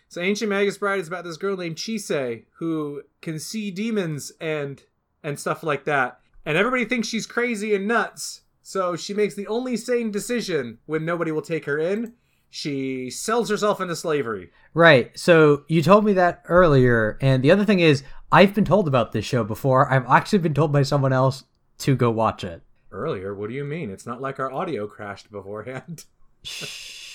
So 0.10 0.22
Ancient 0.22 0.50
Magus 0.50 0.78
Bride 0.78 1.00
is 1.00 1.08
about 1.08 1.24
this 1.26 1.38
girl 1.38 1.58
named 1.58 1.76
Chise 1.76 2.46
who 2.60 3.02
can 3.22 3.39
see 3.39 3.72
demons 3.72 4.32
and 4.39 4.84
and 5.24 5.39
stuff 5.39 5.63
like 5.63 5.86
that. 5.86 6.20
And 6.46 6.58
everybody 6.58 6.86
thinks 6.86 7.08
she's 7.08 7.26
crazy 7.26 7.76
and 7.76 7.88
nuts. 7.88 8.41
So 8.62 8.96
she 8.96 9.13
makes 9.13 9.36
the 9.36 9.48
only 9.48 9.76
sane 9.76 10.12
decision 10.12 10.78
when 10.86 11.06
nobody 11.06 11.32
will 11.32 11.41
take 11.41 11.65
her 11.65 11.78
in. 11.78 12.13
She 12.50 13.10
sells 13.10 13.50
herself 13.50 13.82
into 13.82 13.96
slavery. 13.96 14.52
Right. 14.74 15.17
So 15.17 15.63
you 15.67 15.82
told 15.82 16.06
me 16.06 16.13
that 16.13 16.43
earlier, 16.48 17.17
and 17.22 17.43
the 17.43 17.52
other 17.52 17.65
thing 17.65 17.82
is, 17.82 18.04
I've 18.32 18.54
been 18.54 18.65
told 18.65 18.88
about 18.88 19.12
this 19.12 19.26
show 19.26 19.43
before. 19.43 19.91
I've 19.91 20.06
actually 20.08 20.39
been 20.39 20.54
told 20.54 20.72
by 20.72 20.84
someone 20.84 21.13
else 21.13 21.43
to 21.80 21.96
go 21.96 22.10
watch 22.10 22.43
it. 22.43 22.62
Earlier, 22.91 23.36
what 23.36 23.50
do 23.50 23.56
you 23.56 23.65
mean? 23.65 23.89
It's 23.89 24.06
not 24.06 24.22
like 24.22 24.39
our 24.39 24.52
audio 24.52 24.88
crashed 24.88 25.30
beforehand. 25.32 26.06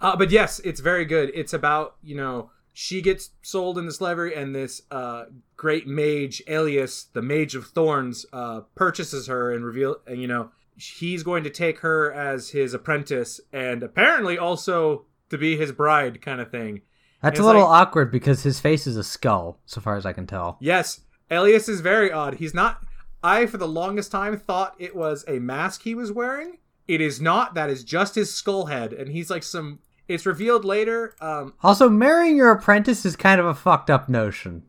Uh, 0.00 0.16
but 0.16 0.30
yes, 0.30 0.60
it's 0.60 0.80
very 0.80 1.04
good. 1.04 1.30
It's 1.34 1.52
about 1.52 1.96
you 2.02 2.16
know 2.16 2.50
she 2.72 3.02
gets 3.02 3.30
sold 3.42 3.78
into 3.78 3.92
slavery, 3.92 4.34
and 4.34 4.54
this 4.54 4.82
uh, 4.90 5.24
great 5.56 5.86
mage, 5.86 6.42
Elias, 6.48 7.04
the 7.04 7.22
Mage 7.22 7.54
of 7.54 7.66
Thorns, 7.66 8.24
uh, 8.32 8.60
purchases 8.74 9.26
her 9.26 9.52
and 9.52 9.64
reveal, 9.64 9.96
and 10.06 10.20
you 10.20 10.28
know 10.28 10.50
he's 10.76 11.22
going 11.22 11.44
to 11.44 11.50
take 11.50 11.80
her 11.80 12.12
as 12.12 12.50
his 12.50 12.72
apprentice, 12.74 13.40
and 13.52 13.82
apparently 13.82 14.38
also 14.38 15.04
to 15.28 15.38
be 15.38 15.56
his 15.56 15.72
bride, 15.72 16.22
kind 16.22 16.40
of 16.40 16.50
thing. 16.50 16.82
That's 17.22 17.38
a 17.38 17.44
little 17.44 17.62
like- 17.62 17.88
awkward 17.88 18.10
because 18.10 18.42
his 18.42 18.60
face 18.60 18.86
is 18.86 18.96
a 18.96 19.04
skull, 19.04 19.58
so 19.66 19.80
far 19.80 19.96
as 19.96 20.06
I 20.06 20.12
can 20.12 20.26
tell. 20.26 20.56
Yes, 20.60 21.00
Elias 21.30 21.68
is 21.68 21.80
very 21.80 22.10
odd. 22.10 22.34
He's 22.34 22.54
not. 22.54 22.82
I, 23.22 23.44
for 23.44 23.58
the 23.58 23.68
longest 23.68 24.10
time, 24.10 24.38
thought 24.38 24.74
it 24.78 24.96
was 24.96 25.24
a 25.28 25.38
mask 25.38 25.82
he 25.82 25.94
was 25.94 26.10
wearing. 26.10 26.56
It 26.88 27.00
is 27.00 27.20
not. 27.20 27.54
That 27.54 27.70
is 27.70 27.84
just 27.84 28.14
his 28.14 28.32
skull 28.34 28.66
head, 28.66 28.92
and 28.92 29.10
he's 29.10 29.30
like 29.30 29.42
some. 29.42 29.78
It's 30.08 30.26
revealed 30.26 30.64
later. 30.64 31.14
Um, 31.20 31.54
Also, 31.62 31.88
marrying 31.88 32.36
your 32.36 32.50
apprentice 32.50 33.04
is 33.06 33.14
kind 33.14 33.40
of 33.40 33.46
a 33.46 33.54
fucked 33.54 33.90
up 33.90 34.08
notion. 34.08 34.64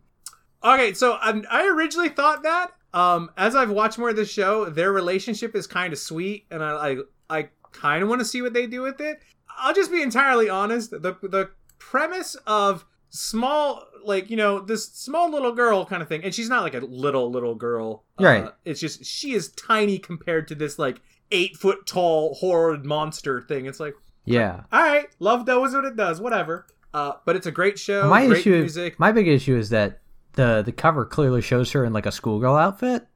Okay, 0.63 0.93
so 0.93 1.17
um, 1.23 1.43
I 1.49 1.67
originally 1.67 2.09
thought 2.09 2.43
that. 2.43 2.71
Um, 2.93 3.31
as 3.37 3.55
I've 3.55 3.71
watched 3.71 3.97
more 3.97 4.09
of 4.09 4.15
this 4.15 4.29
show, 4.29 4.65
their 4.65 4.91
relationship 4.91 5.55
is 5.55 5.65
kind 5.65 5.93
of 5.93 5.97
sweet, 5.99 6.45
and 6.51 6.63
I 6.63 6.71
I, 6.91 6.97
I 7.37 7.49
kind 7.71 8.03
of 8.03 8.09
want 8.09 8.19
to 8.19 8.25
see 8.25 8.41
what 8.41 8.53
they 8.53 8.67
do 8.67 8.81
with 8.81 9.01
it. 9.01 9.21
I'll 9.57 9.73
just 9.73 9.91
be 9.91 10.01
entirely 10.03 10.49
honest. 10.49 10.91
The 10.91 10.99
the 11.23 11.49
premise 11.79 12.35
of 12.45 12.85
small, 13.09 13.83
like 14.03 14.29
you 14.29 14.37
know, 14.37 14.59
this 14.59 14.85
small 14.85 15.31
little 15.31 15.53
girl 15.53 15.85
kind 15.85 16.01
of 16.01 16.07
thing, 16.07 16.23
and 16.23 16.33
she's 16.35 16.49
not 16.49 16.63
like 16.63 16.73
a 16.75 16.79
little 16.79 17.31
little 17.31 17.55
girl, 17.55 18.03
uh, 18.19 18.23
Right. 18.23 18.49
It's 18.65 18.79
just 18.79 19.05
she 19.05 19.33
is 19.33 19.49
tiny 19.53 19.97
compared 19.97 20.47
to 20.49 20.55
this 20.55 20.77
like 20.77 21.01
eight 21.31 21.57
foot 21.57 21.85
tall 21.85 22.35
horrid 22.35 22.85
monster 22.85 23.41
thing. 23.41 23.65
It's 23.65 23.79
like, 23.79 23.95
Yeah. 24.25 24.61
all 24.71 24.81
right, 24.81 25.07
love 25.19 25.45
does 25.45 25.73
what 25.73 25.85
it 25.85 25.95
does, 25.95 26.19
whatever. 26.21 26.65
Uh, 26.93 27.13
but 27.25 27.35
it's 27.35 27.47
a 27.47 27.51
great 27.51 27.79
show. 27.79 28.09
my 28.09 28.27
great 28.27 28.39
issue, 28.39 28.59
music. 28.59 28.99
my 28.99 29.11
big 29.11 29.27
issue 29.27 29.55
is 29.55 29.69
that 29.69 30.01
the 30.33 30.61
the 30.65 30.71
cover 30.71 31.05
clearly 31.05 31.41
shows 31.41 31.71
her 31.71 31.83
in 31.85 31.93
like 31.93 32.05
a 32.05 32.11
schoolgirl 32.11 32.55
outfit, 32.55 33.07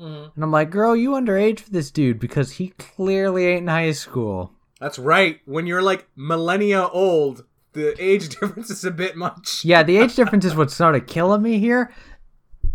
Mhm. 0.00 0.30
and 0.34 0.44
I'm 0.44 0.50
like, 0.50 0.70
girl, 0.70 0.94
you 0.96 1.10
underage 1.12 1.60
for 1.60 1.70
this 1.70 1.90
dude 1.90 2.18
because 2.18 2.52
he 2.52 2.68
clearly 2.78 3.46
ain't 3.46 3.62
in 3.62 3.68
high 3.68 3.92
school. 3.92 4.52
That's 4.80 4.98
right. 4.98 5.40
When 5.46 5.66
you're 5.66 5.82
like 5.82 6.06
millennia 6.16 6.86
old, 6.88 7.44
the 7.72 7.94
age 8.02 8.28
difference 8.40 8.70
is 8.70 8.84
a 8.84 8.90
bit 8.90 9.16
much. 9.16 9.64
Yeah, 9.64 9.82
the 9.82 9.96
age 9.98 10.14
difference 10.16 10.44
is 10.44 10.54
what's 10.54 10.72
what 10.72 10.74
started 10.74 11.06
killing 11.06 11.42
me 11.42 11.58
here. 11.58 11.92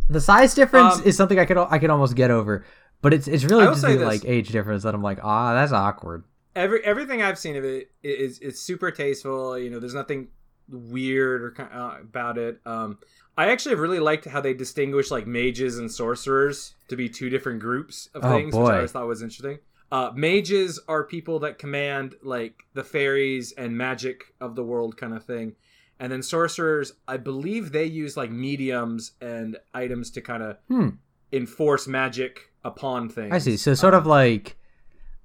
The 0.09 0.19
size 0.21 0.53
difference 0.53 0.95
Um, 0.95 1.03
is 1.05 1.15
something 1.15 1.39
I 1.39 1.45
could 1.45 1.57
I 1.57 1.77
can 1.77 1.89
almost 1.91 2.15
get 2.15 2.31
over, 2.31 2.65
but 3.01 3.13
it's 3.13 3.27
it's 3.27 3.43
really 3.43 3.65
just 3.65 3.81
the 3.81 3.95
like 3.97 4.23
age 4.25 4.49
difference 4.49 4.83
that 4.83 4.93
I'm 4.95 5.01
like, 5.03 5.19
ah, 5.23 5.53
that's 5.53 5.71
awkward. 5.71 6.23
Every 6.55 6.83
everything 6.83 7.21
I've 7.21 7.39
seen 7.39 7.55
of 7.55 7.63
it 7.63 7.91
is 8.03 8.39
is 8.39 8.59
super 8.59 8.91
tasteful. 8.91 9.57
You 9.57 9.69
know, 9.69 9.79
there's 9.79 9.93
nothing 9.93 10.27
weird 10.69 11.41
or 11.41 11.61
uh, 11.61 12.01
about 12.01 12.37
it. 12.37 12.59
Um, 12.65 12.97
I 13.37 13.51
actually 13.51 13.75
really 13.75 13.99
liked 13.99 14.25
how 14.25 14.41
they 14.41 14.53
distinguish 14.53 15.11
like 15.11 15.27
mages 15.27 15.77
and 15.77 15.91
sorcerers 15.91 16.75
to 16.89 16.95
be 16.95 17.09
two 17.09 17.29
different 17.29 17.59
groups 17.59 18.09
of 18.13 18.23
Oh, 18.23 18.29
things, 18.29 18.53
which 18.53 18.65
boy. 18.65 18.71
I 18.71 18.75
always 18.77 18.91
thought 18.91 19.07
was 19.07 19.21
interesting. 19.21 19.59
Uh, 19.91 20.11
mages 20.15 20.79
are 20.87 21.03
people 21.03 21.39
that 21.39 21.57
command 21.59 22.15
like 22.23 22.63
the 22.73 22.83
fairies 22.83 23.51
and 23.53 23.77
magic 23.77 24.33
of 24.39 24.55
the 24.55 24.63
world, 24.63 24.95
kind 24.97 25.13
of 25.13 25.25
thing. 25.25 25.55
And 25.99 26.11
then 26.11 26.23
sorcerers, 26.23 26.93
I 27.07 27.17
believe 27.17 27.71
they 27.71 27.85
use 27.85 28.15
like 28.17 28.31
mediums 28.31 29.11
and 29.21 29.57
items 29.73 30.09
to 30.11 30.21
kind 30.21 30.43
of 30.43 30.57
Hmm. 30.67 30.89
enforce 31.33 31.87
magic 31.87 32.50
upon 32.63 33.09
things. 33.09 33.33
I 33.33 33.37
see. 33.39 33.57
So 33.57 33.73
sort 33.73 33.93
of 33.93 34.05
like 34.05 34.57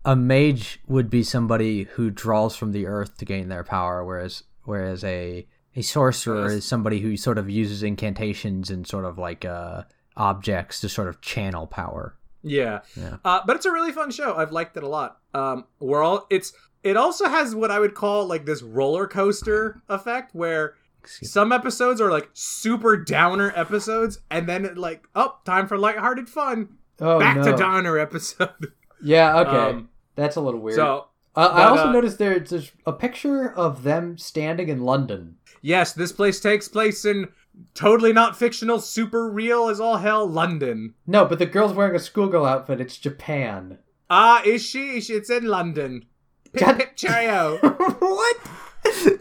a 0.04 0.16
mage 0.16 0.80
would 0.86 1.10
be 1.10 1.22
somebody 1.22 1.84
who 1.84 2.10
draws 2.10 2.56
from 2.56 2.72
the 2.72 2.86
earth 2.86 3.16
to 3.18 3.24
gain 3.24 3.48
their 3.48 3.64
power, 3.64 4.04
whereas 4.04 4.44
whereas 4.64 5.04
a 5.04 5.46
a 5.74 5.82
sorcerer 5.82 6.52
is 6.52 6.64
somebody 6.64 7.00
who 7.00 7.16
sort 7.16 7.38
of 7.38 7.50
uses 7.50 7.82
incantations 7.82 8.70
and 8.70 8.86
sort 8.86 9.04
of 9.04 9.18
like 9.18 9.44
uh 9.44 9.82
objects 10.16 10.80
to 10.80 10.88
sort 10.88 11.08
of 11.08 11.20
channel 11.20 11.66
power. 11.66 12.16
Yeah. 12.42 12.80
Yeah. 12.96 13.16
Uh, 13.24 13.40
but 13.44 13.56
it's 13.56 13.66
a 13.66 13.72
really 13.72 13.92
fun 13.92 14.10
show. 14.10 14.36
I've 14.36 14.52
liked 14.52 14.76
it 14.76 14.82
a 14.82 14.88
lot. 14.88 15.18
Um, 15.34 15.64
we're 15.80 16.02
all 16.02 16.26
it's 16.30 16.52
it 16.82 16.96
also 16.96 17.28
has 17.28 17.54
what 17.54 17.70
I 17.70 17.80
would 17.80 17.94
call 17.94 18.26
like 18.26 18.46
this 18.46 18.62
roller 18.62 19.06
coaster 19.06 19.82
effect 19.88 20.34
where 20.34 20.74
some 21.04 21.52
episodes 21.52 22.00
are 22.00 22.10
like 22.10 22.30
super 22.32 22.96
downer 22.96 23.52
episodes 23.56 24.20
and 24.30 24.48
then 24.48 24.64
it, 24.64 24.78
like 24.78 25.06
oh 25.14 25.36
time 25.44 25.66
for 25.66 25.78
lighthearted 25.78 26.28
fun 26.28 26.78
Oh 27.00 27.18
back 27.18 27.42
to 27.42 27.56
downer 27.56 27.98
episode. 27.98 28.48
Yeah, 29.02 29.36
Um, 29.36 29.90
That's 30.14 30.36
a 30.36 30.40
little 30.40 30.58
weird. 30.60 30.76
so 30.76 31.08
uh, 31.36 31.50
I 31.52 31.64
but, 31.64 31.68
also 31.70 31.88
uh, 31.88 31.92
noticed 31.92 32.18
there's 32.18 32.48
there's 32.50 32.72
a 32.86 32.92
picture 32.94 33.52
of 33.52 33.82
them 33.82 34.16
standing 34.16 34.68
in 34.70 34.80
London. 34.80 35.36
yes, 35.60 35.92
this 35.92 36.12
place 36.12 36.40
takes 36.40 36.66
place 36.66 37.04
in 37.04 37.28
totally 37.74 38.12
not 38.14 38.38
fictional, 38.38 38.80
super 38.80 39.28
real 39.30 39.68
as 39.68 39.80
all 39.80 39.98
hell 39.98 40.26
London. 40.26 40.94
No, 41.06 41.26
but 41.26 41.38
the 41.38 41.44
girl's 41.46 41.74
wearing 41.74 41.94
a 41.94 41.98
schoolgirl 41.98 42.46
outfit. 42.46 42.80
It's 42.80 42.96
Japan. 42.96 43.78
Ah, 44.08 44.42
is 44.44 44.62
she? 44.64 44.96
It's 44.96 45.28
in 45.30 45.44
London. 45.44 46.06
Pip 46.54 46.60
God- 46.64 46.78
pip 46.78 46.96
cheerio. 46.96 47.58
what? 47.98 48.36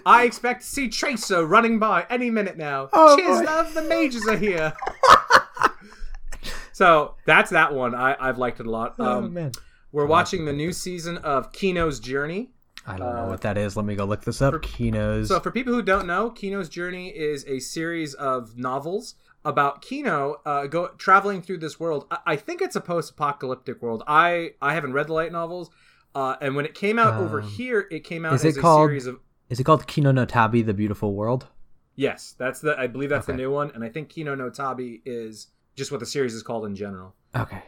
I 0.05 0.23
expect 0.23 0.61
to 0.61 0.67
see 0.67 0.87
Tracer 0.87 1.45
running 1.45 1.79
by 1.79 2.05
any 2.09 2.29
minute 2.29 2.55
now. 2.57 2.87
Oh, 2.93 3.17
Cheers, 3.17 3.39
boy. 3.39 3.43
love, 3.45 3.73
the 3.73 3.81
mages 3.81 4.25
are 4.27 4.37
here. 4.37 4.71
so 6.75 7.15
that's 7.25 7.51
that 7.51 7.73
one. 7.73 7.95
I, 7.95 8.17
I've 8.19 8.37
liked 8.37 8.59
it 8.59 8.65
a 8.65 8.69
lot. 8.69 8.95
oh 8.99 9.19
Um, 9.19 9.33
man. 9.33 9.51
we're 9.93 10.05
watching 10.07 10.43
the 10.43 10.51
new 10.51 10.73
season 10.73 11.17
of 11.19 11.53
Kino's 11.53 12.01
Journey. 12.01 12.51
I 12.85 12.97
don't 12.97 13.15
know 13.15 13.23
uh, 13.23 13.29
what 13.29 13.41
that 13.41 13.57
is. 13.57 13.77
Let 13.77 13.85
me 13.85 13.95
go 13.95 14.03
look 14.03 14.23
this 14.25 14.41
up. 14.41 14.53
for- 14.53 14.59
Kino's. 14.59 15.29
So 15.29 15.39
for 15.39 15.51
people 15.51 15.71
who 15.73 15.81
don't 15.81 16.05
know, 16.05 16.29
Kino's 16.29 16.67
Journey 16.67 17.07
is 17.09 17.45
a 17.47 17.59
series 17.59 18.13
of 18.13 18.57
novels 18.57 19.15
about 19.45 19.81
Kino 19.81 20.35
uh, 20.45 20.67
go 20.67 20.89
traveling 20.97 21.41
through 21.41 21.59
this 21.59 21.79
world. 21.79 22.07
I, 22.11 22.17
I 22.33 22.35
think 22.35 22.61
it's 22.61 22.75
a 22.75 22.81
post-apocalyptic 22.81 23.81
world. 23.81 24.03
I 24.05 24.51
I 24.61 24.73
haven't 24.73 24.91
read 24.93 25.07
the 25.07 25.13
light 25.13 25.31
novels, 25.31 25.69
uh, 26.13 26.35
and 26.41 26.55
when 26.57 26.65
it 26.65 26.73
came 26.73 26.99
out 26.99 27.13
over 27.13 27.39
Um, 27.41 27.47
here, 27.47 27.87
it 27.89 28.03
came 28.03 28.25
out 28.25 28.33
is 28.33 28.43
as 28.43 28.57
it 28.57 28.59
a 28.59 28.61
called- 28.61 28.89
series 28.89 29.05
of 29.07 29.19
Is 29.49 29.59
it 29.59 29.63
called 29.63 29.87
Kino 29.87 30.11
no 30.11 30.25
Tabi, 30.25 30.61
The 30.61 30.73
Beautiful 30.73 31.13
World? 31.15 31.47
Yes, 31.95 32.35
that's 32.37 32.59
the. 32.59 32.77
I 32.77 32.87
believe 32.87 33.09
that's 33.09 33.27
the 33.27 33.33
new 33.33 33.49
one, 33.51 33.71
and 33.73 33.81
I 33.83 33.89
think 33.89 34.09
Kino 34.09 34.35
no 34.35 34.49
Tabi 34.49 35.01
is 35.05 35.47
just 35.75 35.91
what 35.91 35.99
the 35.99 36.05
series 36.05 36.33
is 36.33 36.43
called 36.43 36.65
in 36.65 36.75
general. 36.75 37.13
Okay. 37.35 37.63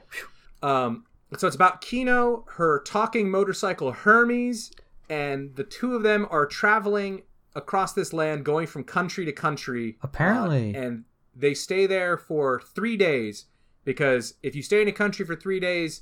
Um, 0.64 1.06
so 1.38 1.48
it's 1.48 1.56
about 1.56 1.82
Kino, 1.82 2.46
her 2.56 2.82
talking 2.86 3.30
motorcycle 3.30 3.92
Hermes, 3.92 4.72
and 5.10 5.56
the 5.56 5.64
two 5.64 5.96
of 5.96 6.04
them 6.04 6.28
are 6.30 6.46
traveling 6.46 7.24
across 7.56 7.94
this 7.94 8.14
land, 8.14 8.46
going 8.46 8.68
from 8.68 8.84
country 8.84 9.26
to 9.26 9.32
country. 9.32 9.98
Apparently. 10.02 10.76
uh, 10.76 10.80
and 10.80 11.04
they 11.36 11.54
stay 11.54 11.86
there 11.86 12.18
for 12.18 12.62
three 12.62 12.98
days 12.98 13.46
because 13.84 14.36
if 14.42 14.56
you 14.56 14.64
stay 14.64 14.82
in 14.82 14.88
a 14.88 14.92
country 14.92 15.26
for 15.26 15.36
three 15.36 15.60
days, 15.60 16.02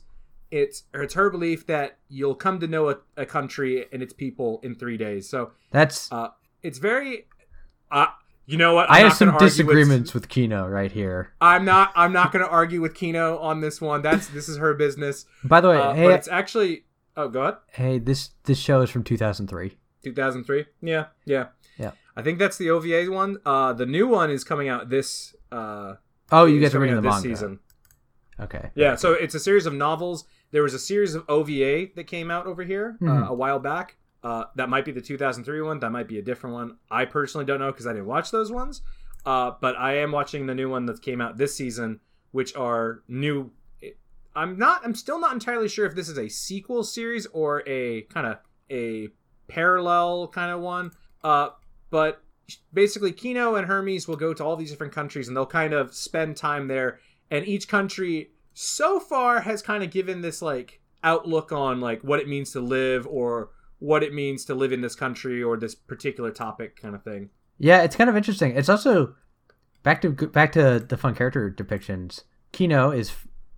it's 0.52 0.84
it's 0.94 1.14
her 1.16 1.30
belief 1.30 1.66
that 1.68 1.98
you'll 2.08 2.36
come 2.36 2.60
to 2.60 2.68
know 2.68 2.90
a, 2.90 2.98
a 3.18 3.26
country 3.26 3.86
and 3.92 4.02
its 4.02 4.14
people 4.14 4.60
in 4.64 4.76
three 4.76 4.98
days. 4.98 5.28
So 5.30 5.52
That's. 5.72 6.12
uh, 6.12 6.30
it's 6.62 6.78
very. 6.78 7.28
Uh, 7.92 8.08
you 8.46 8.58
know 8.58 8.74
what? 8.74 8.90
I 8.90 9.00
I'm 9.00 9.04
have 9.06 9.14
some 9.14 9.30
gonna 9.30 9.38
with- 9.44 9.52
disagreements 9.52 10.14
with 10.14 10.30
Kino 10.30 10.68
right 10.68 10.92
here. 10.92 11.32
I'm 11.42 11.66
not. 11.66 11.92
I'm 11.96 12.14
not 12.14 12.32
going 12.32 12.44
to 12.46 12.50
argue 12.52 12.82
with 12.82 12.94
Kino 12.94 13.38
on 13.40 13.62
this 13.62 13.82
one. 13.82 14.02
That's 14.02 14.28
this 14.28 14.48
is 14.50 14.58
her 14.58 14.74
business. 14.74 15.26
By 15.44 15.62
the 15.62 15.70
way, 15.70 15.78
Uh, 15.78 15.94
hey, 15.94 16.04
but 16.06 16.14
it's 16.14 16.28
actually. 16.28 16.86
Oh, 17.18 17.30
go 17.30 17.42
ahead. 17.44 17.56
hey, 17.72 17.98
this 18.00 18.32
this 18.44 18.60
show 18.60 18.82
is 18.82 18.90
from 18.90 19.04
2003. 19.04 19.78
2003. 20.04 20.66
Yeah, 20.82 21.06
yeah, 21.26 21.48
Yeah. 21.80 21.92
I 22.16 22.22
think 22.22 22.40
that's 22.40 22.58
the 22.58 22.70
OVA 22.70 23.10
one. 23.12 23.38
Uh, 23.46 23.74
the 23.74 23.86
new 23.86 24.08
one 24.08 24.30
is 24.30 24.44
coming 24.44 24.68
out 24.70 24.90
this. 24.90 25.34
Uh, 25.52 25.96
Oh, 26.32 26.46
you 26.46 26.60
guys 26.60 26.74
are 26.76 26.80
reading 26.80 26.96
the 26.98 27.02
this 27.02 27.14
manga. 27.14 27.28
season. 27.30 27.60
Okay. 28.40 28.72
Yeah, 28.76 28.96
so 28.96 29.14
it's 29.14 29.34
a 29.36 29.40
series 29.40 29.66
of 29.66 29.74
novels. 29.74 30.26
There 30.52 30.62
was 30.64 30.74
a 30.74 30.80
series 30.80 31.16
of 31.16 31.24
OVA 31.30 31.88
that 31.96 32.06
came 32.08 32.30
out 32.30 32.48
over 32.48 32.64
here 32.64 32.98
uh, 33.02 33.06
Mhm. 33.06 33.28
a 33.30 33.34
while 33.34 33.60
back. 33.60 33.96
Uh, 34.26 34.46
that 34.56 34.70
might 34.70 34.84
be 34.84 34.92
the 34.92 35.02
2003 35.02 35.62
one. 35.62 35.80
That 35.80 35.92
might 35.92 36.08
be 36.08 36.18
a 36.18 36.22
different 36.24 36.56
one. 36.56 36.78
I 36.90 37.06
personally 37.06 37.46
don't 37.46 37.60
know 37.60 37.72
because 37.72 37.86
I 37.86 37.94
didn't 37.94 38.08
watch 38.08 38.32
those 38.32 38.52
ones. 38.52 38.82
Uh, 39.24 39.52
but 39.62 39.78
I 39.78 39.98
am 39.98 40.12
watching 40.12 40.48
the 40.48 40.56
new 40.56 40.68
one 40.68 40.88
that 40.88 41.04
came 41.04 41.22
out 41.22 41.38
this 41.38 41.56
season, 41.56 42.00
which 42.32 42.56
are 42.56 43.04
new. 43.08 43.52
I'm 44.36 44.58
not. 44.58 44.82
I'm 44.84 44.96
still 44.96 45.20
not 45.20 45.34
entirely 45.34 45.68
sure 45.68 45.86
if 45.86 45.94
this 45.94 46.10
is 46.10 46.18
a 46.18 46.28
sequel 46.28 46.84
series 46.84 47.28
or 47.28 47.62
a 47.68 48.02
kind 48.04 48.26
of 48.26 48.40
a 48.72 49.10
parallel 49.48 50.28
kind 50.30 50.52
of 50.52 50.60
one. 50.60 50.90
Uh, 51.24 51.50
but 51.92 52.24
basically, 52.74 53.12
Kino 53.12 53.54
and 53.54 53.68
Hermes 53.68 54.08
will 54.08 54.16
go 54.16 54.34
to 54.34 54.44
all 54.44 54.56
these 54.56 54.72
different 54.72 54.94
countries 54.94 55.28
and 55.28 55.38
they'll 55.38 55.46
kind 55.46 55.72
of 55.74 55.94
spend 55.94 56.36
time 56.36 56.68
there. 56.68 57.00
And 57.30 57.48
each 57.48 57.68
country 57.68 58.32
so 58.56 59.00
far 59.00 59.42
has 59.42 59.62
kind 59.62 59.84
of 59.84 59.92
given 59.92 60.22
this 60.22 60.42
like 60.42 60.82
outlook 61.04 61.52
on 61.52 61.80
like 61.80 62.04
what 62.04 62.20
it 62.20 62.28
means 62.28 62.52
to 62.54 62.60
live 62.60 63.06
or 63.06 63.52
what 63.80 64.04
it 64.04 64.14
means 64.14 64.46
to 64.46 64.56
live 64.56 64.72
in 64.72 64.82
this 64.82 64.96
country 64.96 65.42
or 65.44 65.58
this 65.58 65.76
particular 65.76 66.32
topic 66.32 66.80
kind 66.82 66.96
of 66.96 67.04
thing. 67.04 67.30
Yeah, 67.58 67.82
it's 67.84 67.96
kind 67.96 68.10
of 68.10 68.18
interesting. 68.18 68.56
It's 68.56 68.70
also 68.70 69.16
back 69.84 70.02
to 70.02 70.10
back 70.12 70.52
to 70.54 70.80
the 70.80 70.98
fun 70.98 71.16
character 71.16 71.50
depictions. 71.56 72.24
Kino 72.52 72.92
is 72.92 73.12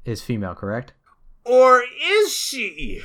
is 0.05 0.21
female, 0.21 0.55
correct? 0.55 0.93
Or 1.45 1.83
is 2.03 2.33
she? 2.33 3.01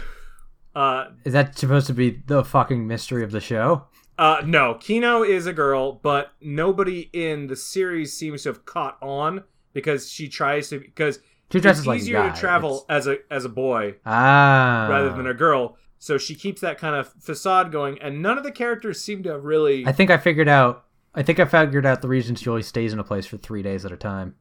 Uh, 0.74 1.06
Is 1.24 1.32
that 1.34 1.56
supposed 1.58 1.86
to 1.88 1.92
be 1.94 2.22
the 2.26 2.42
fucking 2.44 2.86
mystery 2.86 3.22
of 3.24 3.30
the 3.30 3.40
show? 3.40 3.84
uh, 4.18 4.42
no, 4.44 4.74
Kino 4.74 5.22
is 5.22 5.46
a 5.46 5.52
girl, 5.52 5.92
but 6.02 6.32
nobody 6.40 7.10
in 7.12 7.46
the 7.46 7.56
series 7.56 8.16
seems 8.16 8.42
to 8.44 8.48
have 8.50 8.64
caught 8.64 8.96
on 9.02 9.42
because 9.74 10.10
she 10.10 10.28
tries 10.28 10.68
to 10.70 10.78
because 10.80 11.16
She 11.50 11.58
it's 11.58 11.62
dresses 11.62 11.86
like 11.86 12.00
easier 12.00 12.30
to 12.30 12.38
travel 12.38 12.84
It's- 12.88 12.96
as 13.00 13.06
a 13.06 13.16
as 13.30 13.44
a 13.44 13.48
boy 13.50 13.96
ah 14.06 14.86
rather 14.90 15.10
than 15.12 15.26
a 15.26 15.34
girl. 15.34 15.76
So 16.04 16.18
she 16.18 16.34
keeps 16.34 16.60
that 16.62 16.78
kind 16.78 16.96
of 16.96 17.12
facade 17.20 17.70
going, 17.70 17.96
and 18.02 18.20
none 18.20 18.36
of 18.36 18.42
the 18.42 18.50
characters 18.50 19.00
seem 19.00 19.22
to 19.22 19.30
have 19.30 19.44
really. 19.44 19.86
I 19.86 19.92
think 19.92 20.10
I 20.10 20.16
figured 20.16 20.48
out. 20.48 20.84
I 21.14 21.22
think 21.22 21.38
I 21.38 21.44
figured 21.44 21.86
out 21.86 22.02
the 22.02 22.08
reason 22.08 22.34
she 22.34 22.48
always 22.48 22.66
stays 22.66 22.92
in 22.92 22.98
a 22.98 23.04
place 23.04 23.24
for 23.24 23.36
three 23.36 23.62
days 23.62 23.84
at 23.84 23.92
a 23.92 23.96
time. 23.96 24.34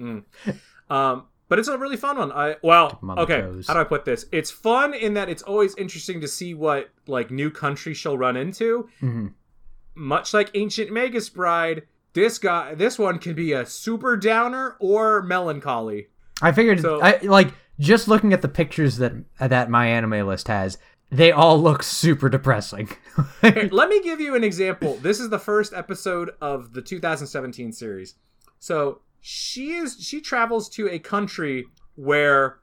Um, 0.00 0.24
but 1.48 1.58
it's 1.60 1.68
a 1.68 1.78
really 1.78 1.96
fun 1.96 2.18
one. 2.18 2.32
I 2.32 2.56
well, 2.62 2.90
Keep 2.90 3.02
'em 3.04 3.10
on 3.10 3.16
the 3.16 3.22
okay. 3.22 3.40
toes. 3.42 3.68
How 3.68 3.74
do 3.74 3.80
I 3.80 3.84
put 3.84 4.04
this? 4.04 4.26
It's 4.32 4.50
fun 4.50 4.94
in 4.94 5.14
that 5.14 5.28
it's 5.28 5.42
always 5.42 5.76
interesting 5.76 6.20
to 6.22 6.26
see 6.26 6.54
what 6.54 6.90
like 7.06 7.30
new 7.30 7.50
country 7.52 7.94
she'll 7.94 8.18
run 8.18 8.36
into. 8.36 8.88
hmm 8.98 9.28
Much 9.94 10.34
like 10.34 10.50
Ancient 10.54 10.90
Magus 10.90 11.28
Bride, 11.28 11.82
this 12.14 12.38
guy, 12.38 12.74
this 12.74 12.98
one 12.98 13.18
can 13.20 13.34
be 13.34 13.52
a 13.52 13.64
super 13.64 14.16
downer 14.16 14.76
or 14.80 15.22
melancholy. 15.22 16.08
I 16.42 16.50
figured, 16.50 16.80
So- 16.80 17.00
I 17.00 17.18
like 17.22 17.52
just 17.78 18.08
looking 18.08 18.32
at 18.32 18.42
the 18.42 18.48
pictures 18.48 18.96
that 18.98 19.12
that 19.38 19.70
my 19.70 19.86
anime 19.86 20.26
list 20.26 20.48
has. 20.48 20.78
They 21.10 21.30
all 21.30 21.60
look 21.60 21.82
super 21.84 22.28
depressing. 22.28 22.88
Here, 23.40 23.68
let 23.72 23.88
me 23.88 24.02
give 24.02 24.20
you 24.20 24.34
an 24.34 24.42
example. 24.42 24.96
This 24.96 25.20
is 25.20 25.28
the 25.30 25.38
first 25.38 25.72
episode 25.72 26.30
of 26.40 26.72
the 26.72 26.82
2017 26.82 27.72
series. 27.72 28.14
So 28.58 29.00
she 29.20 29.72
is 29.74 29.96
she 30.00 30.20
travels 30.20 30.68
to 30.70 30.88
a 30.88 30.98
country 30.98 31.66
where 31.94 32.56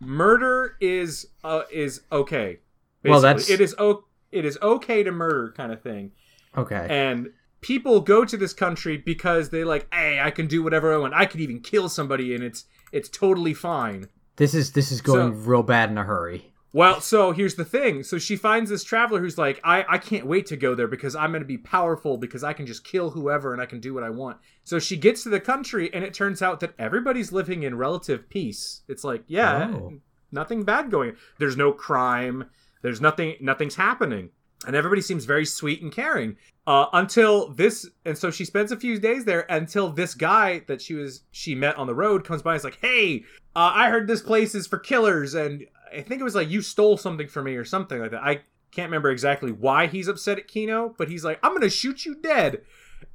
murder 0.00 0.76
is 0.80 1.26
uh, 1.44 1.62
is 1.72 2.02
okay. 2.12 2.58
Well, 3.04 3.20
Basically. 3.22 3.22
that's- 3.22 3.50
it 3.50 3.60
is 3.60 3.74
o- 3.78 4.04
it 4.32 4.44
is 4.44 4.58
okay 4.60 5.02
to 5.02 5.12
murder 5.12 5.54
kind 5.56 5.72
of 5.72 5.82
thing. 5.82 6.12
okay. 6.56 6.86
And 6.90 7.28
people 7.60 8.00
go 8.00 8.24
to 8.24 8.36
this 8.36 8.52
country 8.52 8.96
because 8.98 9.50
they 9.50 9.64
like, 9.64 9.86
hey, 9.94 10.20
I 10.20 10.30
can 10.30 10.46
do 10.46 10.62
whatever 10.62 10.92
I 10.92 10.98
want. 10.98 11.14
I 11.14 11.24
could 11.26 11.40
even 11.40 11.60
kill 11.60 11.88
somebody, 11.88 12.34
and 12.34 12.42
it's 12.44 12.64
it's 12.92 13.08
totally 13.08 13.54
fine. 13.54 14.08
This 14.36 14.54
is 14.54 14.72
this 14.72 14.92
is 14.92 15.00
going 15.00 15.32
So- 15.32 15.38
real 15.50 15.62
bad 15.62 15.90
in 15.90 15.98
a 15.98 16.04
hurry. 16.04 16.52
Well, 16.72 17.00
so 17.00 17.32
here's 17.32 17.54
the 17.54 17.64
thing. 17.64 18.02
So 18.02 18.18
she 18.18 18.36
finds 18.36 18.68
this 18.68 18.84
traveler 18.84 19.18
who's 19.18 19.38
like, 19.38 19.62
I, 19.64 19.86
I 19.88 19.96
can't 19.96 20.26
wait 20.26 20.44
to 20.46 20.58
go 20.58 20.74
there 20.74 20.88
because 20.88 21.16
I'm 21.16 21.30
going 21.30 21.40
to 21.40 21.46
be 21.46 21.56
powerful 21.56 22.18
because 22.18 22.44
I 22.44 22.52
can 22.52 22.66
just 22.66 22.84
kill 22.84 23.08
whoever 23.08 23.54
and 23.54 23.62
I 23.62 23.66
can 23.66 23.80
do 23.80 23.94
what 23.94 24.02
I 24.02 24.10
want. 24.10 24.36
So 24.64 24.78
she 24.78 24.98
gets 24.98 25.22
to 25.22 25.30
the 25.30 25.40
country 25.40 25.88
and 25.94 26.04
it 26.04 26.12
turns 26.12 26.42
out 26.42 26.60
that 26.60 26.74
everybody's 26.78 27.32
living 27.32 27.62
in 27.62 27.78
relative 27.78 28.28
peace. 28.28 28.82
It's 28.88 29.04
like, 29.04 29.24
yeah, 29.26 29.70
Oh. 29.74 29.94
nothing 30.32 30.64
bad 30.64 30.90
going. 30.90 31.16
There's 31.38 31.56
no 31.56 31.72
crime. 31.72 32.44
There's 32.82 33.00
nothing. 33.00 33.36
Nothing's 33.40 33.76
happening, 33.76 34.28
and 34.66 34.76
everybody 34.76 35.00
seems 35.00 35.24
very 35.24 35.46
sweet 35.46 35.80
and 35.80 35.90
caring. 35.90 36.36
Uh, 36.66 36.86
until 36.94 37.48
this, 37.52 37.88
and 38.04 38.18
so 38.18 38.28
she 38.28 38.44
spends 38.44 38.72
a 38.72 38.76
few 38.76 38.98
days 38.98 39.24
there 39.24 39.46
until 39.50 39.88
this 39.88 40.14
guy 40.14 40.60
that 40.66 40.82
she 40.82 40.94
was 40.94 41.22
she 41.30 41.54
met 41.54 41.76
on 41.76 41.86
the 41.86 41.94
road 41.94 42.24
comes 42.24 42.42
by. 42.42 42.52
and 42.54 42.58
is 42.58 42.64
like, 42.64 42.78
hey, 42.80 43.22
uh, 43.54 43.70
I 43.72 43.88
heard 43.88 44.08
this 44.08 44.20
place 44.20 44.52
is 44.54 44.66
for 44.66 44.78
killers, 44.78 45.34
and 45.34 45.64
I 45.96 46.00
think 46.02 46.20
it 46.20 46.24
was 46.24 46.34
like 46.34 46.50
you 46.50 46.62
stole 46.62 46.96
something 46.96 47.28
from 47.28 47.44
me 47.44 47.54
or 47.54 47.64
something 47.64 48.00
like 48.00 48.10
that. 48.10 48.22
I 48.24 48.40
can't 48.72 48.88
remember 48.88 49.10
exactly 49.10 49.52
why 49.52 49.86
he's 49.86 50.08
upset 50.08 50.38
at 50.38 50.48
Kino, 50.48 50.92
but 50.98 51.08
he's 51.08 51.24
like, 51.24 51.38
I'm 51.42 51.52
gonna 51.54 51.70
shoot 51.70 52.04
you 52.04 52.16
dead. 52.16 52.62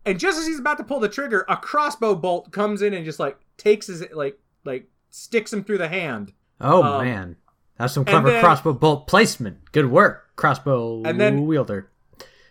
And 0.06 0.18
just 0.18 0.40
as 0.40 0.48
he's 0.48 0.60
about 0.60 0.78
to 0.78 0.84
pull 0.86 1.02
the 1.02 1.10
trigger, 1.10 1.44
a 1.50 1.58
crossbow 1.58 2.16
bolt 2.16 2.52
comes 2.54 2.82
in 2.82 2.94
and 2.94 3.04
just 3.04 3.20
like 3.20 3.38
takes 3.58 3.88
his 3.88 4.06
like 4.14 4.40
like 4.64 4.88
sticks 5.10 5.52
him 5.52 5.66
through 5.66 5.80
the 5.80 5.90
hand. 5.90 6.32
Oh 6.62 6.82
Um, 6.84 7.04
man, 7.06 7.36
that's 7.78 7.94
some 7.94 8.06
clever 8.06 8.32
then- 8.32 8.42
crossbow 8.42 8.72
bolt 8.74 9.08
placement. 9.08 9.72
Good 9.74 9.92
work, 9.92 10.30
crossbow 10.38 11.04
And 11.04 11.20
then- 11.20 11.46
wielder. 11.46 11.90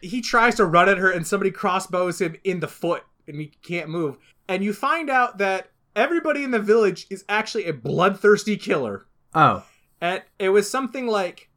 He 0.01 0.21
tries 0.21 0.55
to 0.57 0.65
run 0.67 0.89
at 0.89 0.99
her 0.99 1.11
and 1.11 1.27
somebody 1.27 1.51
crossbows 1.51 2.21
him 2.21 2.37
in 2.45 2.61
the 2.61 2.69
foot 2.69 3.03
and 3.27 3.41
he 3.41 3.53
can't 3.63 3.89
move. 3.89 4.17
And 4.49 4.65
you 4.65 4.73
find 4.73 5.11
out 5.11 5.39
that 5.39 5.71
everybody 5.95 6.43
in 6.43 6.51
the 6.51 6.59
village 6.59 7.07
is 7.11 7.25
actually 7.29 7.67
a 7.67 7.73
bloodthirsty 7.73 8.57
killer. 8.57 9.07
Oh, 9.35 9.65
And 10.01 10.23
it 10.39 10.49
was 10.49 10.71
something 10.71 11.07
like 11.07 11.49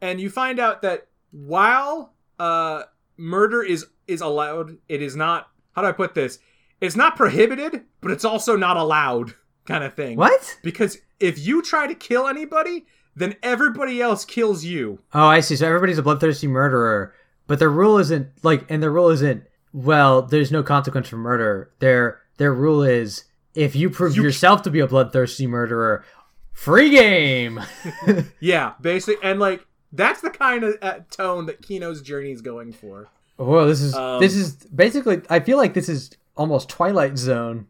and 0.00 0.20
you 0.20 0.28
find 0.28 0.58
out 0.58 0.82
that 0.82 1.06
while 1.30 2.14
uh 2.38 2.82
murder 3.16 3.62
is 3.62 3.86
is 4.06 4.20
allowed, 4.20 4.76
it 4.88 5.00
is 5.02 5.16
not 5.16 5.48
how 5.72 5.82
do 5.82 5.88
I 5.88 5.92
put 5.92 6.14
this? 6.14 6.38
It's 6.80 6.96
not 6.96 7.16
prohibited, 7.16 7.84
but 8.00 8.10
it's 8.10 8.24
also 8.24 8.56
not 8.56 8.76
allowed 8.76 9.34
kind 9.64 9.82
of 9.84 9.94
thing. 9.94 10.16
what? 10.18 10.58
Because 10.62 10.98
if 11.20 11.38
you 11.38 11.62
try 11.62 11.86
to 11.86 11.94
kill 11.94 12.28
anybody, 12.28 12.84
then 13.16 13.34
everybody 13.42 14.02
else 14.02 14.24
kills 14.24 14.64
you. 14.64 14.98
Oh, 15.14 15.26
I 15.26 15.40
see. 15.40 15.56
So 15.56 15.66
everybody's 15.66 15.98
a 15.98 16.02
bloodthirsty 16.02 16.46
murderer, 16.48 17.14
but 17.46 17.58
their 17.58 17.70
rule 17.70 17.98
isn't 17.98 18.28
like, 18.42 18.70
and 18.70 18.82
their 18.82 18.90
rule 18.92 19.08
isn't. 19.10 19.44
Well, 19.72 20.22
there's 20.22 20.52
no 20.52 20.62
consequence 20.62 21.08
for 21.08 21.16
murder. 21.16 21.70
Their 21.80 22.20
their 22.38 22.52
rule 22.54 22.82
is 22.82 23.24
if 23.54 23.74
you 23.76 23.90
prove 23.90 24.16
You- 24.16 24.22
yourself 24.22 24.62
to 24.62 24.70
be 24.70 24.80
a 24.80 24.86
bloodthirsty 24.86 25.46
murderer, 25.46 26.04
free 26.52 26.90
game. 26.90 27.60
Yeah, 28.40 28.72
basically, 28.80 29.16
and 29.28 29.40
like 29.40 29.66
that's 29.92 30.20
the 30.20 30.30
kind 30.30 30.64
of 30.64 30.76
uh, 30.82 31.00
tone 31.10 31.46
that 31.46 31.62
Kino's 31.62 32.02
journey 32.02 32.30
is 32.32 32.40
going 32.42 32.72
for. 32.72 33.08
Oh, 33.38 33.66
this 33.66 33.80
is 33.80 33.94
Um, 33.94 34.20
this 34.20 34.34
is 34.36 34.54
basically. 34.56 35.22
I 35.28 35.40
feel 35.40 35.56
like 35.58 35.74
this 35.74 35.88
is 35.88 36.10
almost 36.36 36.68
Twilight 36.68 37.18
Zone. 37.18 37.66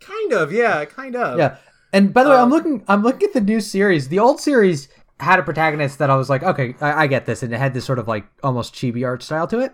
Kind 0.00 0.32
of, 0.34 0.52
yeah, 0.52 0.84
kind 0.84 1.16
of. 1.16 1.38
Yeah. 1.38 1.56
And 1.92 2.12
by 2.12 2.24
the 2.24 2.30
way, 2.30 2.36
I'm 2.36 2.44
Um, 2.44 2.50
looking. 2.50 2.84
I'm 2.88 3.02
looking 3.02 3.28
at 3.28 3.32
the 3.32 3.40
new 3.40 3.60
series. 3.60 4.08
The 4.08 4.18
old 4.18 4.38
series 4.40 4.88
had 5.20 5.38
a 5.38 5.42
protagonist 5.42 5.98
that 5.98 6.10
I 6.10 6.16
was 6.16 6.28
like, 6.28 6.42
okay, 6.42 6.74
I, 6.80 7.04
I 7.04 7.06
get 7.06 7.26
this, 7.26 7.42
and 7.42 7.52
it 7.52 7.58
had 7.58 7.74
this 7.74 7.84
sort 7.84 7.98
of 7.98 8.06
like 8.08 8.26
almost 8.42 8.74
chibi 8.74 9.04
art 9.06 9.22
style 9.22 9.46
to 9.48 9.60
it. 9.60 9.72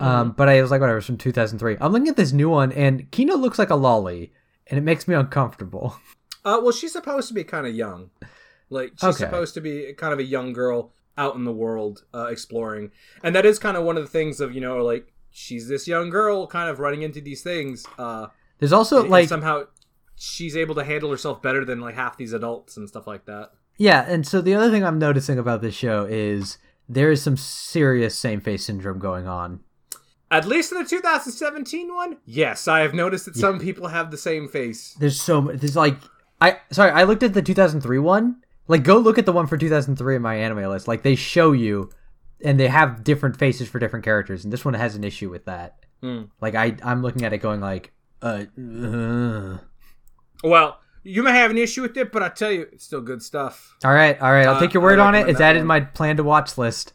Um, 0.00 0.32
but 0.32 0.48
I 0.48 0.60
was 0.60 0.70
like, 0.72 0.80
whatever. 0.80 0.98
It's 0.98 1.06
from 1.06 1.16
2003. 1.16 1.76
I'm 1.80 1.92
looking 1.92 2.08
at 2.08 2.16
this 2.16 2.32
new 2.32 2.48
one, 2.50 2.72
and 2.72 3.08
Kino 3.12 3.36
looks 3.36 3.58
like 3.58 3.70
a 3.70 3.76
lolly, 3.76 4.32
and 4.66 4.76
it 4.76 4.82
makes 4.82 5.06
me 5.06 5.14
uncomfortable. 5.14 5.96
Uh, 6.44 6.58
well, 6.60 6.72
she's 6.72 6.90
supposed 6.90 7.28
to 7.28 7.34
be 7.34 7.44
kind 7.44 7.68
of 7.68 7.72
young. 7.72 8.10
Like 8.68 8.94
she's 8.96 9.10
Okay. 9.10 9.18
supposed 9.18 9.54
to 9.54 9.60
be 9.60 9.92
kind 9.96 10.12
of 10.12 10.18
a 10.18 10.24
young 10.24 10.52
girl 10.52 10.92
out 11.16 11.36
in 11.36 11.44
the 11.44 11.52
world 11.52 12.02
uh, 12.12 12.24
exploring, 12.30 12.90
and 13.22 13.32
that 13.36 13.46
is 13.46 13.60
kind 13.60 13.76
of 13.76 13.84
one 13.84 13.96
of 13.96 14.02
the 14.02 14.08
things 14.08 14.40
of 14.40 14.52
you 14.52 14.60
know 14.60 14.78
like 14.84 15.12
she's 15.30 15.68
this 15.68 15.86
young 15.86 16.10
girl 16.10 16.48
kind 16.48 16.68
of 16.68 16.80
running 16.80 17.02
into 17.02 17.20
these 17.20 17.42
things. 17.42 17.86
Uh, 17.96 18.26
There's 18.58 18.72
also 18.72 19.02
and 19.02 19.08
like, 19.08 19.28
somehow 19.28 19.66
she's 20.16 20.56
able 20.56 20.74
to 20.74 20.82
handle 20.82 21.12
herself 21.12 21.40
better 21.42 21.64
than 21.64 21.80
like 21.80 21.94
half 21.94 22.16
these 22.16 22.32
adults 22.32 22.76
and 22.76 22.88
stuff 22.88 23.06
like 23.06 23.24
that. 23.26 23.52
Yeah. 23.82 24.04
And 24.06 24.24
so 24.24 24.40
the 24.40 24.54
other 24.54 24.70
thing 24.70 24.84
I'm 24.84 25.00
noticing 25.00 25.38
about 25.38 25.60
this 25.60 25.74
show 25.74 26.04
is 26.04 26.58
there 26.88 27.10
is 27.10 27.20
some 27.20 27.36
serious 27.36 28.16
same 28.16 28.40
face 28.40 28.64
syndrome 28.64 29.00
going 29.00 29.26
on. 29.26 29.60
At 30.30 30.46
least 30.46 30.72
in 30.72 30.78
the 30.78 30.88
2017 30.88 31.92
one, 31.92 32.18
yes, 32.24 32.68
I 32.68 32.80
have 32.80 32.94
noticed 32.94 33.26
that 33.26 33.36
some 33.36 33.58
people 33.58 33.88
have 33.88 34.10
the 34.10 34.16
same 34.16 34.48
face. 34.48 34.94
There's 35.00 35.20
so 35.20 35.42
much. 35.42 35.56
There's 35.56 35.76
like, 35.76 35.96
I 36.40 36.58
sorry, 36.70 36.92
I 36.92 37.02
looked 37.02 37.24
at 37.24 37.34
the 37.34 37.42
2003 37.42 37.98
one. 37.98 38.36
Like, 38.68 38.84
go 38.84 38.98
look 38.98 39.18
at 39.18 39.26
the 39.26 39.32
one 39.32 39.48
for 39.48 39.58
2003 39.58 40.16
in 40.16 40.22
my 40.22 40.36
anime 40.36 40.64
list. 40.70 40.86
Like, 40.86 41.02
they 41.02 41.16
show 41.16 41.50
you, 41.50 41.90
and 42.42 42.58
they 42.58 42.68
have 42.68 43.02
different 43.02 43.36
faces 43.36 43.68
for 43.68 43.80
different 43.80 44.04
characters, 44.04 44.44
and 44.44 44.52
this 44.52 44.64
one 44.64 44.74
has 44.74 44.94
an 44.94 45.02
issue 45.02 45.28
with 45.28 45.44
that. 45.46 45.84
Hmm. 46.00 46.22
Like, 46.40 46.54
I 46.54 46.76
I'm 46.82 47.02
looking 47.02 47.24
at 47.24 47.32
it 47.32 47.38
going 47.38 47.60
like, 47.60 47.92
uh, 48.22 48.44
uh. 48.56 49.58
Well, 50.44 50.78
you 51.02 51.22
may 51.22 51.32
have 51.32 51.50
an 51.50 51.58
issue 51.58 51.82
with 51.82 51.96
it, 51.96 52.12
but 52.12 52.22
I 52.22 52.28
tell 52.28 52.50
you, 52.50 52.62
it's 52.72 52.84
still 52.84 53.00
good 53.00 53.22
stuff. 53.22 53.76
all 53.84 53.92
right, 53.92 54.20
all 54.20 54.30
right. 54.32 54.46
I'll 54.46 54.56
Uh, 54.56 54.60
take 54.60 54.74
your 54.74 54.82
word 54.82 54.98
on 54.98 55.14
it. 55.14 55.28
It's 55.28 55.40
added 55.40 55.60
one. 55.60 55.66
my 55.66 55.80
plan 55.80 56.16
to 56.18 56.22
watch 56.24 56.56
list. 56.58 56.92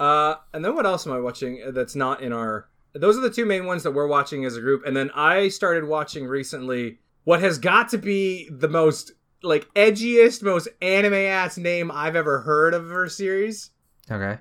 Uh, 0.00 0.34
and 0.52 0.64
then 0.64 0.74
what 0.74 0.86
else 0.86 1.06
am 1.06 1.12
I 1.12 1.20
watching 1.20 1.62
that's 1.72 1.94
not 1.94 2.20
in 2.20 2.32
our? 2.32 2.68
Those 2.94 3.16
are 3.16 3.20
the 3.20 3.30
two 3.30 3.44
main 3.46 3.66
ones 3.66 3.82
that 3.82 3.92
we're 3.92 4.06
watching 4.06 4.44
as 4.44 4.56
a 4.56 4.60
group. 4.60 4.84
And 4.86 4.96
then 4.96 5.10
I 5.14 5.48
started 5.48 5.84
watching 5.84 6.26
recently 6.26 6.98
what 7.24 7.40
has 7.40 7.58
got 7.58 7.88
to 7.90 7.98
be 7.98 8.48
the 8.50 8.68
most 8.68 9.12
like 9.42 9.68
edgiest, 9.74 10.42
most 10.42 10.68
anime 10.80 11.12
ass 11.14 11.58
name 11.58 11.90
I've 11.92 12.16
ever 12.16 12.40
heard 12.40 12.72
of 12.74 12.88
her 12.88 13.08
series. 13.08 13.70
Okay. 14.10 14.38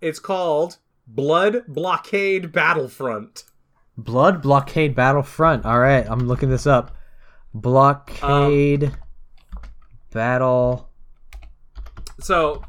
It's 0.00 0.18
called 0.20 0.76
Blood 1.06 1.64
Blockade 1.66 2.52
Battlefront. 2.52 3.44
Blood 3.96 4.42
Blockade 4.42 4.94
Battlefront. 4.94 5.64
All 5.66 5.80
right, 5.80 6.06
I'm 6.08 6.28
looking 6.28 6.50
this 6.50 6.66
up. 6.66 6.94
Blockade 7.54 8.84
Um, 8.84 8.92
Battle. 10.12 10.88
So, 12.20 12.64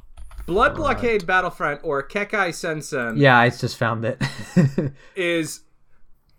Blood 0.46 0.76
Blockade 0.76 1.26
Battlefront 1.26 1.82
or 1.84 2.08
Kekkai 2.08 2.54
Sensen 2.54 3.18
Yeah, 3.18 3.38
I 3.38 3.50
just 3.50 3.78
found 3.78 4.06
it. 4.06 4.22
is 5.16 5.62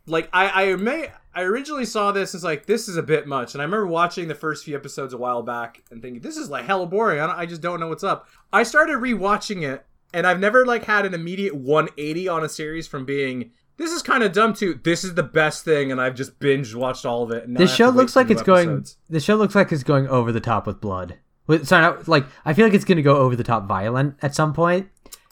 like 0.07 0.29
I 0.33 0.73
I 0.73 0.77
may 0.77 1.11
I 1.35 1.43
originally 1.43 1.85
saw 1.85 2.11
this 2.11 2.35
as 2.35 2.43
like 2.43 2.67
this 2.67 2.89
is 2.89 2.97
a 2.97 3.03
bit 3.03 3.27
much, 3.27 3.55
and 3.55 3.63
I 3.63 3.65
remember 3.65 3.87
watching 3.87 4.27
the 4.29 4.35
first 4.35 4.65
few 4.65 4.77
episodes 4.77 5.15
a 5.15 5.17
while 5.19 5.43
back 5.43 5.83
and 5.91 6.03
thinking 6.03 6.21
this 6.21 6.37
is 6.37 6.51
like 6.51 6.65
hella 6.65 6.87
boring. 6.87 7.21
I, 7.21 7.27
don't, 7.27 7.39
I 7.39 7.47
just 7.47 7.61
don't 7.63 7.79
know 7.79 7.89
what's 7.89 8.03
up. 8.05 8.27
I 8.53 8.65
started 8.65 8.97
rewatching 8.97 9.63
it, 9.63 9.87
and 10.13 10.27
I've 10.27 10.41
never 10.41 10.67
like 10.67 10.85
had 10.85 11.07
an 11.07 11.15
immediate 11.15 11.55
180 11.55 12.27
on 12.29 12.45
a 12.45 12.49
series 12.49 12.89
from 12.89 13.05
being 13.05 13.53
this 13.81 13.91
is 13.93 14.03
kind 14.03 14.23
of 14.23 14.33
dumb 14.33 14.53
too. 14.55 14.79
this 14.85 15.03
is 15.05 15.15
the 15.15 15.23
best 15.23 15.65
thing, 15.65 15.91
and 15.91 16.01
I've 16.01 16.15
just 16.15 16.39
binge 16.39 16.75
watched 16.75 17.05
all 17.07 17.23
of 17.23 17.31
it. 17.31 17.47
And 17.47 17.57
this 17.57 17.75
show 17.75 17.89
looks 17.89 18.15
like 18.17 18.31
it's 18.31 18.43
going. 18.43 18.69
episodes. 18.69 18.97
The 19.09 19.21
show 19.21 19.37
looks 19.37 19.55
like 19.55 19.73
it's 19.73 19.83
going 19.83 20.07
over 20.09 20.31
the 20.33 20.41
top 20.41 20.67
with 20.67 20.81
blood. 20.81 21.17
With, 21.47 21.67
sorry, 21.67 21.83
not, 21.83 22.07
like 22.07 22.27
I 22.45 22.53
feel 22.53 22.67
like 22.67 22.75
it's 22.75 22.85
going 22.85 22.97
to 22.97 23.03
go 23.03 23.17
over 23.17 23.35
the 23.35 23.43
top 23.45 23.67
violent 23.67 24.17
at 24.23 24.35
some 24.35 24.53
point, 24.53 24.89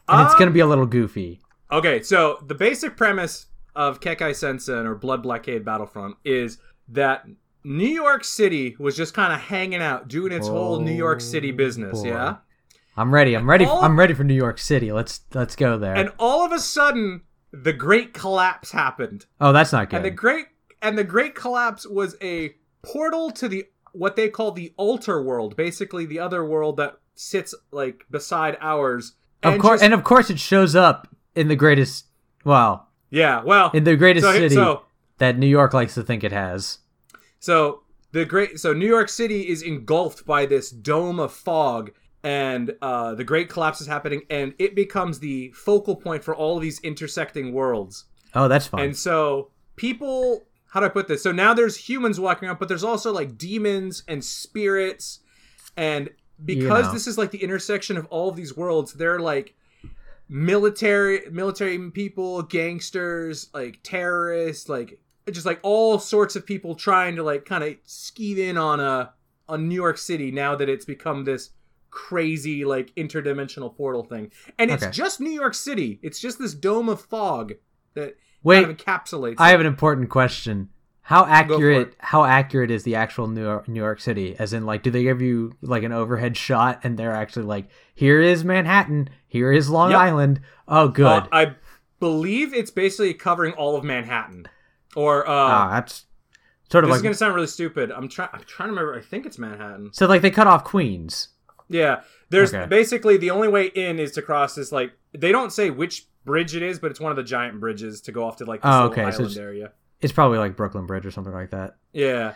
and 0.09 0.23
it's 0.23 0.33
Um, 0.35 0.39
going 0.39 0.49
to 0.49 0.55
be 0.55 0.61
a 0.61 0.67
little 0.67 0.87
goofy. 0.87 1.41
Okay, 1.71 2.03
so 2.03 2.43
the 2.47 2.55
basic 2.55 2.97
premise 2.97 3.47
of 3.77 4.01
Kekkai 4.01 4.35
Sensen 4.35 4.87
or 4.87 4.95
Blood 4.95 5.23
Blockade 5.23 5.65
Battlefront 5.65 6.17
is 6.25 6.59
that 6.89 7.25
New 7.63 7.87
York 7.89 8.25
City 8.25 8.75
was 8.79 8.97
just 8.97 9.13
kind 9.15 9.33
of 9.33 9.39
hanging 9.41 9.83
out, 9.83 10.09
doing 10.09 10.33
its 10.33 10.49
whole 10.49 10.81
New 10.81 10.93
York 10.93 11.21
City 11.21 11.51
business, 11.53 12.01
boy. 12.03 12.09
yeah? 12.09 12.37
I'm 12.97 13.13
ready. 13.15 13.37
I'm 13.37 13.49
ready. 13.49 13.65
all- 13.67 13.83
I'm 13.85 13.97
ready 13.99 14.15
for 14.15 14.25
New 14.25 14.35
York 14.35 14.59
City. 14.59 14.91
Let's 14.91 15.21
let's 15.35 15.55
go 15.55 15.79
there. 15.79 15.95
And 15.95 16.11
all 16.19 16.45
of 16.45 16.51
a 16.51 16.59
sudden, 16.59 17.21
the 17.53 17.73
Great 17.73 18.13
Collapse 18.15 18.71
happened. 18.73 19.27
oh, 19.41 19.53
that's 19.53 19.73
not 19.73 19.91
good. 19.91 19.97
And 19.97 20.05
the 20.05 20.11
Great 20.11 20.47
and 20.83 20.97
the 20.99 21.05
Great 21.05 21.35
Collapse 21.35 21.87
was 21.87 22.17
a 22.23 22.55
portal 22.83 23.31
to 23.33 23.49
the 23.49 23.65
what 23.93 24.17
they 24.17 24.29
call 24.29 24.53
the 24.53 24.73
alter 24.77 25.23
world, 25.23 25.57
basically 25.57 26.07
the 26.07 26.19
other 26.21 26.45
world 26.45 26.77
that 26.77 26.99
sits 27.15 27.55
like 27.73 28.05
beside 28.11 28.57
ours. 28.61 29.15
of 29.43 29.55
And 29.55 29.63
course, 29.63 29.81
just- 29.81 29.85
and 29.85 29.95
of 29.95 30.05
course, 30.05 30.31
it 30.31 30.39
shows 30.39 30.77
up 30.77 31.09
in 31.35 31.49
the 31.49 31.57
greatest. 31.57 32.05
Well, 32.45 32.89
yeah, 33.11 33.43
well, 33.43 33.71
in 33.73 33.85
the 33.85 33.97
greatest 33.97 34.25
so, 34.27 34.33
city. 34.33 34.55
so 34.55 34.83
that 35.19 35.39
New 35.39 35.47
York 35.49 35.73
likes 35.75 35.95
to 35.95 36.03
think 36.03 36.23
it 36.23 36.33
has. 36.33 36.79
So 37.41 37.83
the 38.13 38.25
great 38.25 38.61
so 38.61 38.73
New 38.73 38.87
York 38.87 39.09
City 39.09 39.49
is 39.49 39.63
engulfed 39.63 40.25
by 40.27 40.47
this 40.47 40.71
dome 40.71 41.19
of 41.19 41.33
fog 41.33 41.91
and 42.29 42.77
uh, 42.83 43.15
the 43.15 43.25
great 43.25 43.49
collapse 43.49 43.81
is 43.81 43.87
happening 43.87 44.21
and 44.29 44.53
it 44.59 44.75
becomes 44.75 45.19
the 45.19 45.51
focal 45.53 45.97
point 45.97 46.23
for 46.23 46.37
all 46.37 46.57
of 46.57 46.63
these 46.63 46.79
intersecting 46.81 47.55
worlds. 47.55 48.05
Oh, 48.35 48.49
that's 48.49 48.67
fun. 48.67 48.81
And 48.81 48.95
so 48.95 49.51
people 49.77 50.45
how 50.67 50.81
do 50.81 50.87
I 50.87 50.91
put 50.91 51.09
this? 51.09 51.23
So 51.23 51.33
now 51.33 51.55
there's 51.55 51.79
humans 51.79 52.21
walking 52.21 52.47
around, 52.47 52.59
but 52.59 52.69
there's 52.69 52.85
also 52.85 53.15
like 53.15 53.39
demons 53.39 54.03
and 54.07 54.23
spirits 54.23 55.21
and 55.79 56.11
because 56.45 56.89
know. 56.89 56.93
this 56.93 57.07
is 57.07 57.17
like 57.17 57.31
the 57.31 57.43
intersection 57.43 57.97
of 57.97 58.05
all 58.11 58.29
of 58.29 58.37
these 58.37 58.55
worlds, 58.55 58.93
they're 58.93 59.21
like 59.21 59.55
military 60.29 61.31
military 61.31 61.79
people, 61.93 62.43
gangsters, 62.43 63.49
like 63.55 63.81
terrorists, 63.83 64.69
like 64.69 65.01
just 65.31 65.47
like 65.47 65.61
all 65.63 65.99
sorts 65.99 66.37
of 66.37 66.45
people 66.45 66.75
trying 66.75 67.17
to 67.17 67.23
like 67.23 67.47
kind 67.47 67.65
of 67.65 67.83
skeeve 67.87 68.37
in 68.37 68.59
on 68.59 68.81
a 68.81 69.15
on 69.49 69.67
New 69.67 69.75
York 69.75 69.97
City 69.97 70.31
now 70.31 70.55
that 70.55 70.69
it's 70.69 70.85
become 70.85 71.25
this 71.25 71.53
crazy 71.91 72.65
like 72.65 72.95
interdimensional 72.97 73.75
portal 73.77 74.05
thing. 74.05 74.31
And 74.59 74.71
it's 74.71 74.83
Okay. 74.83 74.93
just 74.93 75.21
New 75.21 75.31
York 75.31 75.55
City. 75.55 75.99
It's 76.03 76.21
just 76.21 76.39
this 76.39 76.55
dome 76.55 76.89
of 76.89 77.01
fog 77.01 77.55
that 77.95 78.17
Wait, 78.43 78.63
kind 78.65 78.71
of 78.71 78.77
encapsulates. 78.77 79.37
I 79.39 79.49
it. 79.49 79.53
have 79.53 79.61
an 79.61 79.67
important 79.67 80.11
question. 80.11 80.69
How 81.03 81.25
accurate? 81.25 81.95
How 81.99 82.25
accurate 82.25 82.71
is 82.71 82.83
the 82.83 82.95
actual 82.97 83.29
New 83.29 83.43
York, 83.43 83.67
New 83.67 83.81
York 83.81 83.99
City? 84.01 84.37
As 84.39 84.53
in, 84.53 84.67
like, 84.67 84.83
do 84.83 84.91
they 84.91 85.03
give 85.05 85.23
you 85.23 85.55
like 85.63 85.83
an 85.83 85.93
overhead 85.93 86.37
shot, 86.37 86.81
and 86.85 86.99
they're 86.99 87.15
actually 87.15 87.47
like, 87.47 87.69
"Here 87.95 88.21
is 88.21 88.45
Manhattan. 88.45 89.09
Here 89.27 89.51
is 89.51 89.71
Long 89.71 89.91
Yep. 89.93 90.01
Island." 90.01 90.41
Oh, 90.69 90.89
good. 90.89 91.07
Uh, 91.07 91.29
I 91.33 91.55
believe 91.99 92.53
it's 92.53 92.71
basically 92.71 93.15
covering 93.15 93.55
all 93.55 93.75
of 93.75 93.85
Manhattan. 93.85 94.49
Or 94.95 95.27
uh 95.27 95.33
ah, 95.33 95.71
that's 95.73 96.05
sort 96.71 96.85
of 96.85 96.89
this 96.89 96.97
like 96.97 96.99
is 96.99 97.03
gonna 97.03 97.15
sound 97.15 97.35
really 97.35 97.47
stupid. 97.47 97.91
I'm 97.91 98.09
trying 98.09 98.29
I'm 98.35 98.41
trying 98.45 98.69
to 98.69 98.73
remember 98.75 98.95
I 98.95 99.01
think 99.01 99.25
it's 99.27 99.39
Manhattan. 99.39 99.91
so. 99.95 100.07
Like 100.07 100.21
they 100.23 100.31
cut 100.31 100.47
off 100.47 100.63
Queens. 100.65 101.29
Yeah. 101.69 102.01
There's 102.31 102.53
Okay. 102.55 102.67
basically 102.67 103.17
the 103.17 103.31
only 103.31 103.49
way 103.49 103.67
in 103.67 103.99
is 103.99 104.13
to 104.13 104.23
cross 104.23 104.55
this 104.55 104.71
like 104.73 104.93
they 105.13 105.33
don't 105.33 105.51
say 105.53 105.71
which 105.71 106.07
bridge 106.25 106.55
it 106.55 106.63
is, 106.63 106.79
but 106.79 106.91
it's 106.91 107.01
one 107.01 107.11
of 107.13 107.17
the 107.17 107.23
giant 107.23 107.59
bridges 107.61 108.01
to 108.03 108.13
go 108.13 108.25
off 108.25 108.37
to 108.37 108.45
like 108.45 108.61
this 108.63 108.71
Oh, 108.73 108.85
okay, 108.87 109.03
so 109.03 109.07
island 109.09 109.25
it's- 109.31 109.37
area. 109.37 109.73
It's 110.01 110.13
probably 110.13 110.39
like 110.39 110.57
Brooklyn 110.57 110.87
Bridge 110.87 111.05
or 111.07 111.11
something 111.11 111.33
like 111.33 111.51
that. 111.51 111.77
Yeah. 111.93 112.35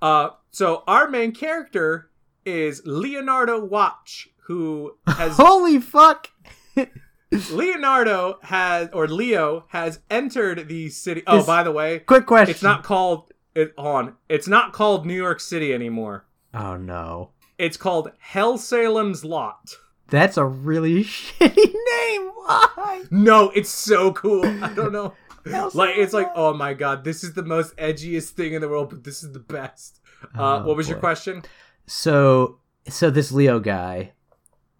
Uh 0.00 0.30
so 0.50 0.82
our 0.86 1.08
main 1.08 1.32
character 1.32 2.10
is 2.44 2.82
Leonardo 2.84 3.62
Watch, 3.64 4.28
who 4.46 4.96
has 5.06 5.32
Holy 5.36 5.78
fuck! 5.80 6.28
Leonardo 7.50 8.38
has 8.42 8.88
or 8.92 9.06
Leo 9.06 9.64
has 9.68 10.00
entered 10.10 10.68
the 10.68 10.88
city. 10.88 11.22
Oh, 11.26 11.38
Is- 11.38 11.46
by 11.46 11.62
the 11.62 11.70
way, 11.72 12.00
Quick 12.00 12.26
question. 12.26 12.50
it's 12.50 12.62
not 12.62 12.82
called 12.82 13.32
it 13.54 13.72
on. 13.78 14.14
It's 14.28 14.48
not 14.48 14.72
called 14.72 15.06
New 15.06 15.14
York 15.14 15.40
City 15.40 15.72
anymore. 15.72 16.26
Oh 16.54 16.76
no, 16.76 17.30
It's 17.60 17.76
called 17.76 18.10
Hellsalem's 18.32 19.24
Lot. 19.24 19.76
that's 20.08 20.36
a 20.36 20.44
really 20.44 21.04
shitty 21.04 21.56
name. 21.56 22.30
Why? 22.34 23.04
No, 23.10 23.50
it's 23.50 23.70
so 23.70 24.12
cool. 24.12 24.44
I 24.46 24.72
don't 24.74 24.92
know. 24.92 25.14
Like 25.72 25.96
it's 25.96 26.12
like, 26.12 26.28
oh 26.34 26.52
my 26.52 26.74
god, 26.74 27.02
this 27.02 27.24
is 27.24 27.32
the 27.32 27.42
most 27.42 27.74
edgiest 27.78 28.30
thing 28.32 28.52
in 28.52 28.60
the 28.60 28.68
world, 28.68 28.90
but 28.90 29.04
this 29.04 29.22
is 29.22 29.32
the 29.32 29.38
best. 29.38 29.98
Uh, 30.38 30.58
Oh, 30.58 30.66
what 30.66 30.76
was 30.76 30.86
your 30.86 30.98
question? 30.98 31.42
So, 31.86 32.58
so 32.88 33.08
this 33.10 33.32
Leo 33.32 33.58
guy, 33.58 34.12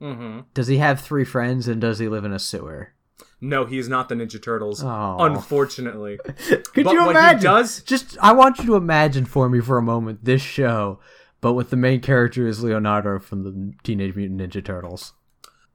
Mm-hmm. 0.02 0.40
does 0.52 0.66
he 0.66 0.76
have 0.76 1.00
three 1.00 1.24
friends 1.24 1.66
and 1.66 1.80
does 1.80 1.98
he 1.98 2.08
live 2.08 2.24
in 2.26 2.32
a 2.34 2.38
sewer? 2.38 2.92
No, 3.40 3.64
he 3.64 3.78
is 3.78 3.88
not 3.88 4.10
the 4.10 4.14
Ninja 4.14 4.40
Turtles. 4.42 4.84
Oh. 4.84 5.16
Unfortunately. 5.20 6.18
Could 6.26 6.84
But 6.84 6.92
you 6.92 7.04
what 7.06 7.16
he 7.16 7.20
imagine? 7.20 7.42
does- 7.42 7.82
Just, 7.82 8.18
I 8.20 8.32
want 8.32 8.58
you 8.58 8.66
to 8.66 8.76
imagine 8.76 9.24
for 9.24 9.48
me 9.48 9.60
for 9.60 9.78
a 9.78 9.82
moment 9.82 10.24
this 10.26 10.42
show, 10.42 11.00
but 11.40 11.54
with 11.54 11.70
the 11.70 11.76
main 11.76 12.00
character 12.00 12.46
is 12.46 12.62
Leonardo 12.62 13.18
from 13.18 13.42
the 13.44 13.74
Teenage 13.82 14.14
Mutant 14.16 14.40
Ninja 14.40 14.64
Turtles. 14.64 15.12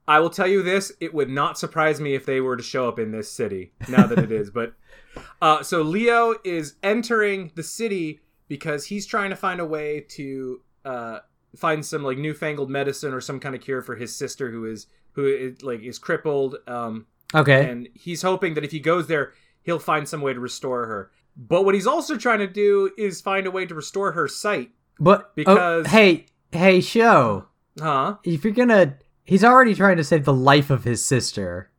I 0.08 0.20
will 0.20 0.30
tell 0.30 0.48
you 0.48 0.62
this: 0.62 0.92
it 1.00 1.14
would 1.14 1.30
not 1.30 1.58
surprise 1.58 2.00
me 2.00 2.14
if 2.14 2.26
they 2.26 2.42
were 2.42 2.58
to 2.58 2.64
show 2.64 2.88
up 2.88 3.00
in 3.00 3.12
this 3.12 3.32
city 3.32 3.72
now 3.90 4.06
that 4.06 4.20
it 4.20 4.32
is. 4.32 4.52
But 4.52 4.74
uh, 5.42 5.64
so 5.64 5.82
Leo 5.82 6.36
is 6.44 6.76
entering 6.84 7.52
the 7.56 7.64
city 7.64 8.20
because 8.48 8.86
he's 8.86 9.06
trying 9.08 9.32
to 9.32 9.36
find 9.36 9.60
a 9.60 9.66
way 9.66 10.06
to 10.10 10.62
uh, 10.86 11.20
find 11.56 11.84
some 11.84 12.04
like 12.04 12.18
newfangled 12.20 12.70
medicine 12.70 13.14
or 13.14 13.22
some 13.22 13.40
kind 13.40 13.56
of 13.56 13.62
cure 13.62 13.82
for 13.82 13.96
his 13.96 14.16
sister 14.16 14.52
who 14.52 14.66
is 14.66 14.86
who 15.14 15.26
is 15.26 15.64
like 15.64 15.82
is 15.82 15.98
crippled. 16.00 16.58
Um, 16.68 17.08
Okay. 17.34 17.70
and 17.70 17.90
he's 17.96 18.22
hoping 18.22 18.54
that 18.54 18.64
if 18.64 18.72
he 18.72 18.80
goes 18.80 19.08
there, 19.08 19.34
he'll 19.64 19.80
find 19.80 20.08
some 20.08 20.22
way 20.22 20.34
to 20.34 20.40
restore 20.40 20.86
her. 20.86 21.12
But 21.36 21.66
what 21.66 21.74
he's 21.74 21.88
also 21.88 22.16
trying 22.16 22.40
to 22.40 22.48
do 22.48 22.92
is 22.98 23.20
find 23.20 23.46
a 23.48 23.52
way 23.52 23.66
to 23.66 23.74
restore 23.76 24.12
her 24.14 24.28
sight. 24.28 24.70
But, 25.00 25.22
oh, 25.22 25.32
because- 25.36 25.86
oh, 25.86 25.90
hey, 25.90 26.26
hey, 26.52 26.82
show. 26.82 27.48
Huh? 27.80 28.18
If 28.24 28.44
you're 28.44 28.54
gonna, 28.54 28.98
he's 29.24 29.44
already 29.44 29.76
trying 29.76 29.98
to 29.98 30.04
save 30.04 30.26
the 30.26 30.34
life 30.34 30.70
of 30.70 30.84
his 30.86 31.06
sister. 31.06 31.70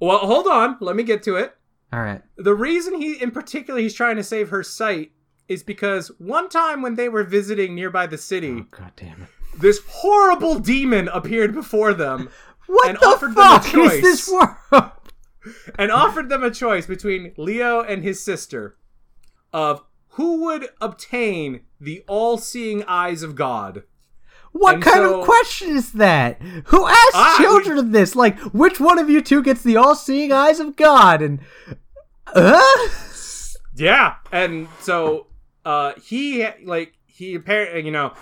Well, 0.00 0.18
hold 0.18 0.46
on. 0.46 0.76
Let 0.80 0.96
me 0.96 1.02
get 1.02 1.22
to 1.24 1.36
it. 1.36 1.54
All 1.92 2.00
right. 2.02 2.22
The 2.36 2.54
reason 2.54 3.00
he, 3.00 3.14
in 3.22 3.30
particular, 3.30 3.80
he's 3.80 3.94
trying 3.94 4.16
to 4.16 4.24
save 4.24 4.48
her 4.50 4.62
sight 4.62 5.12
is 5.48 5.62
because 5.62 6.08
one 6.18 6.48
time 6.48 6.82
when 6.82 6.96
they 6.96 7.08
were 7.08 7.22
visiting 7.22 7.74
nearby 7.74 8.06
the 8.06 8.18
city, 8.18 8.50
Oh, 8.60 8.66
God 8.70 8.92
damn 8.96 9.22
it. 9.22 9.28
this 9.60 9.80
horrible 9.88 10.58
demon 10.58 11.08
appeared 11.08 11.54
before 11.54 11.94
them 11.94 12.28
What 12.66 12.88
And 12.88 12.98
the 12.98 13.06
offered 13.06 13.34
them 13.36 13.46
a 13.46 13.60
fuck 13.60 13.74
is 13.74 14.02
this 14.02 14.26
choice. 14.26 14.32
world? 14.72 14.90
and 15.78 15.92
offered 15.92 16.28
them 16.28 16.42
a 16.42 16.50
choice 16.50 16.84
between 16.86 17.32
Leo 17.36 17.80
and 17.80 18.02
his 18.02 18.20
sister 18.24 18.76
of 19.52 19.84
who 20.16 20.44
would 20.44 20.68
obtain 20.80 21.60
the 21.80 22.02
all-seeing 22.08 22.84
eyes 22.84 23.22
of 23.22 23.34
God. 23.34 23.84
What 24.52 24.74
And 24.76 24.82
kind 24.82 24.96
so- 25.04 25.20
of 25.20 25.24
question 25.26 25.76
is 25.76 25.92
that? 25.92 26.40
Who 26.66 26.86
asks 26.86 27.10
I- 27.14 27.36
children 27.38 27.78
of 27.78 27.92
this? 27.92 28.16
Like, 28.16 28.38
which 28.54 28.80
one 28.80 28.98
of 28.98 29.08
you 29.10 29.20
two 29.20 29.42
gets 29.42 29.62
the 29.62 29.76
all-seeing 29.76 30.32
eyes 30.32 30.58
of 30.60 30.76
God? 30.76 31.20
And, 31.22 31.40
uh? 32.34 32.62
Yeah, 33.76 34.14
and 34.32 34.68
so 34.80 35.26
uh 35.66 35.92
he 36.02 36.46
like 36.64 36.94
he 37.06 37.34
apparently 37.34 37.84
you 37.84 37.90
know 37.90 38.14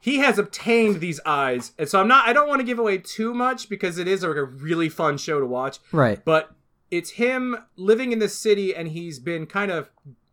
he 0.00 0.18
has 0.18 0.38
obtained 0.38 1.00
these 1.00 1.20
eyes, 1.26 1.72
and 1.78 1.86
so 1.88 2.00
I'm 2.00 2.08
not 2.08 2.26
I 2.26 2.32
don't 2.32 2.48
want 2.48 2.60
to 2.60 2.64
give 2.66 2.78
away 2.78 2.96
too 2.98 3.34
much 3.34 3.68
because 3.68 3.98
it 3.98 4.08
is 4.08 4.22
like 4.22 4.36
a 4.36 4.44
really 4.44 4.88
fun 4.88 5.18
show 5.18 5.38
to 5.40 5.46
watch. 5.46 5.78
Right. 5.92 6.24
But 6.24 6.52
it's 6.90 7.10
him 7.10 7.56
living 7.76 8.12
in 8.12 8.20
this 8.20 8.38
city, 8.38 8.74
and 8.74 8.88
he's 8.88 9.18
been 9.18 9.44
kind 9.46 9.70
of 9.70 9.90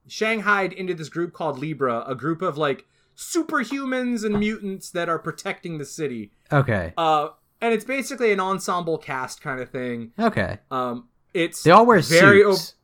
shanghaied 0.08 0.74
into 0.74 0.94
this 0.94 1.10
group 1.10 1.34
called 1.34 1.60
Libra, 1.60 2.04
a 2.08 2.16
group 2.16 2.42
of 2.42 2.58
like 2.58 2.86
superhumans 3.16 4.24
and 4.26 4.40
mutants 4.40 4.90
that 4.92 5.10
are 5.10 5.20
protecting 5.20 5.78
the 5.78 5.86
city. 5.86 6.32
Okay. 6.52 6.94
Uh, 6.98 7.30
and 7.62 7.74
it's 7.74 7.86
basically 7.86 8.32
an 8.32 8.40
ensemble 8.40 8.98
cast 8.98 9.42
kind 9.42 9.60
of 9.60 9.70
thing. 9.70 10.12
Okay. 10.20 10.60
Um, 10.72 11.08
it's 11.34 11.64
They 11.64 11.72
all 11.72 11.86
wear 11.86 12.00
very 12.00 12.44
o- 12.44 12.54
suits. 12.54 12.76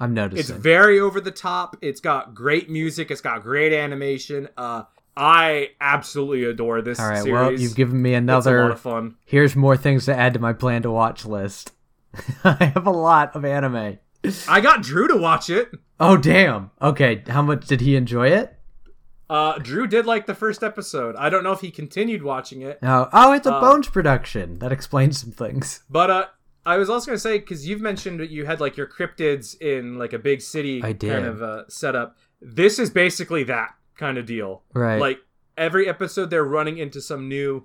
I'm 0.00 0.12
noticing 0.12 0.40
it's 0.40 0.50
very 0.50 0.98
over 0.98 1.20
the 1.20 1.30
top. 1.30 1.76
It's 1.80 2.00
got 2.00 2.34
great 2.34 2.68
music. 2.68 3.10
It's 3.10 3.20
got 3.20 3.42
great 3.42 3.72
animation. 3.72 4.48
Uh, 4.56 4.82
I 5.16 5.70
absolutely 5.80 6.44
adore 6.44 6.82
this 6.82 6.98
all 6.98 7.08
right. 7.08 7.22
series. 7.22 7.32
Well, 7.32 7.52
you've 7.52 7.76
given 7.76 8.02
me 8.02 8.14
it's 8.14 8.22
a 8.22 8.26
lot 8.26 8.46
another. 8.46 8.70
of 8.72 8.80
fun. 8.80 9.14
Here's 9.24 9.54
more 9.54 9.76
things 9.76 10.06
to 10.06 10.14
add 10.16 10.34
to 10.34 10.40
my 10.40 10.52
plan 10.52 10.82
to 10.82 10.90
watch 10.90 11.24
list. 11.24 11.72
I 12.44 12.72
have 12.74 12.86
a 12.86 12.90
lot 12.90 13.36
of 13.36 13.44
anime. 13.44 13.98
I 14.48 14.60
got 14.60 14.82
Drew 14.82 15.06
to 15.08 15.16
watch 15.16 15.48
it. 15.50 15.70
Oh 16.04 16.16
damn. 16.16 16.70
Okay. 16.80 17.22
How 17.28 17.42
much 17.42 17.66
did 17.66 17.80
he 17.80 17.96
enjoy 17.96 18.28
it? 18.28 18.56
Uh, 19.30 19.58
Drew 19.58 19.86
did 19.86 20.04
like 20.06 20.26
the 20.26 20.34
first 20.34 20.62
episode. 20.62 21.16
I 21.16 21.30
don't 21.30 21.42
know 21.44 21.52
if 21.52 21.60
he 21.60 21.70
continued 21.70 22.22
watching 22.22 22.60
it, 22.62 22.78
Oh, 22.82 23.08
oh, 23.12 23.32
it's 23.32 23.46
a 23.46 23.54
Uh, 23.54 23.60
Bones 23.60 23.88
production. 23.88 24.58
That 24.58 24.70
explains 24.72 25.18
some 25.20 25.32
things. 25.32 25.82
but 25.88 26.10
uh, 26.10 26.26
I 26.66 26.76
was 26.76 26.88
also 26.90 27.06
gonna 27.06 27.18
say 27.18 27.38
because 27.38 27.66
you've 27.66 27.80
mentioned 27.80 28.20
that 28.20 28.30
you 28.30 28.44
had 28.44 28.60
like 28.60 28.76
your 28.76 28.86
cryptids 28.86 29.58
in 29.60 29.98
like 29.98 30.12
a 30.12 30.18
big 30.18 30.40
city 30.42 30.82
I 30.82 30.92
did. 30.92 31.12
kind 31.12 31.26
of 31.26 31.42
uh, 31.42 31.62
setup. 31.68 32.16
This 32.40 32.78
is 32.78 32.90
basically 32.90 33.44
that 33.44 33.74
kind 33.96 34.18
of 34.18 34.26
deal. 34.26 34.62
Right. 34.74 34.98
Like 35.00 35.18
every 35.56 35.88
episode, 35.88 36.30
they're 36.30 36.44
running 36.44 36.76
into 36.78 37.00
some 37.00 37.28
new, 37.28 37.64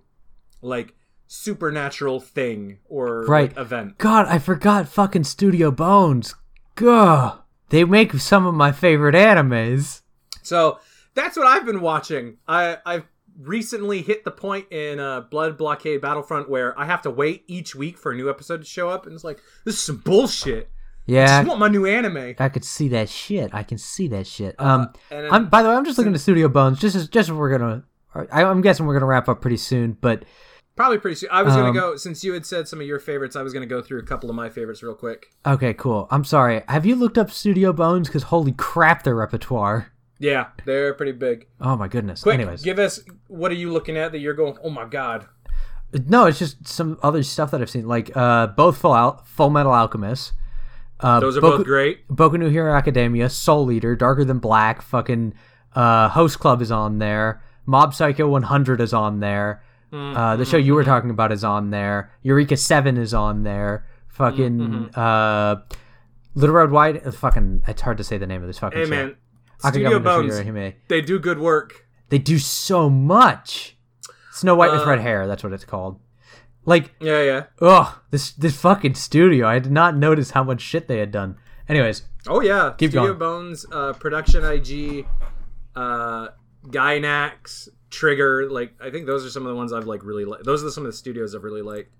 like 0.61 0.95
supernatural 1.27 2.19
thing 2.19 2.79
or 2.85 3.23
Right. 3.25 3.49
like, 3.49 3.57
event. 3.57 3.97
God, 3.97 4.25
I 4.27 4.39
forgot 4.39 4.87
fucking 4.87 5.23
Studio 5.25 5.71
Bones. 5.71 6.35
Gah. 6.75 7.39
They 7.69 7.83
make 7.83 8.13
some 8.13 8.45
of 8.45 8.53
my 8.55 8.71
favorite 8.71 9.15
animes. 9.15 10.01
So 10.43 10.79
that's 11.13 11.37
what 11.37 11.47
I've 11.47 11.65
been 11.65 11.81
watching. 11.81 12.37
I 12.47 12.77
I've 12.85 13.05
recently 13.39 14.01
hit 14.01 14.25
the 14.25 14.31
point 14.31 14.71
in 14.71 14.99
uh, 14.99 15.21
Blood 15.21 15.57
Blockade 15.57 16.01
Battlefront 16.01 16.49
where 16.49 16.77
I 16.79 16.85
have 16.85 17.01
to 17.03 17.09
wait 17.09 17.43
each 17.47 17.75
week 17.75 17.97
for 17.97 18.11
a 18.11 18.15
new 18.15 18.29
episode 18.29 18.57
to 18.57 18.65
show 18.65 18.89
up, 18.89 19.05
and 19.05 19.13
it's 19.15 19.23
like 19.23 19.39
this 19.65 19.75
is 19.75 19.81
some 19.83 19.97
bullshit. 19.97 20.69
I 21.07 21.11
Yeah, 21.11 21.25
just 21.39 21.47
want 21.47 21.59
my 21.59 21.67
new 21.69 21.85
anime. 21.85 22.35
I 22.37 22.49
could 22.49 22.63
see 22.65 22.87
that 22.89 23.09
shit. 23.09 23.49
I 23.53 23.63
can 23.63 23.77
see 23.77 24.07
that 24.09 24.27
shit. 24.27 24.55
Um, 24.59 24.91
and 25.09 25.25
then- 25.25 25.33
I'm 25.33 25.49
by 25.49 25.63
the 25.63 25.69
way, 25.69 25.75
I'm 25.75 25.85
just 25.85 25.97
looking 25.97 26.13
at 26.13 26.19
Studio 26.19 26.47
Bones. 26.47 26.79
Just 26.79 26.95
as 26.95 27.07
just 27.07 27.29
as 27.29 27.33
we're 27.35 27.57
gonna, 27.57 27.83
I, 28.13 28.43
I'm 28.43 28.61
guessing 28.61 28.85
we're 28.85 28.93
gonna 28.93 29.05
wrap 29.07 29.29
up 29.29 29.41
pretty 29.41 29.57
soon. 29.57 29.93
But 29.99 30.23
Probably 30.79 30.97
pretty 30.97 31.15
soon. 31.15 31.27
I 31.29 31.43
was 31.43 31.53
gonna 31.53 31.69
Um, 31.71 31.73
go 31.75 31.97
since 31.97 32.23
you 32.23 32.31
had 32.31 32.45
said 32.45 32.69
some 32.69 32.79
of 32.79 32.87
your 32.87 32.99
favorites. 32.99 33.35
I 33.35 33.41
was 33.41 33.51
gonna 33.51 33.65
go 33.65 33.81
through 33.81 33.99
a 33.99 34.03
couple 34.03 34.29
of 34.29 34.35
my 34.37 34.47
favorites 34.47 34.81
real 34.81 34.93
quick. 34.95 35.27
Okay, 35.45 35.73
cool. 35.73 36.07
I'm 36.09 36.23
sorry. 36.23 36.63
Have 36.69 36.85
you 36.85 36.95
looked 36.95 37.17
up 37.17 37.29
Studio 37.31 37.73
Bones? 37.73 38.07
Because 38.07 38.23
holy 38.23 38.53
crap, 38.53 39.03
their 39.03 39.15
repertoire. 39.15 39.91
Yeah, 40.19 40.45
they're 40.63 40.93
pretty 40.93 41.11
big. 41.11 41.47
Oh 41.59 41.75
my 41.75 41.89
goodness. 41.89 42.23
Quick, 42.23 42.35
Anyways, 42.35 42.61
give 42.61 42.79
us 42.79 43.01
what 43.27 43.51
are 43.51 43.55
you 43.55 43.73
looking 43.73 43.97
at 43.97 44.13
that 44.13 44.19
you're 44.19 44.33
going? 44.33 44.55
Oh 44.63 44.69
my 44.69 44.85
god. 44.85 45.25
no, 46.07 46.27
it's 46.27 46.39
just 46.39 46.65
some 46.65 46.97
other 47.03 47.23
stuff 47.23 47.51
that 47.51 47.59
I've 47.61 47.69
seen, 47.69 47.85
like 47.85 48.15
uh, 48.15 48.47
both 48.47 48.77
Full 48.77 48.95
Al- 48.95 49.21
Full 49.25 49.49
Metal 49.49 49.73
Alchemist. 49.73 50.31
Uh, 51.01 51.19
Those 51.19 51.35
are 51.35 51.41
Boku- 51.41 51.57
both 51.57 51.65
great. 51.65 52.07
Boku 52.07 52.39
no 52.39 52.49
Hero 52.49 52.73
Academia, 52.73 53.29
Soul 53.29 53.69
Eater, 53.69 53.97
Darker 53.97 54.23
Than 54.23 54.39
Black, 54.39 54.81
fucking 54.81 55.33
uh, 55.75 56.07
Host 56.07 56.39
Club 56.39 56.61
is 56.61 56.71
on 56.71 56.99
there. 56.99 57.41
Mob 57.65 57.93
Psycho 57.93 58.29
100 58.29 58.79
is 58.79 58.93
on 58.93 59.19
there. 59.19 59.61
Uh, 59.91 60.35
the 60.35 60.45
show 60.45 60.57
you 60.57 60.75
were 60.75 60.83
talking 60.83 61.09
about 61.09 61.31
is 61.31 61.43
on 61.43 61.69
there. 61.71 62.11
Eureka 62.23 62.57
7 62.57 62.97
is 62.97 63.13
on 63.13 63.43
there. 63.43 63.85
Fucking 64.09 64.89
uh, 64.95 65.61
Little 66.35 66.55
Road 66.55 66.71
White. 66.71 67.05
uh, 67.05 67.11
Fucking, 67.11 67.63
it's 67.67 67.81
hard 67.81 67.97
to 67.97 68.03
say 68.03 68.17
the 68.17 68.27
name 68.27 68.41
of 68.41 68.47
this 68.47 68.59
fucking 68.59 68.77
Hey 68.79 68.85
show. 68.85 68.89
man, 68.89 69.15
Studio 69.59 69.99
Bones. 69.99 70.37
They 70.87 71.01
do 71.01 71.19
good 71.19 71.39
work. 71.39 71.85
They 72.09 72.17
do 72.17 72.37
so 72.39 72.89
much. 72.89 73.77
Snow 74.31 74.55
White 74.55 74.71
with 74.71 74.81
Uh, 74.81 74.89
red 74.89 74.99
hair. 74.99 75.27
That's 75.27 75.43
what 75.43 75.53
it's 75.53 75.65
called. 75.65 75.99
Like, 76.65 76.93
Yeah, 76.99 77.21
yeah. 77.23 77.43
ugh, 77.61 77.95
this 78.11 78.31
this 78.31 78.59
fucking 78.59 78.95
studio. 78.95 79.47
I 79.47 79.59
did 79.59 79.71
not 79.71 79.95
notice 79.97 80.31
how 80.31 80.43
much 80.43 80.61
shit 80.61 80.87
they 80.87 80.99
had 80.99 81.11
done. 81.11 81.35
Anyways, 81.67 82.03
Oh 82.27 82.41
yeah. 82.41 82.73
Keep 82.77 82.91
Studio 82.91 83.13
going. 83.13 83.19
Bones, 83.19 83.65
uh, 83.71 83.93
Production 83.93 84.43
IG, 84.43 85.05
uh, 85.75 86.27
Gainax, 86.67 87.69
Trigger. 87.89 88.49
Like 88.49 88.73
I 88.81 88.89
think 88.89 89.05
those 89.07 89.25
are 89.25 89.29
some 89.29 89.43
of 89.45 89.49
the 89.49 89.55
ones 89.55 89.73
I've 89.73 89.85
like 89.87 90.03
really 90.03 90.25
liked. 90.25 90.43
Those 90.45 90.63
are 90.63 90.69
some 90.71 90.85
of 90.85 90.91
the 90.91 90.97
studios 90.97 91.33
I've 91.35 91.43
really 91.43 91.61
liked. 91.61 91.93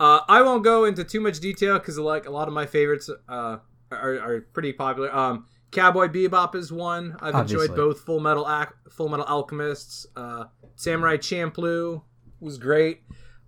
Uh, 0.00 0.20
I 0.28 0.42
won't 0.42 0.64
go 0.64 0.84
into 0.84 1.04
too 1.04 1.20
much 1.20 1.40
detail 1.40 1.78
because 1.78 1.98
like 1.98 2.26
a 2.26 2.30
lot 2.30 2.48
of 2.48 2.54
my 2.54 2.66
favorites 2.66 3.10
uh, 3.28 3.58
are, 3.90 4.18
are 4.20 4.40
pretty 4.52 4.72
popular. 4.72 5.14
Um, 5.14 5.46
Cowboy 5.70 6.08
Bebop 6.08 6.54
is 6.54 6.70
one. 6.72 7.16
I've 7.20 7.34
Obviously. 7.34 7.64
enjoyed 7.64 7.76
both 7.76 8.00
Full 8.00 8.20
Metal 8.20 8.46
Ac- 8.48 8.72
Full 8.90 9.08
Metal 9.08 9.26
Alchemists. 9.26 10.06
Uh, 10.16 10.44
Samurai 10.76 11.16
Champloo 11.16 12.02
was 12.40 12.58
great. 12.58 13.02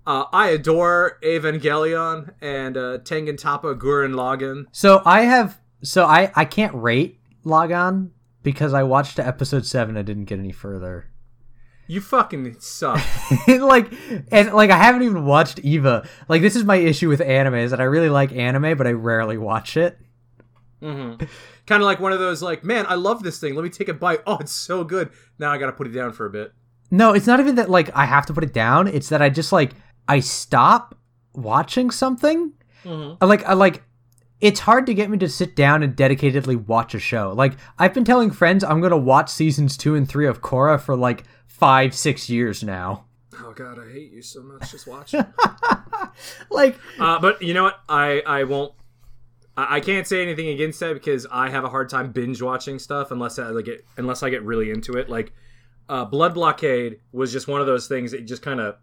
Uh, 0.07 0.25
I 0.33 0.49
adore 0.51 1.19
Evangelion 1.23 2.35
and 2.41 2.77
uh, 2.77 2.99
Tengen 2.99 3.41
Toppa 3.41 3.75
Gurren 3.79 4.15
Lagann. 4.15 4.67
so 4.73 5.01
I 5.05 5.23
have 5.23 5.61
so 5.83 6.05
I 6.05 6.31
I 6.35 6.45
can't 6.45 6.75
rate 6.75 7.21
Lagann 7.45 8.11
because 8.43 8.75
I 8.75 8.83
watched 8.83 9.17
to 9.17 9.27
episode 9.27 9.65
seven. 9.67 9.97
I 9.97 10.03
didn't 10.03 10.25
get 10.27 10.39
any 10.39 10.53
further. 10.53 11.07
You 11.87 12.01
fucking 12.01 12.57
suck. 12.61 13.01
like 13.49 13.93
and 14.33 14.53
like 14.53 14.71
I 14.71 14.79
haven't 14.79 15.03
even 15.03 15.27
watched 15.27 15.59
Eva. 15.61 16.09
Like 16.29 16.41
this 16.43 16.57
is 16.57 16.65
my 16.65 16.77
issue 16.77 17.09
with 17.09 17.21
anime 17.21 17.55
is 17.57 17.71
that 17.73 17.81
I 17.81 17.85
really 17.85 18.09
like 18.09 18.33
anime, 18.33 18.77
but 18.77 18.87
I 18.87 18.93
rarely 18.93 19.37
watch 19.39 19.77
it. 19.77 19.99
hmm 20.81 21.15
Kind 21.67 21.83
of 21.83 21.87
like 21.87 21.99
one 21.99 22.13
of 22.13 22.19
those, 22.19 22.43
like, 22.43 22.63
man, 22.63 22.85
I 22.91 22.95
love 22.95 23.23
this 23.23 23.41
thing. 23.41 23.55
Let 23.55 23.65
me 23.65 23.71
take 23.71 23.89
a 23.89 23.95
bite. 23.95 24.21
Oh, 24.27 24.37
it's 24.39 24.53
so 24.53 24.85
good. 24.85 25.09
Now 25.39 25.51
I 25.51 25.57
got 25.57 25.67
to 25.67 25.73
put 25.73 25.87
it 25.87 25.91
down 25.95 26.13
for 26.13 26.27
a 26.27 26.31
bit. 26.31 26.53
No, 26.91 27.15
it's 27.15 27.27
not 27.27 27.41
even 27.41 27.55
that 27.55 27.71
like 27.71 27.91
I 27.97 28.05
have 28.05 28.27
to 28.27 28.35
put 28.35 28.45
it 28.45 28.53
down. 28.53 28.87
It's 28.89 29.09
that 29.09 29.23
I 29.23 29.29
just 29.31 29.51
like 29.53 29.73
I 30.07 30.21
stop 30.21 30.95
watching 31.35 31.91
something. 31.91 32.53
Mhm. 32.85 33.17
I 33.21 33.25
like 33.25 33.45
I 33.45 33.55
like 33.55 33.83
it's 34.41 34.61
hard 34.61 34.85
to 34.87 34.95
get 34.95 35.09
me 35.09 35.17
to 35.19 35.29
sit 35.29 35.57
down 35.57 35.83
and 35.83 35.97
dedicatedly 35.97 36.67
watch 36.67 36.95
a 36.95 36.99
show. 36.99 37.33
Like 37.35 37.55
I've 37.79 37.95
been 37.95 38.05
telling 38.05 38.31
friends 38.31 38.63
I'm 38.63 38.81
gonna 38.83 38.97
watch 38.99 39.31
seasons 39.31 39.77
two 39.79 39.95
and 39.95 40.07
three 40.09 40.27
of 40.27 40.43
Korra 40.43 40.79
for 40.81 40.95
like 40.97 41.25
five, 41.59 41.95
six 41.95 42.29
years 42.29 42.63
now. 42.65 43.05
Oh 43.41 43.53
god, 43.53 43.79
I 43.79 43.93
hate 43.93 44.13
you 44.13 44.23
so 44.23 44.43
much. 44.43 44.71
Just 44.71 44.87
watch 44.95 45.15
it. 45.15 45.27
Like 46.51 46.79
uh, 46.99 47.19
but 47.21 47.43
you 47.43 47.55
know 47.55 47.65
what? 47.65 47.81
I 47.89 48.21
I 48.27 48.45
won't. 48.45 48.73
I, 49.57 49.77
I 49.77 49.81
can't 49.81 50.07
say 50.07 50.23
anything 50.23 50.49
against 50.49 50.81
that 50.81 50.95
because 50.95 51.27
I 51.31 51.51
have 51.51 51.65
a 51.65 51.69
hard 51.69 51.89
time 51.89 52.13
binge 52.13 52.43
watching 52.43 52.79
stuff 52.79 53.11
unless 53.11 53.39
I 53.39 53.49
like 53.49 53.69
it 53.69 53.85
unless 53.97 54.23
I 54.23 54.31
get 54.31 54.43
really 54.45 54.71
into 54.71 54.95
it. 54.95 55.09
Like, 55.09 55.33
uh, 55.89 56.05
Blood 56.05 56.35
Blockade 56.35 57.01
was 57.13 57.33
just 57.33 57.49
one 57.49 57.61
of 57.61 57.67
those 57.67 57.89
things 57.89 58.13
that 58.13 58.27
just 58.27 58.43
kind 58.43 58.61
of 58.61 58.77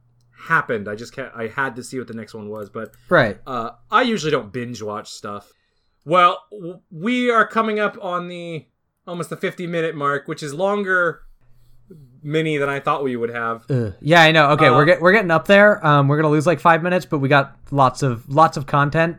happened. 0.47 0.88
I 0.89 0.95
just 0.95 1.13
can't. 1.15 1.32
I 1.36 1.47
had 1.47 1.76
to 1.76 1.84
see 1.84 1.97
what 1.97 2.07
the 2.07 2.13
next 2.13 2.34
one 2.34 2.49
was, 2.49 2.69
but 2.69 2.93
right. 3.09 3.39
Uh, 3.45 3.72
I 3.89 4.01
usually 4.01 4.32
don't 4.32 4.51
binge 4.51 4.82
watch 4.82 5.09
stuff. 5.09 5.51
Well, 6.03 6.39
w- 6.51 6.80
we 6.89 7.30
are 7.30 7.47
coming 7.47 7.80
up 7.80 7.97
on 8.01 8.28
the 8.28 8.65
almost 9.07 9.30
the 9.30 9.38
50 9.38 9.67
minute 9.67 9.95
mark, 9.95 10.28
which 10.28 10.43
is 10.43 10.53
longer 10.53 11.22
mini 12.24 12.57
than 12.57 12.69
I 12.69 12.80
thought 12.80 13.03
we 13.03 13.15
would 13.15 13.30
have. 13.32 13.63
Ugh. 13.69 13.93
Yeah, 14.01 14.22
I 14.22 14.32
know. 14.32 14.51
Okay, 14.51 14.67
Uh, 14.67 14.74
we're 14.76 14.86
get, 14.86 15.01
we're 15.01 15.11
getting 15.11 15.32
up 15.32 15.47
there. 15.47 15.86
Um, 15.86 16.07
we're 16.07 16.17
gonna 16.17 16.30
lose 16.30 16.45
like 16.47 16.59
five 16.59 16.84
minutes, 16.84 17.05
but 17.05 17.19
we 17.19 17.30
got 17.30 17.55
lots 17.72 18.03
of 18.03 18.28
lots 18.30 18.57
of 18.57 18.65
content. 18.67 19.17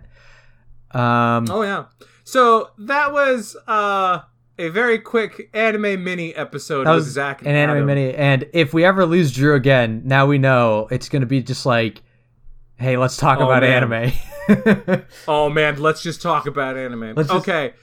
Um, 0.92 1.46
Oh 1.50 1.62
yeah. 1.62 1.84
So 2.24 2.70
that 2.78 3.12
was 3.12 3.56
uh 3.66 4.20
a 4.58 4.68
very 4.68 4.98
quick 4.98 5.48
anime 5.54 6.04
mini 6.04 6.34
episode 6.34 6.84
that 6.84 6.90
with 6.90 7.04
was 7.04 7.12
Zach 7.12 7.40
an 7.42 7.48
anime 7.48 7.86
mini, 7.86 8.14
and 8.14 8.46
if 8.52 8.72
we 8.74 8.84
ever 8.84 9.06
lose 9.06 9.32
Drew 9.32 9.54
again, 9.54 10.02
now 10.04 10.26
we 10.26 10.38
know 10.38 10.86
it's 10.90 11.08
gonna 11.08 11.26
be 11.26 11.42
just 11.42 11.64
like, 11.66 12.02
hey, 12.76 12.96
let's 12.96 13.16
talk 13.16 13.38
Oh, 13.40 13.44
about 13.50 13.62
man. 13.62 13.92
anime. 13.92 14.12
Oh 15.28 15.48
man, 15.48 15.80
let's 15.80 16.02
just 16.02 16.20
talk 16.20 16.46
about 16.46 16.76
anime. 16.76 17.14
Let's 17.14 17.28
just- 17.30 17.48
okay. 17.48 17.74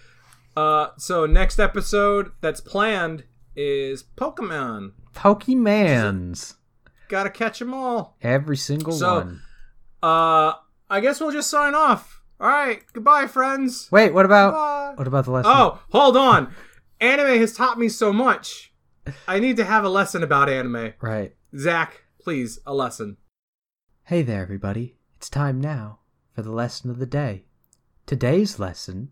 Uh 0.56 0.90
so 0.98 1.26
next 1.26 1.60
episode 1.60 2.32
that's 2.42 2.62
planned 2.62 3.24
is 3.56 4.04
Pokemon. 4.16 4.92
Pokemans, 5.20 6.56
Got 7.10 7.24
to 7.24 7.30
catch 7.30 7.62
'em 7.62 7.74
all. 7.74 8.16
every 8.22 8.56
single 8.56 8.94
So- 8.94 9.16
one. 9.16 9.42
Uh 10.02 10.54
I 10.90 11.02
guess 11.02 11.20
we'll 11.20 11.32
just 11.32 11.50
sign 11.50 11.76
off. 11.76 12.22
All 12.40 12.48
right, 12.48 12.82
goodbye 12.94 13.28
friends. 13.28 13.90
Wait, 13.92 14.14
what 14.14 14.26
about 14.26 14.54
Bye. 14.54 14.94
what 14.96 15.08
about 15.08 15.26
the 15.26 15.32
lesson? 15.32 15.52
Oh, 15.54 15.80
hold 15.92 16.16
on. 16.16 16.54
Anime 17.02 17.38
has 17.40 17.54
taught 17.54 17.78
me 17.78 17.90
so 17.90 18.14
much. 18.14 18.74
I 19.28 19.40
need 19.40 19.58
to 19.58 19.66
have 19.66 19.84
a 19.84 19.90
lesson 19.90 20.24
about 20.24 20.48
anime. 20.50 20.94
right. 21.02 21.36
Zach, 21.58 22.04
please, 22.22 22.60
a 22.66 22.74
lesson. 22.74 23.18
Hey 24.04 24.22
there, 24.22 24.42
everybody. 24.42 24.96
It's 25.18 25.30
time 25.30 25.60
now 25.60 26.00
for 26.34 26.44
the 26.44 26.52
lesson 26.52 26.90
of 26.90 26.98
the 26.98 27.06
day. 27.06 27.44
Today's 28.06 28.58
lesson 28.58 29.12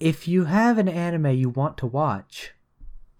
if 0.00 0.26
you 0.28 0.44
have 0.46 0.76
an 0.78 0.88
anime 0.88 1.26
you 1.34 1.48
want 1.48 1.76
to 1.78 1.86
watch, 1.86 2.52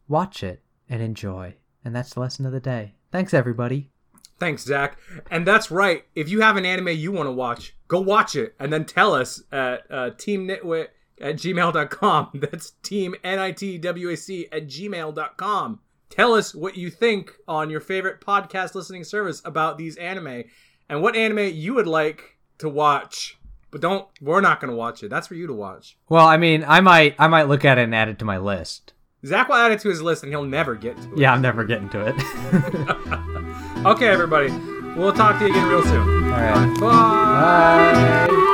watch 0.08 0.42
it 0.42 0.62
and 0.88 1.02
enjoy. 1.02 1.54
And 1.84 1.94
that's 1.94 2.14
the 2.14 2.20
lesson 2.20 2.46
of 2.46 2.52
the 2.52 2.60
day. 2.60 2.94
Thanks, 3.10 3.32
everybody. 3.32 3.90
Thanks, 4.38 4.64
Zach. 4.64 4.98
And 5.30 5.46
that's 5.46 5.70
right. 5.70 6.04
If 6.14 6.28
you 6.28 6.40
have 6.40 6.56
an 6.56 6.64
anime 6.64 6.88
you 6.88 7.10
want 7.10 7.26
to 7.26 7.32
watch, 7.32 7.74
go 7.88 8.00
watch 8.00 8.36
it 8.36 8.54
and 8.60 8.72
then 8.72 8.84
tell 8.84 9.14
us 9.14 9.42
at 9.50 9.82
uh, 9.90 10.10
teamnitwit 10.10 10.88
at 11.20 11.36
gmail.com. 11.36 12.30
That's 12.34 12.70
team 12.82 13.14
N-I-T-W-A-C 13.24 14.48
at 14.52 14.66
gmail.com. 14.66 15.80
Tell 16.10 16.34
us 16.34 16.54
what 16.54 16.76
you 16.76 16.90
think 16.90 17.32
on 17.46 17.70
your 17.70 17.80
favorite 17.80 18.20
podcast 18.20 18.74
listening 18.74 19.04
service 19.04 19.42
about 19.44 19.76
these 19.76 19.96
anime 19.96 20.44
and 20.88 21.02
what 21.02 21.16
anime 21.16 21.52
you 21.54 21.74
would 21.74 21.86
like 21.86 22.38
to 22.58 22.68
watch. 22.68 23.38
But 23.70 23.82
don't, 23.82 24.08
we're 24.20 24.40
not 24.40 24.60
going 24.60 24.70
to 24.70 24.76
watch 24.76 25.02
it. 25.02 25.10
That's 25.10 25.26
for 25.26 25.34
you 25.34 25.46
to 25.46 25.52
watch. 25.52 25.98
Well, 26.08 26.26
I 26.26 26.38
mean, 26.38 26.64
I 26.66 26.80
might 26.80 27.16
I 27.18 27.28
might 27.28 27.48
look 27.48 27.66
at 27.66 27.76
it 27.76 27.82
and 27.82 27.94
add 27.94 28.08
it 28.08 28.18
to 28.20 28.24
my 28.24 28.38
list. 28.38 28.94
Zach 29.26 29.48
will 29.48 29.56
add 29.56 29.72
it 29.72 29.80
to 29.80 29.88
his 29.88 30.00
list 30.00 30.22
and 30.22 30.32
he'll 30.32 30.44
never 30.44 30.74
get 30.74 30.96
to 31.02 31.12
it. 31.12 31.18
Yeah, 31.18 31.32
I'm 31.32 31.42
never 31.42 31.64
getting 31.64 31.88
to 31.90 32.06
it. 32.06 32.14
Okay, 33.86 34.08
everybody. 34.08 34.50
We'll 34.96 35.12
talk 35.12 35.38
to 35.38 35.44
you 35.44 35.52
again 35.52 35.68
real 35.68 35.84
soon. 35.84 36.24
All 36.24 36.30
right. 36.30 36.80
Bye. 36.80 38.26
Bye. 38.28 38.44